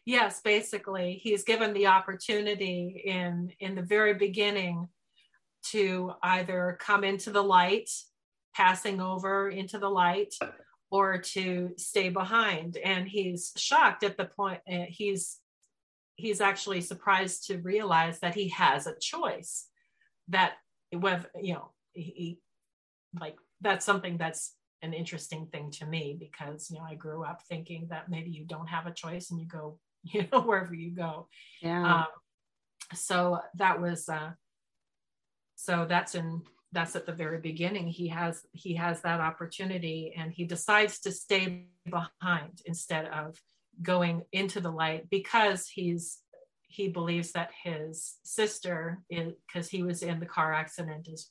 Yes, 0.06 0.42
basically, 0.42 1.22
he's 1.24 1.46
given 1.46 1.72
the 1.74 1.88
opportunity 1.88 3.02
in 3.06 3.54
in 3.62 3.76
the 3.76 3.82
very 3.82 4.14
beginning 4.14 4.89
to 5.72 6.12
either 6.22 6.78
come 6.82 7.06
into 7.06 7.32
the 7.32 7.44
light, 7.44 7.89
passing 8.54 9.00
over 9.00 9.48
into 9.48 9.80
the 9.80 9.89
light, 9.89 10.36
or 10.92 11.18
to 11.36 11.72
stay 11.78 12.10
behind. 12.10 12.76
And 12.76 13.08
he's 13.08 13.54
shocked 13.56 14.04
at 14.04 14.18
the 14.18 14.26
point. 14.26 14.60
Uh, 14.70 14.86
he's 14.89 15.41
he's 16.22 16.41
actually 16.41 16.82
surprised 16.82 17.47
to 17.47 17.57
realize 17.57 18.19
that 18.19 18.36
he 18.36 18.49
has 18.49 18.88
a 18.88 18.97
choice 18.99 19.67
that 20.28 20.53
whether 20.91 21.30
you 21.39 21.53
know 21.53 21.72
he, 21.93 22.39
like 23.19 23.38
that's 23.61 23.86
something 23.86 24.17
that's 24.17 24.55
an 24.82 24.93
interesting 24.93 25.47
thing 25.47 25.69
to 25.72 25.86
me 25.86 26.15
because 26.19 26.69
you 26.69 26.78
know 26.78 26.86
i 26.86 26.95
grew 26.95 27.24
up 27.24 27.41
thinking 27.49 27.88
that 27.89 28.09
maybe 28.09 28.32
you 28.32 28.45
don't 28.45 28.67
have 28.67 28.88
a 28.88 28.93
choice 28.93 29.32
and 29.32 29.39
you 29.39 29.47
go 29.47 29.78
you 30.03 30.28
know 30.32 30.41
wherever 30.41 30.74
you 30.74 30.91
go. 30.91 31.28
Yeah. 31.61 31.95
Um, 31.95 32.07
so 32.93 33.39
that 33.55 33.80
was 33.80 34.09
uh 34.09 34.32
so 35.55 35.86
that's 35.88 36.15
in 36.15 36.41
that's 36.74 36.95
at 36.95 37.05
the 37.05 37.11
very 37.11 37.39
beginning. 37.39 37.88
He 37.88 38.07
has 38.09 38.45
he 38.51 38.76
has 38.76 39.01
that 39.01 39.19
opportunity 39.19 40.13
and 40.17 40.32
he 40.32 40.45
decides 40.45 40.99
to 41.01 41.11
stay 41.11 41.67
behind 41.89 42.61
instead 42.65 43.05
of 43.05 43.38
going 43.82 44.24
into 44.32 44.59
the 44.59 44.72
light 44.72 45.09
because 45.09 45.67
he's 45.67 46.19
he 46.67 46.88
believes 46.88 47.34
that 47.34 47.51
his 47.63 48.15
sister 48.24 49.01
because 49.09 49.69
he 49.69 49.84
was 49.84 50.03
in 50.03 50.19
the 50.19 50.26
car 50.26 50.53
accident 50.53 51.07
as 51.11 51.30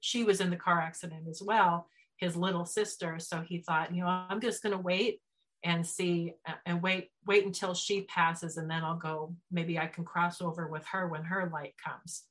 she 0.00 0.24
was 0.24 0.40
in 0.40 0.50
the 0.50 0.56
car 0.56 0.80
accident 0.80 1.28
as 1.28 1.40
well 1.44 1.86
his 2.22 2.36
little 2.36 2.64
sister. 2.64 3.18
So 3.18 3.40
he 3.40 3.58
thought 3.58 3.94
you 3.94 4.02
know 4.02 4.08
i'm 4.08 4.40
just 4.40 4.62
going 4.62 4.74
to 4.74 4.82
wait 4.82 5.20
and 5.64 5.86
see 5.86 6.34
and 6.66 6.82
wait 6.82 7.10
wait 7.26 7.44
until 7.44 7.74
she 7.74 8.02
passes 8.02 8.56
and 8.56 8.68
then 8.68 8.82
i'll 8.82 8.96
go 8.96 9.34
maybe 9.50 9.78
i 9.78 9.86
can 9.86 10.04
cross 10.04 10.42
over 10.42 10.66
with 10.66 10.84
her 10.86 11.08
when 11.08 11.24
her 11.24 11.50
light 11.52 11.74
comes. 11.84 12.22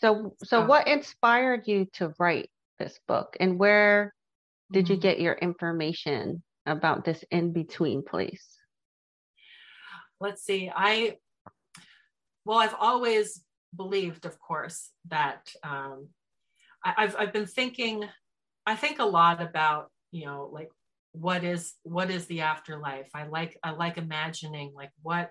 So 0.00 0.34
so 0.42 0.62
um, 0.62 0.68
what 0.68 0.86
inspired 0.86 1.66
you 1.66 1.86
to 1.94 2.14
write 2.18 2.50
this 2.78 2.98
book 3.06 3.36
and 3.40 3.58
where 3.58 4.14
did 4.70 4.88
you 4.88 4.94
mm-hmm. 4.94 5.02
get 5.02 5.20
your 5.20 5.34
information 5.34 6.42
about 6.66 7.04
this 7.04 7.24
in 7.30 7.52
between 7.52 8.02
place? 8.02 8.58
Let's 10.20 10.44
see. 10.44 10.70
I 10.74 11.16
well 12.44 12.58
i've 12.58 12.74
always 12.78 13.42
believed 13.74 14.26
of 14.26 14.38
course 14.38 14.90
that 15.08 15.50
um, 15.62 16.08
I, 16.84 16.94
have 17.02 17.16
I've 17.18 17.32
been 17.32 17.46
thinking 17.46 18.04
i 18.66 18.76
think 18.76 18.98
a 18.98 19.04
lot 19.04 19.40
about 19.40 19.90
you 20.10 20.26
know 20.26 20.50
like 20.52 20.70
what 21.12 21.44
is 21.44 21.74
what 21.82 22.10
is 22.10 22.26
the 22.26 22.40
afterlife? 22.40 23.10
I 23.14 23.26
like 23.26 23.58
i 23.62 23.70
like 23.70 23.98
imagining 23.98 24.72
like 24.74 24.90
what 25.02 25.30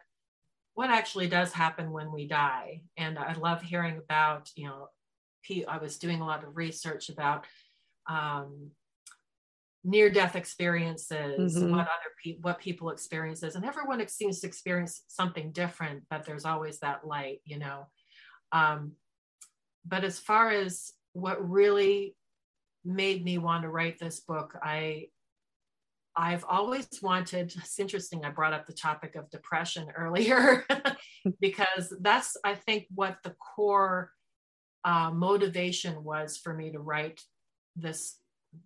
what 0.74 0.90
actually 0.90 1.28
does 1.28 1.52
happen 1.52 1.92
when 1.92 2.12
we 2.12 2.28
die. 2.28 2.82
And 2.98 3.18
i 3.18 3.34
love 3.34 3.62
hearing 3.62 3.98
about 3.98 4.50
you 4.56 4.68
know 4.68 4.90
i 5.68 5.78
was 5.78 5.98
doing 5.98 6.22
a 6.22 6.26
lot 6.26 6.44
of 6.44 6.56
research 6.56 7.10
about 7.10 7.46
um, 8.08 8.72
near 9.84 10.10
death 10.10 10.36
experiences 10.36 11.56
mm-hmm. 11.56 11.72
what 11.72 11.82
other 11.82 12.12
people 12.22 12.42
what 12.44 12.60
people 12.60 12.90
experiences 12.90 13.56
and 13.56 13.66
everyone 13.66 14.06
seems 14.08 14.40
to 14.40 14.48
experience 14.48 15.04
something 15.08 15.52
different 15.52 16.04
but 16.10 16.26
there's 16.26 16.46
always 16.46 16.80
that 16.80 17.06
light 17.06 17.40
you 17.46 17.58
know 17.58 17.88
um, 18.52 18.92
but 19.86 20.04
as 20.04 20.20
far 20.20 20.52
as 20.52 20.92
what 21.14 21.50
really 21.50 22.16
made 22.86 23.24
me 23.24 23.38
want 23.38 23.64
to 23.64 23.70
write 23.70 23.98
this 24.00 24.20
book 24.20 24.56
i 24.62 25.08
i've 26.16 26.46
always 26.48 26.88
wanted 27.02 27.52
it's 27.56 27.80
interesting 27.80 28.24
i 28.24 28.30
brought 28.30 28.54
up 28.54 28.68
the 28.68 28.74
topic 28.74 29.16
of 29.16 29.30
depression 29.32 29.88
earlier 29.98 30.64
because 31.40 31.92
that's 32.02 32.38
i 32.44 32.54
think 32.54 32.86
what 32.94 33.18
the 33.24 33.34
core 33.56 34.12
uh, 34.84 35.12
motivation 35.12 36.04
was 36.04 36.38
for 36.38 36.56
me 36.56 36.72
to 36.72 36.80
write 36.80 37.22
this 37.76 38.18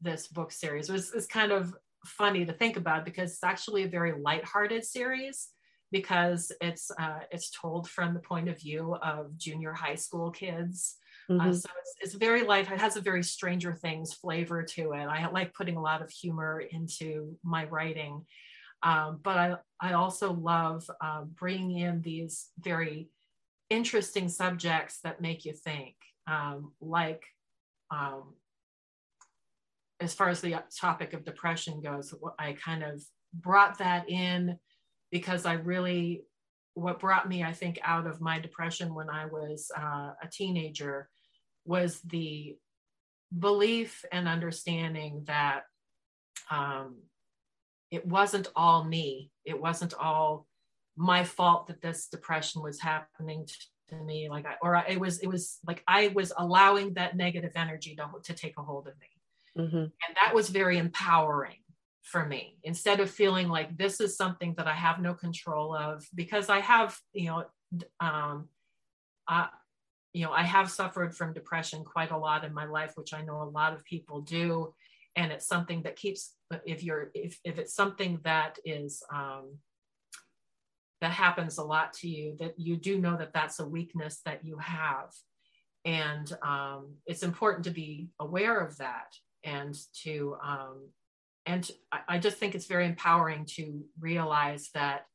this 0.01 0.27
book 0.27 0.51
series. 0.51 0.89
Was, 0.89 1.13
it's 1.13 1.27
kind 1.27 1.51
of 1.51 1.73
funny 2.05 2.45
to 2.45 2.53
think 2.53 2.77
about 2.77 3.05
because 3.05 3.33
it's 3.33 3.43
actually 3.43 3.83
a 3.83 3.87
very 3.87 4.13
lighthearted 4.19 4.85
series 4.85 5.49
because 5.91 6.51
it's 6.61 6.91
uh, 6.99 7.19
it's 7.31 7.51
told 7.51 7.89
from 7.89 8.13
the 8.13 8.19
point 8.19 8.49
of 8.49 8.59
view 8.59 8.95
of 8.95 9.37
junior 9.37 9.73
high 9.73 9.95
school 9.95 10.31
kids. 10.31 10.97
Uh, 11.29 11.33
mm-hmm. 11.33 11.49
Uh, 11.49 11.53
so 11.53 11.69
it's, 11.79 11.95
it's 12.01 12.13
very 12.15 12.43
light. 12.43 12.69
It 12.69 12.81
has 12.81 12.97
a 12.97 13.01
very 13.01 13.23
Stranger 13.23 13.73
Things 13.73 14.13
flavor 14.13 14.63
to 14.63 14.93
it. 14.93 15.05
I 15.05 15.27
like 15.29 15.53
putting 15.53 15.77
a 15.77 15.81
lot 15.81 16.01
of 16.01 16.11
humor 16.11 16.59
into 16.59 17.37
my 17.43 17.65
writing, 17.65 18.25
um, 18.83 19.19
but 19.23 19.37
I 19.37 19.55
I 19.79 19.93
also 19.93 20.33
love 20.33 20.89
uh, 21.01 21.23
bringing 21.23 21.79
in 21.79 22.01
these 22.01 22.49
very 22.59 23.09
interesting 23.69 24.29
subjects 24.29 24.99
that 25.03 25.21
make 25.21 25.45
you 25.45 25.53
think, 25.53 25.95
um, 26.27 26.73
like 26.81 27.23
um, 27.89 28.33
as 29.99 30.13
far 30.13 30.29
as 30.29 30.41
the 30.41 30.61
topic 30.79 31.13
of 31.13 31.23
depression 31.23 31.81
goes, 31.81 32.13
I 32.37 32.53
kind 32.53 32.83
of 32.83 33.03
brought 33.33 33.79
that 33.79 34.09
in 34.09 34.59
because 35.11 35.45
I 35.45 35.53
really, 35.53 36.23
what 36.73 36.99
brought 36.99 37.27
me, 37.29 37.43
I 37.43 37.53
think, 37.53 37.79
out 37.83 38.07
of 38.07 38.19
my 38.19 38.39
depression 38.39 38.93
when 38.93 39.09
I 39.09 39.25
was 39.25 39.71
uh, 39.77 40.11
a 40.21 40.27
teenager 40.31 41.09
was 41.65 42.01
the 42.01 42.57
belief 43.37 44.03
and 44.11 44.27
understanding 44.27 45.23
that 45.27 45.63
um, 46.51 46.97
it 47.89 48.05
wasn't 48.05 48.47
all 48.55 48.83
me. 48.83 49.31
It 49.45 49.59
wasn't 49.59 49.93
all 49.93 50.47
my 50.97 51.23
fault 51.23 51.67
that 51.67 51.81
this 51.81 52.07
depression 52.07 52.61
was 52.61 52.79
happening 52.79 53.47
to 53.89 53.95
me. 53.95 54.29
Like 54.29 54.45
I, 54.45 54.55
or 54.61 54.75
I, 54.75 54.85
it 54.89 54.99
was, 54.99 55.19
it 55.19 55.27
was 55.27 55.59
like 55.65 55.83
I 55.87 56.09
was 56.09 56.33
allowing 56.37 56.93
that 56.95 57.15
negative 57.15 57.53
energy 57.55 57.95
to, 57.95 58.09
to 58.23 58.33
take 58.33 58.55
a 58.57 58.61
hold 58.61 58.87
of 58.87 58.99
me. 58.99 59.07
Mm-hmm. 59.57 59.75
And 59.75 60.15
that 60.21 60.33
was 60.33 60.49
very 60.49 60.77
empowering 60.77 61.57
for 62.03 62.25
me 62.25 62.57
instead 62.63 62.99
of 62.99 63.09
feeling 63.09 63.47
like 63.47 63.75
this 63.77 63.99
is 63.99 64.15
something 64.15 64.53
that 64.57 64.67
I 64.67 64.75
have 64.75 64.99
no 64.99 65.13
control 65.13 65.75
of 65.75 66.07
because 66.13 66.49
I 66.49 66.59
have, 66.59 66.97
you 67.13 67.27
know, 67.27 67.45
um, 67.99 68.49
I, 69.27 69.47
you 70.13 70.23
know, 70.23 70.31
I 70.31 70.43
have 70.43 70.69
suffered 70.69 71.15
from 71.15 71.33
depression 71.33 71.83
quite 71.83 72.11
a 72.11 72.17
lot 72.17 72.45
in 72.45 72.53
my 72.53 72.65
life, 72.65 72.93
which 72.95 73.13
I 73.13 73.21
know 73.21 73.41
a 73.41 73.49
lot 73.49 73.73
of 73.73 73.83
people 73.83 74.21
do. 74.21 74.73
And 75.15 75.31
it's 75.31 75.47
something 75.47 75.81
that 75.83 75.95
keeps, 75.95 76.33
if 76.65 76.83
you're, 76.83 77.09
if, 77.13 77.39
if 77.43 77.57
it's 77.57 77.73
something 77.73 78.19
that 78.23 78.59
is, 78.65 79.01
um, 79.13 79.57
that 81.01 81.11
happens 81.11 81.57
a 81.57 81.63
lot 81.63 81.93
to 81.93 82.07
you, 82.07 82.35
that 82.39 82.57
you 82.57 82.77
do 82.77 82.99
know 82.99 83.17
that 83.17 83.33
that's 83.33 83.59
a 83.59 83.67
weakness 83.67 84.21
that 84.25 84.45
you 84.45 84.57
have. 84.57 85.11
And 85.85 86.31
um, 86.41 86.95
it's 87.05 87.23
important 87.23 87.65
to 87.65 87.71
be 87.71 88.09
aware 88.19 88.59
of 88.59 88.77
that 88.77 89.07
and 89.45 89.75
to, 90.03 90.35
um, 90.43 90.89
and 91.45 91.69
I 92.09 92.17
just 92.17 92.37
think 92.37 92.55
it's 92.55 92.65
very 92.65 92.85
empowering 92.85 93.45
to 93.55 93.85
realize 93.99 94.71
that 94.73 95.05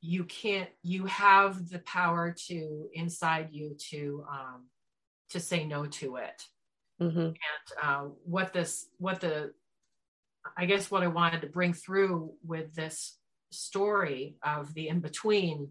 you 0.00 0.24
can't 0.24 0.68
you 0.82 1.06
have 1.06 1.68
the 1.68 1.80
power 1.80 2.34
to 2.46 2.88
inside 2.94 3.48
you 3.50 3.76
to 3.90 4.24
um, 4.30 4.66
to 5.30 5.40
say 5.40 5.64
no 5.64 5.86
to 5.86 6.16
it 6.16 6.42
mm-hmm. 7.00 7.18
and 7.18 7.34
uh, 7.82 8.04
what 8.24 8.52
this 8.52 8.86
what 8.98 9.20
the 9.20 9.52
i 10.56 10.64
guess 10.64 10.90
what 10.90 11.02
i 11.02 11.06
wanted 11.06 11.40
to 11.40 11.48
bring 11.48 11.72
through 11.72 12.32
with 12.44 12.74
this 12.74 13.18
story 13.50 14.36
of 14.42 14.72
the 14.74 14.88
in 14.88 15.00
between 15.00 15.68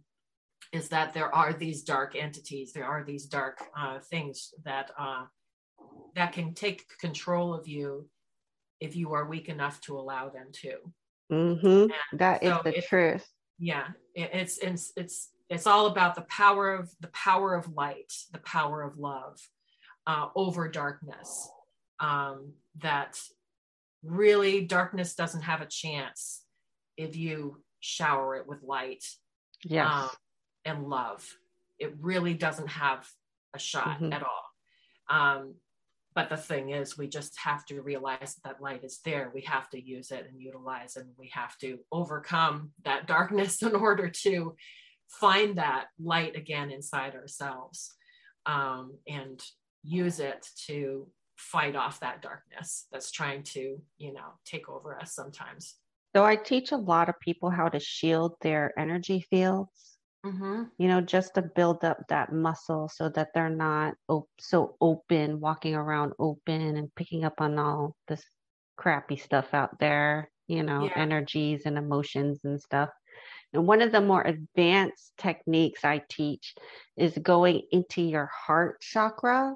is 0.74 0.90
that 0.90 1.14
there 1.14 1.34
are 1.34 1.54
these 1.54 1.84
dark 1.84 2.16
entities 2.16 2.74
there 2.74 2.86
are 2.86 3.04
these 3.04 3.26
dark 3.26 3.60
uh, 3.78 4.00
things 4.00 4.54
that 4.64 4.92
uh, 5.00 5.26
that 6.16 6.34
can 6.34 6.54
take 6.54 6.86
control 7.00 7.54
of 7.54 7.68
you 7.68 8.08
if 8.80 8.96
you 8.96 9.14
are 9.14 9.26
weak 9.26 9.50
enough 9.50 9.80
to 9.82 9.98
allow 9.98 10.30
them 10.30 10.48
to 10.52 10.74
mm-hmm. 11.32 12.18
that 12.18 12.44
so 12.44 12.58
is 12.58 12.76
the 12.76 12.82
truth 12.82 13.28
yeah 13.60 13.88
it's 14.14 14.58
it's 14.58 14.92
it's 14.98 15.30
it's 15.50 15.68
all 15.68 15.86
about 15.88 16.16
the 16.16 16.22
power 16.24 16.74
of 16.74 16.90
the 17.00 17.08
power 17.10 17.54
of 17.54 17.72
light 17.74 18.12
the 18.32 18.40
power 18.40 18.82
of 18.82 18.98
love 18.98 19.40
uh, 20.08 20.28
over 20.36 20.68
darkness 20.68 21.50
um, 22.00 22.54
that 22.82 23.20
really 24.04 24.62
darkness 24.66 25.16
doesn't 25.16 25.42
have 25.42 25.62
a 25.62 25.66
chance 25.66 26.44
if 26.98 27.16
you 27.16 27.58
shower 27.80 28.36
it 28.36 28.48
with 28.48 28.62
light 28.64 29.04
yes. 29.64 29.88
Um, 29.90 30.10
and 30.66 30.88
love 30.88 31.28
it 31.80 31.94
really 32.00 32.34
doesn't 32.34 32.70
have 32.70 33.08
a 33.56 33.60
shot 33.60 34.00
mm-hmm. 34.00 34.14
at 34.14 34.24
all 34.24 34.46
um, 35.10 35.56
but 36.16 36.30
the 36.30 36.38
thing 36.38 36.70
is 36.70 36.98
we 36.98 37.08
just 37.08 37.38
have 37.38 37.66
to 37.66 37.82
realize 37.82 38.40
that, 38.46 38.62
light 38.62 38.86
is 38.86 39.02
there. 39.04 39.32
We 39.36 39.42
have 39.42 39.70
to 39.72 39.82
use 39.82 40.12
it 40.12 40.26
and 40.32 40.42
utilize 40.42 40.96
and 40.96 41.10
we 41.20 41.30
have 41.34 41.58
to 41.58 41.78
overcome 41.92 42.72
that 42.86 43.06
darkness 43.16 43.62
in 43.62 43.76
order 43.76 44.10
to 44.24 44.56
find 45.10 45.58
that 45.58 45.88
light 46.02 46.36
again 46.38 46.72
inside 46.72 47.16
ourselves 47.16 47.94
um, 48.46 48.98
and 49.08 49.44
use 49.84 50.20
it 50.20 50.48
to 50.68 51.08
fight 51.36 51.76
off 51.76 52.00
that 52.00 52.22
darkness 52.22 52.88
that's 52.94 53.12
trying 53.12 53.44
to 53.44 53.78
you 53.98 54.14
know 54.14 54.40
take 54.46 54.70
over 54.70 54.98
us 54.98 55.14
sometimes. 55.14 55.76
So 56.16 56.24
i 56.24 56.38
teach 56.38 56.72
a 56.72 56.78
lot 56.78 57.10
of 57.10 57.20
people 57.20 57.50
how 57.50 57.68
to 57.68 57.80
shield 57.80 58.36
their 58.42 58.72
energy 58.80 59.26
fields 59.30 59.95
Mm-hmm. 60.26 60.64
You 60.80 60.88
know, 60.88 61.02
just 61.02 61.36
to 61.36 61.44
build 61.44 61.84
up 61.84 62.00
that 62.10 62.34
muscle 62.34 62.90
so 62.92 63.10
that 63.10 63.30
they're 63.34 63.50
not 63.50 63.94
op- 64.08 64.30
so 64.40 64.76
open, 64.82 65.40
walking 65.40 65.76
around 65.76 66.14
open 66.18 66.78
and 66.78 66.94
picking 66.96 67.24
up 67.24 67.40
on 67.40 67.60
all 67.60 67.96
this 68.08 68.24
crappy 68.76 69.18
stuff 69.18 69.54
out 69.54 69.78
there, 69.80 70.32
you 70.48 70.64
know, 70.64 70.86
yeah. 70.86 70.94
energies 70.96 71.64
and 71.66 71.78
emotions 71.78 72.40
and 72.44 72.60
stuff. 72.60 72.90
And 73.54 73.68
one 73.68 73.82
of 73.82 73.92
the 73.92 74.02
more 74.02 74.24
advanced 74.24 75.14
techniques 75.18 75.86
I 75.86 76.02
teach 76.10 76.56
is 76.98 77.18
going 77.18 77.62
into 77.72 78.02
your 78.02 78.30
heart 78.34 78.82
chakra 78.82 79.54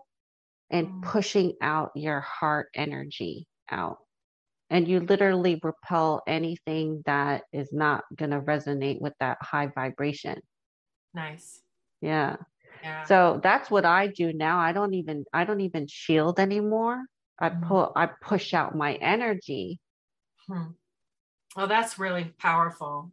and 0.69 0.87
mm. 0.87 1.01
pushing 1.01 1.53
out 1.61 1.91
your 1.95 2.21
heart 2.21 2.67
energy 2.75 3.47
out. 3.71 3.97
And 4.69 4.87
you 4.87 4.99
literally 4.99 5.59
repel 5.63 6.21
anything 6.27 7.01
that 7.07 7.41
is 7.51 7.73
not 7.73 8.03
going 8.15 8.31
to 8.31 8.39
resonate 8.39 9.01
with 9.01 9.13
that 9.19 9.39
high 9.41 9.71
vibration. 9.73 10.39
Nice. 11.13 11.61
Yeah. 12.01 12.37
Yeah. 12.83 13.03
So 13.05 13.39
that's 13.43 13.69
what 13.69 13.85
I 13.85 14.07
do 14.07 14.31
now. 14.33 14.59
I 14.59 14.71
don't 14.71 14.93
even 14.93 15.25
I 15.33 15.43
don't 15.43 15.61
even 15.61 15.87
shield 15.87 16.39
anymore. 16.39 17.03
I 17.39 17.49
mm-hmm. 17.49 17.67
pull 17.67 17.91
I 17.95 18.07
push 18.21 18.53
out 18.53 18.75
my 18.75 18.93
energy. 18.95 19.79
Hmm. 20.47 20.71
Well, 21.55 21.67
that's 21.67 21.99
really 21.99 22.33
powerful. 22.37 23.11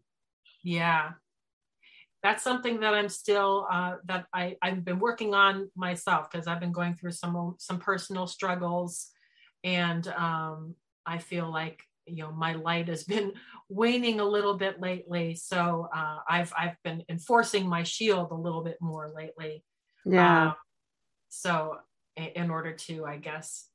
Yeah. 0.62 1.12
That's 2.22 2.42
something 2.42 2.80
that 2.80 2.94
I'm 2.94 3.08
still 3.08 3.66
uh, 3.70 3.96
that 4.06 4.26
I 4.32 4.56
I've 4.62 4.84
been 4.84 4.98
working 4.98 5.34
on 5.34 5.70
myself 5.76 6.30
because 6.30 6.46
I've 6.46 6.60
been 6.60 6.72
going 6.72 6.94
through 6.94 7.12
some 7.12 7.54
some 7.58 7.78
personal 7.78 8.26
struggles, 8.26 9.10
and 9.62 10.08
um, 10.08 10.74
I 11.04 11.18
feel 11.18 11.50
like 11.50 11.80
you 12.06 12.22
know 12.22 12.32
my 12.32 12.54
light 12.54 12.88
has 12.88 13.04
been 13.04 13.32
waning 13.68 14.20
a 14.20 14.24
little 14.24 14.56
bit 14.56 14.80
lately. 14.80 15.34
So 15.34 15.88
uh, 15.94 16.18
i've 16.28 16.52
i've 16.58 16.76
been 16.84 17.02
enforcing 17.08 17.68
my 17.68 17.82
shield 17.82 18.30
a 18.30 18.34
little 18.34 18.62
bit 18.62 18.78
more 18.80 19.10
lately. 19.14 19.64
Yeah. 20.04 20.48
Um, 20.48 20.54
so 21.28 21.76
in 22.16 22.50
order 22.50 22.72
to 22.72 23.04
i 23.04 23.18
guess 23.18 23.68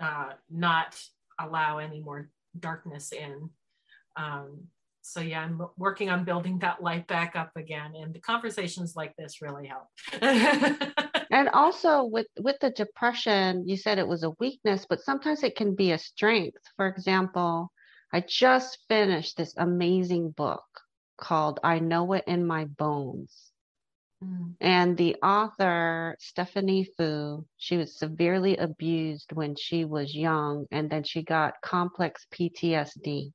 uh, 0.00 0.32
not 0.50 0.96
allow 1.40 1.78
any 1.78 2.00
more 2.00 2.30
darkness 2.58 3.12
in 3.12 3.50
um, 4.16 4.68
so 5.04 5.20
yeah 5.20 5.42
i'm 5.42 5.60
working 5.76 6.08
on 6.08 6.24
building 6.24 6.58
that 6.58 6.82
light 6.82 7.06
back 7.06 7.36
up 7.36 7.50
again 7.56 7.94
and 7.94 8.14
the 8.14 8.20
conversations 8.20 8.96
like 8.96 9.14
this 9.16 9.42
really 9.42 9.66
help. 9.66 9.88
And 11.30 11.48
also 11.48 12.04
with 12.04 12.28
with 12.38 12.56
the 12.60 12.70
depression 12.70 13.66
you 13.66 13.76
said 13.76 13.98
it 13.98 14.06
was 14.06 14.22
a 14.22 14.34
weakness 14.38 14.86
but 14.88 15.00
sometimes 15.00 15.42
it 15.42 15.56
can 15.56 15.74
be 15.74 15.90
a 15.92 15.98
strength. 15.98 16.62
For 16.76 16.86
example 16.86 17.72
i 18.12 18.20
just 18.20 18.78
finished 18.88 19.36
this 19.36 19.54
amazing 19.56 20.30
book 20.30 20.64
called 21.18 21.60
i 21.64 21.78
know 21.80 22.12
it 22.12 22.24
in 22.26 22.46
my 22.46 22.64
bones. 22.64 23.50
Mm. 24.22 24.54
and 24.60 24.96
the 24.96 25.16
author 25.22 26.16
stephanie 26.20 26.88
foo 26.96 27.44
she 27.56 27.76
was 27.76 27.98
severely 27.98 28.56
abused 28.56 29.32
when 29.32 29.56
she 29.56 29.84
was 29.84 30.14
young 30.14 30.66
and 30.70 30.88
then 30.88 31.02
she 31.02 31.22
got 31.22 31.60
complex 31.62 32.26
ptsd 32.32 33.32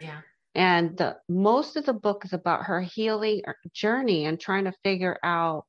yeah 0.00 0.20
and 0.54 0.96
the, 0.96 1.16
most 1.28 1.76
of 1.76 1.84
the 1.84 1.92
book 1.92 2.24
is 2.24 2.32
about 2.32 2.64
her 2.64 2.80
healing 2.80 3.42
er, 3.46 3.56
journey 3.72 4.26
and 4.26 4.38
trying 4.38 4.64
to 4.64 4.72
figure 4.84 5.18
out 5.22 5.64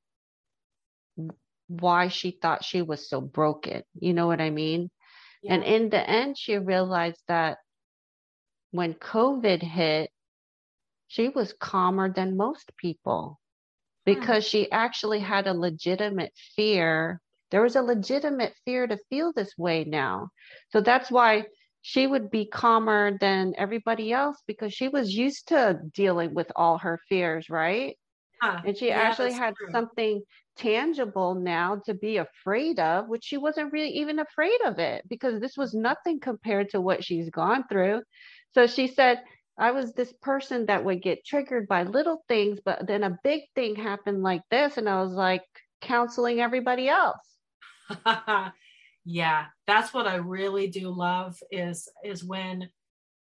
why 1.68 2.10
she 2.10 2.32
thought 2.32 2.64
she 2.64 2.82
was 2.82 3.10
so 3.10 3.20
broken. 3.20 3.82
You 4.00 4.14
know 4.14 4.28
what 4.28 4.42
I 4.42 4.52
mean? 4.52 4.92
Yeah. 5.42 5.56
And 5.56 5.64
in 5.64 5.90
the 5.90 6.10
end, 6.10 6.38
she 6.38 6.58
realized 6.58 7.22
that 7.28 7.58
when 8.72 8.94
COVID 8.94 9.64
hit, 9.64 10.12
she 11.08 11.30
was 11.30 11.54
calmer 11.54 12.12
than 12.12 12.38
most 12.38 12.72
people 12.78 13.40
because 14.06 14.44
hmm. 14.46 14.50
she 14.50 14.72
actually 14.72 15.20
had 15.20 15.48
a 15.48 15.54
legitimate 15.54 16.34
fear. 16.56 17.22
There 17.52 17.62
was 17.62 17.76
a 17.76 17.82
legitimate 17.82 18.54
fear 18.66 18.86
to 18.86 19.00
feel 19.10 19.34
this 19.34 19.58
way 19.58 19.84
now. 19.84 20.30
So 20.70 20.82
that's 20.82 21.10
why 21.10 21.46
she 21.88 22.08
would 22.08 22.32
be 22.32 22.48
calmer 22.48 23.16
than 23.20 23.54
everybody 23.60 24.12
else 24.12 24.42
because 24.48 24.74
she 24.74 24.88
was 24.88 25.14
used 25.14 25.50
to 25.50 25.80
dealing 25.94 26.34
with 26.34 26.52
all 26.56 26.80
her 26.80 27.00
fears, 27.08 27.48
right? 27.48 27.96
Huh. 28.42 28.60
And 28.66 28.76
she 28.76 28.88
yeah, 28.88 29.02
actually 29.02 29.34
had 29.34 29.54
true. 29.56 29.72
something 29.72 30.24
tangible 30.58 31.36
now 31.36 31.84
to 31.86 31.94
be 31.94 32.18
afraid 32.18 32.80
of, 32.80 33.08
which 33.08 33.24
she 33.24 33.38
wasn't 33.38 33.72
really 33.72 33.92
even 33.92 34.18
afraid 34.18 34.60
of 34.66 34.80
it 34.80 35.08
because 35.08 35.40
this 35.40 35.58
was 35.58 35.76
nothing 35.76 36.20
compared 36.20 36.72
to 36.72 36.82
what 36.82 37.04
she's 37.04 37.30
gone 37.30 37.66
through. 37.70 38.02
So 38.56 38.66
she 38.66 38.88
said, 38.88 39.22
I 39.56 39.70
was 39.70 39.94
this 39.94 40.12
person 40.24 40.66
that 40.66 40.84
would 40.84 41.04
get 41.04 41.24
triggered 41.24 41.68
by 41.68 41.84
little 41.84 42.26
things, 42.28 42.58
but 42.66 42.88
then 42.88 43.04
a 43.04 43.20
big 43.24 43.42
thing 43.54 43.76
happened 43.76 44.24
like 44.24 44.42
this. 44.50 44.78
And 44.78 44.90
I 44.90 45.04
was 45.04 45.14
like 45.14 45.44
counseling 45.82 46.42
everybody 46.42 46.90
else. 46.90 47.22
yeah, 49.06 49.46
that's 49.68 49.94
what 49.94 50.08
I 50.08 50.16
really 50.16 50.68
do 50.68 50.90
love 50.90 51.38
is 51.52 51.88
is 52.04 52.24
when 52.24 52.70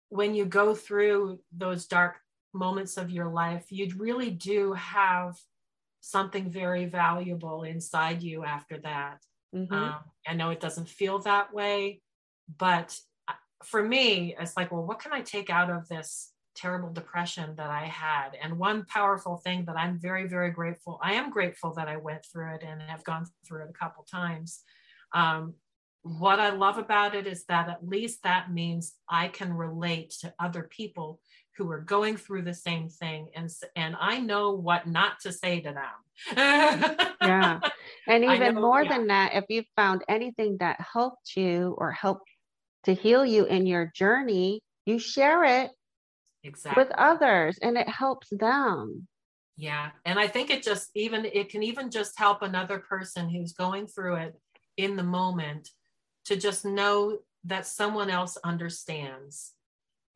when 0.09 0.35
you 0.35 0.47
go 0.47 0.75
through 0.75 1.41
those 1.57 1.87
dark 1.87 2.17
moments 2.55 2.97
of 2.97 3.11
your 3.11 3.29
life, 3.29 3.67
you 3.71 3.93
really 3.99 4.31
do 4.31 4.73
have 4.73 5.37
something 6.01 6.51
very 6.51 6.87
valuable 6.87 7.65
inside 7.65 8.23
you 8.23 8.45
after 8.45 8.79
that. 8.79 9.19
Mm-hmm. 9.55 9.75
Um, 9.75 9.97
I 10.27 10.35
know 10.35 10.51
it 10.51 10.61
doesn't 10.61 10.89
feel 10.89 11.19
that 11.21 11.53
way, 11.53 12.01
but 12.59 12.99
uh, 13.29 13.35
for 13.65 13.83
me, 13.83 14.35
it's 14.39 14.57
like, 14.57 14.73
well, 14.73 14.87
what 14.87 15.01
can 15.01 15.13
I 15.13 15.21
take 15.21 15.51
out 15.51 15.69
of 15.69 15.89
this 15.89 16.33
terrible 16.55 16.93
depression 16.93 17.55
that 17.57 17.71
I 17.71 17.87
had? 17.87 18.31
And 18.41 18.59
one 18.59 18.87
powerful 18.87 19.39
thing 19.39 19.65
that 19.67 19.77
I'm 19.77 19.99
very, 19.99 20.27
very 20.27 20.51
grateful, 20.51 20.99
I 21.03 21.15
am 21.15 21.31
grateful 21.31 21.75
that 21.75 21.89
I 21.89 21.97
went 21.97 22.25
through 22.25 22.55
it 22.55 22.63
and 22.63 22.81
have 22.83 23.05
gone 23.05 23.27
through 23.47 23.65
it 23.65 23.71
a 23.71 23.79
couple 23.79 24.05
times. 24.05 24.63
Um, 25.13 25.55
what 26.07 26.39
I 26.39 26.51
love 26.51 26.79
about 26.79 27.15
it 27.15 27.27
is 27.27 27.45
that 27.47 27.69
at 27.69 27.87
least 27.87 28.23
that 28.23 28.53
means 28.53 28.95
I 29.09 29.29
can 29.29 29.53
relate 29.53 30.11
to 30.21 30.33
other 30.39 30.63
people 30.63 31.21
who 31.57 31.69
are 31.71 31.81
going 31.81 32.17
through 32.17 32.43
the 32.43 32.55
same 32.55 32.89
thing 32.89 33.29
and 33.35 33.51
and 33.75 33.97
I 33.99 34.21
know 34.21 34.53
what 34.53 34.87
not 34.87 35.21
to 35.23 35.33
say 35.33 35.61
to 35.61 35.73
them. 35.73 36.37
yeah. 36.37 37.61
And 38.07 38.25
even 38.25 38.55
know, 38.55 38.61
more 38.61 38.85
yeah. 38.85 38.91
than 38.91 39.07
that, 39.09 39.35
if 39.35 39.45
you 39.49 39.65
found 39.75 40.05
anything 40.09 40.59
that 40.59 40.81
helped 40.81 41.35
you 41.35 41.75
or 41.79 41.91
helped 41.91 42.31
to 42.85 42.95
heal 42.95 43.27
you 43.27 43.47
in 43.47 43.67
your 43.67 43.91
journey, 43.95 44.63
you 44.85 44.99
share 44.99 45.45
it 45.45 45.71
exactly. 46.45 46.85
with 46.85 46.93
others 46.97 47.59
and 47.61 47.77
it 47.77 47.89
helps 47.89 48.29
them. 48.31 49.09
Yeah. 49.57 49.91
And 50.05 50.19
I 50.19 50.29
think 50.29 50.51
it 50.51 50.63
just 50.63 50.91
even 50.95 51.25
it 51.25 51.49
can 51.49 51.63
even 51.63 51.91
just 51.91 52.19
help 52.19 52.43
another 52.43 52.79
person 52.79 53.29
who's 53.29 53.55
going 53.55 53.87
through 53.87 54.17
it 54.17 54.35
in 54.77 54.95
the 54.95 55.03
moment 55.03 55.71
to 56.27 56.37
just 56.37 56.65
know 56.65 57.19
that 57.45 57.67
someone 57.67 58.11
else 58.11 58.37
understands. 58.45 59.55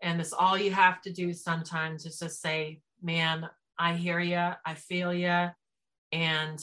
And 0.03 0.21
it's 0.21 0.33
all 0.33 0.59
you 0.59 0.73
have 0.73 1.01
to 1.03 1.13
do 1.13 1.33
sometimes 1.33 2.07
is 2.07 2.19
just 2.19 2.41
say, 2.41 2.81
man, 3.03 3.49
I 3.79 3.95
hear 3.95 4.21
you, 4.21 4.37
I 4.65 4.75
feel 4.75 5.15
you. 5.15 5.49
And, 6.13 6.61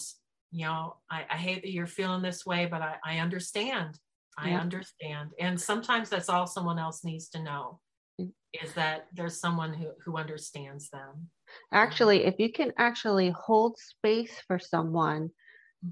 you 0.52 0.66
know, 0.66 0.98
I, 1.10 1.26
I 1.30 1.38
hate 1.38 1.62
that 1.64 1.72
you're 1.72 1.88
feeling 1.88 2.22
this 2.22 2.46
way, 2.46 2.66
but 2.66 2.82
I, 2.82 2.98
I 3.04 3.20
understand. 3.20 4.00
I 4.38 4.52
Yeah. 4.52 4.60
understand. 4.60 5.32
And 5.40 5.60
sometimes 5.60 6.10
that's 6.10 6.30
all 6.30 6.46
someone 6.48 6.80
else 6.80 7.04
needs 7.04 7.30
to 7.30 7.44
know 7.44 7.80
Mm. 8.20 8.34
is 8.64 8.74
that 8.74 9.08
there's 9.14 9.40
someone 9.40 9.74
who, 9.74 9.92
who 10.04 10.18
understands 10.18 10.90
them. 10.90 11.30
Actually, 11.72 12.26
if 12.26 12.40
you 12.40 12.52
can 12.52 12.74
actually 12.78 13.30
hold 13.30 13.78
space 13.78 14.40
for 14.48 14.58
someone, 14.58 15.30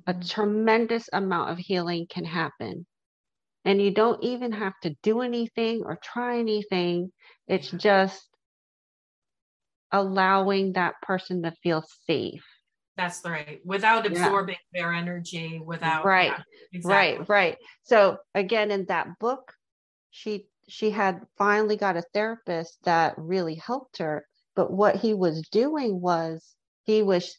a 0.08 0.14
Mhm. 0.14 0.30
tremendous 0.30 1.08
amount 1.14 1.52
of 1.52 1.58
healing 1.60 2.08
can 2.08 2.26
happen. 2.26 2.88
And 3.66 3.82
you 3.82 3.92
don't 3.92 4.24
even 4.24 4.52
have 4.52 4.74
to 4.84 4.96
do 5.02 5.22
anything 5.22 5.82
or 5.84 5.98
try 6.02 6.38
anything. 6.38 7.12
It's 7.48 7.74
Yeah. 7.74 7.80
just 7.80 8.30
allowing 9.92 10.74
that 10.74 10.96
person 11.02 11.44
to 11.44 11.52
feel 11.64 11.84
safe. 12.08 12.44
That's 12.98 13.24
right. 13.26 13.60
Without 13.66 14.06
Yeah. 14.06 14.12
absorbing 14.12 14.58
their 14.72 14.94
energy, 14.94 15.60
without 15.60 16.06
Right, 16.06 16.34
exactly. 16.72 17.18
Right, 17.20 17.30
right. 17.30 17.58
So 17.84 18.18
again, 18.34 18.72
in 18.72 18.86
that 18.86 19.20
book, 19.20 19.54
she 20.12 20.48
she 20.68 20.90
had 20.90 21.22
finally 21.38 21.78
got 21.78 21.98
a 21.98 22.04
therapist 22.14 22.80
that 22.84 23.16
really 23.18 23.56
helped 23.56 23.98
her. 23.98 24.26
But 24.56 24.72
what 24.72 24.96
he 24.96 25.14
was 25.14 25.48
doing 25.50 26.02
was 26.02 26.56
he 26.84 27.04
was 27.04 27.38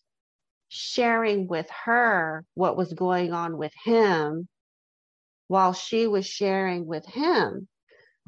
sharing 0.69 1.47
with 1.49 1.69
her 1.85 2.45
what 2.55 2.77
was 2.77 2.93
going 2.93 3.33
on 3.33 3.57
with 3.57 3.73
him 3.85 4.49
while 5.49 5.73
she 5.73 6.07
was 6.07 6.27
sharing 6.27 6.87
with 6.87 7.07
him. 7.07 7.69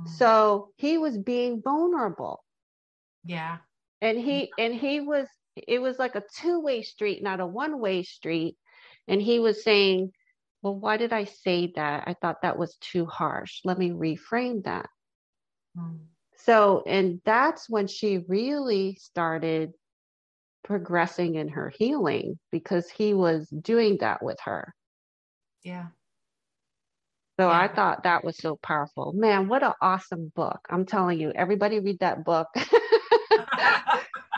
Mm. 0.01 0.09
So 0.19 0.71
he 0.77 0.99
was 0.99 1.17
being 1.19 1.61
vulnerable. 1.63 2.45
yeah. 3.25 3.59
and 4.01 4.19
he 4.19 4.53
and 4.59 4.75
he 4.75 5.01
was 5.01 5.27
it 5.57 5.81
was 5.81 5.99
like 5.99 6.15
a 6.15 6.23
two-way 6.41 6.83
street 6.83 7.21
not 7.23 7.41
a 7.41 7.47
one-way 7.47 8.03
street 8.05 8.57
and 9.09 9.21
he 9.21 9.41
was 9.41 9.65
saying 9.65 10.13
well 10.63 10.77
why 10.79 10.97
did 10.97 11.13
i 11.13 11.25
say 11.25 11.73
that 11.75 12.05
i 12.07 12.15
thought 12.15 12.43
that 12.43 12.57
was 12.59 12.77
too 12.81 13.05
harsh 13.07 13.61
let 13.65 13.77
me 13.79 13.91
reframe 13.91 14.63
that 14.65 14.87
Mm. 15.77 15.99
so 16.37 16.83
and 16.87 17.21
that's 17.25 17.69
when 17.69 17.87
she 17.89 18.19
really 18.29 18.95
started 19.01 19.73
progressing 20.63 21.35
in 21.35 21.49
her 21.49 21.73
healing 21.77 22.39
because 22.53 22.89
he 22.89 23.15
was 23.15 23.49
doing 23.49 23.99
that 24.01 24.23
with 24.23 24.39
her 24.45 24.75
Yeah. 25.65 25.87
So 27.39 27.49
i 27.49 27.69
thought 27.69 28.03
that 28.05 28.25
was 28.25 28.37
so 28.37 28.59
powerful. 28.63 29.13
Man 29.15 29.49
what 29.49 29.63
an 29.63 29.73
awesome 29.81 30.33
book. 30.35 30.61
I'm 30.71 30.87
telling 30.87 31.21
you 31.21 31.33
everybody 31.35 31.81
read 31.81 32.01
that 32.01 32.25
book. 32.25 32.49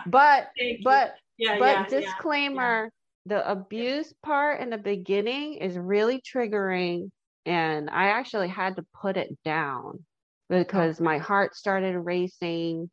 But 0.06 0.48
but 0.82 1.14
yeah, 1.38 1.58
but 1.58 1.66
yeah, 1.66 1.86
yeah. 1.90 2.00
disclaimer 2.00 2.90
the 3.26 3.48
abuse 3.48 4.12
part 4.22 4.60
in 4.60 4.70
the 4.70 4.78
beginning 4.78 5.54
is 5.54 5.76
really 5.76 6.20
triggering 6.20 7.10
and 7.46 7.90
i 7.90 8.06
actually 8.08 8.48
had 8.48 8.76
to 8.76 8.84
put 9.00 9.16
it 9.16 9.28
down 9.44 10.04
because 10.48 11.00
my 11.00 11.18
heart 11.18 11.54
started 11.54 11.98
racing 11.98 12.90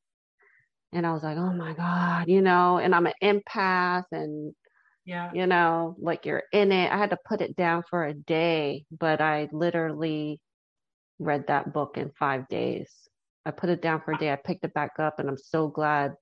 and 0.92 1.08
i 1.08 1.14
was 1.14 1.24
like 1.24 1.38
oh 1.38 1.54
my 1.54 1.74
god 1.74 2.28
you 2.28 2.42
know 2.42 2.78
and 2.78 2.94
i'm 2.94 3.08
an 3.08 3.14
empath 3.24 4.04
and 4.12 4.54
Yeah. 5.08 5.32
you 5.34 5.48
know 5.48 5.96
like 6.00 6.26
you're 6.26 6.44
in 6.52 6.72
it 6.72 6.92
i 6.92 6.98
had 6.98 7.12
to 7.12 7.18
put 7.26 7.40
it 7.42 7.56
down 7.56 7.84
for 7.90 8.04
a 8.04 8.14
day 8.14 8.84
but 8.92 9.22
i 9.22 9.48
literally 9.54 10.40
read 11.18 11.48
that 11.48 11.72
book 11.74 11.98
in 11.98 12.12
five 12.20 12.48
days 12.50 12.92
i 13.46 13.52
put 13.52 13.70
it 13.70 13.82
down 13.82 14.02
for 14.02 14.12
a 14.12 14.18
day 14.18 14.32
i 14.32 14.36
picked 14.36 14.66
it 14.66 14.74
back 14.74 15.00
up 15.00 15.20
and 15.20 15.30
i'm 15.30 15.38
so 15.38 15.70
glad 15.70 16.14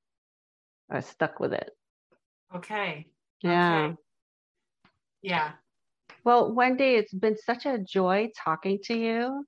i 0.92 1.00
stuck 1.00 1.40
with 1.40 1.52
it 1.52 1.72
Okay. 2.56 3.08
yeah 3.42 3.88
Okay. 3.88 3.96
Yeah. 5.24 5.54
Well, 6.24 6.54
Wendy, 6.54 6.96
it's 6.96 7.14
been 7.14 7.36
such 7.36 7.66
a 7.66 7.80
joy 7.80 8.30
talking 8.44 8.80
to 8.84 8.96
you 8.96 9.44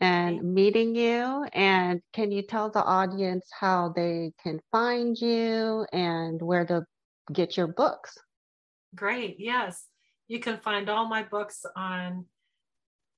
and 0.00 0.42
meeting 0.54 0.94
you. 0.96 1.44
And 1.52 2.00
can 2.12 2.32
you 2.32 2.42
tell 2.42 2.70
the 2.70 2.82
audience 2.82 3.46
how 3.58 3.92
they 3.94 4.32
can 4.42 4.60
find 4.72 5.16
you 5.16 5.86
and 5.92 6.42
where 6.42 6.66
to 6.66 6.84
get 7.32 7.56
your 7.56 7.68
books? 7.68 8.16
Great. 8.94 9.36
Yes. 9.38 9.88
You 10.28 10.38
can 10.40 10.58
find 10.58 10.88
all 10.88 11.06
my 11.06 11.22
books 11.22 11.66
on 11.76 12.24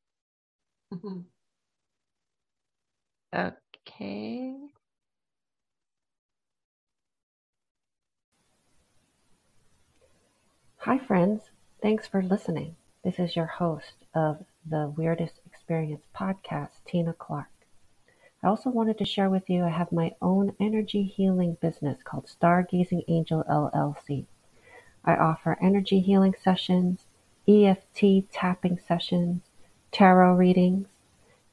Okay. 3.33 4.55
Hi, 10.77 10.97
friends. 10.97 11.43
Thanks 11.81 12.07
for 12.07 12.21
listening. 12.21 12.75
This 13.03 13.19
is 13.19 13.35
your 13.35 13.45
host 13.45 14.05
of 14.13 14.45
the 14.65 14.93
Weirdest 14.97 15.39
Experience 15.45 16.05
podcast, 16.15 16.71
Tina 16.85 17.13
Clarke. 17.13 17.56
I 18.43 18.47
also 18.47 18.69
wanted 18.69 18.99
to 18.99 19.05
share 19.05 19.31
with 19.31 19.49
you 19.49 19.63
I 19.63 19.69
have 19.69 19.91
my 19.91 20.13
own 20.21 20.55
energy 20.59 21.01
healing 21.03 21.57
business 21.59 22.03
called 22.03 22.27
Stargazing 22.27 23.03
Angel 23.07 23.43
LLC. 23.49 24.27
I 25.03 25.15
offer 25.15 25.57
energy 25.59 26.01
healing 26.01 26.35
sessions, 26.39 27.07
EFT 27.47 28.31
tapping 28.31 28.77
sessions, 28.77 29.41
tarot 29.91 30.35
readings, 30.35 30.87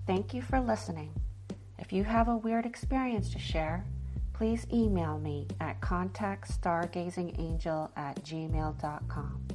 Thank 0.07 0.33
you 0.33 0.41
for 0.41 0.59
listening. 0.59 1.11
You 1.93 2.03
have 2.05 2.27
a 2.27 2.35
weird 2.35 2.65
experience 2.65 3.29
to 3.33 3.39
share, 3.39 3.85
please 4.33 4.65
email 4.73 5.19
me 5.19 5.47
at 5.59 5.79
contactstargazingangel 5.79 7.91
at 7.95 8.23
gmail.com. 8.23 9.47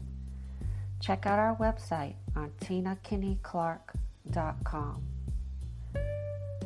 Check 1.00 1.26
out 1.26 1.40
our 1.40 1.56
website 1.56 2.14
on 2.36 2.52
tinakinneyclarke.com. 2.60 5.02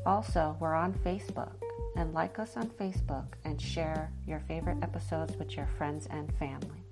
Also, 0.04 0.58
we're 0.60 0.74
on 0.74 0.92
Facebook. 0.92 1.54
and 1.96 2.12
like 2.12 2.38
us 2.38 2.54
on 2.56 2.68
Facebook 2.68 3.26
and 3.44 3.60
share 3.60 4.10
your 4.26 4.40
favorite 4.40 4.82
episodes 4.82 5.36
with 5.36 5.56
your 5.56 5.68
friends 5.78 6.06
and 6.10 6.34
family. 6.36 6.82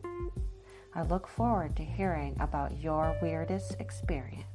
I 0.95 1.03
look 1.03 1.27
forward 1.27 1.77
to 1.77 1.83
hearing 1.83 2.37
about 2.41 2.81
your 2.81 3.15
weirdest 3.23 3.77
experience. 3.79 4.50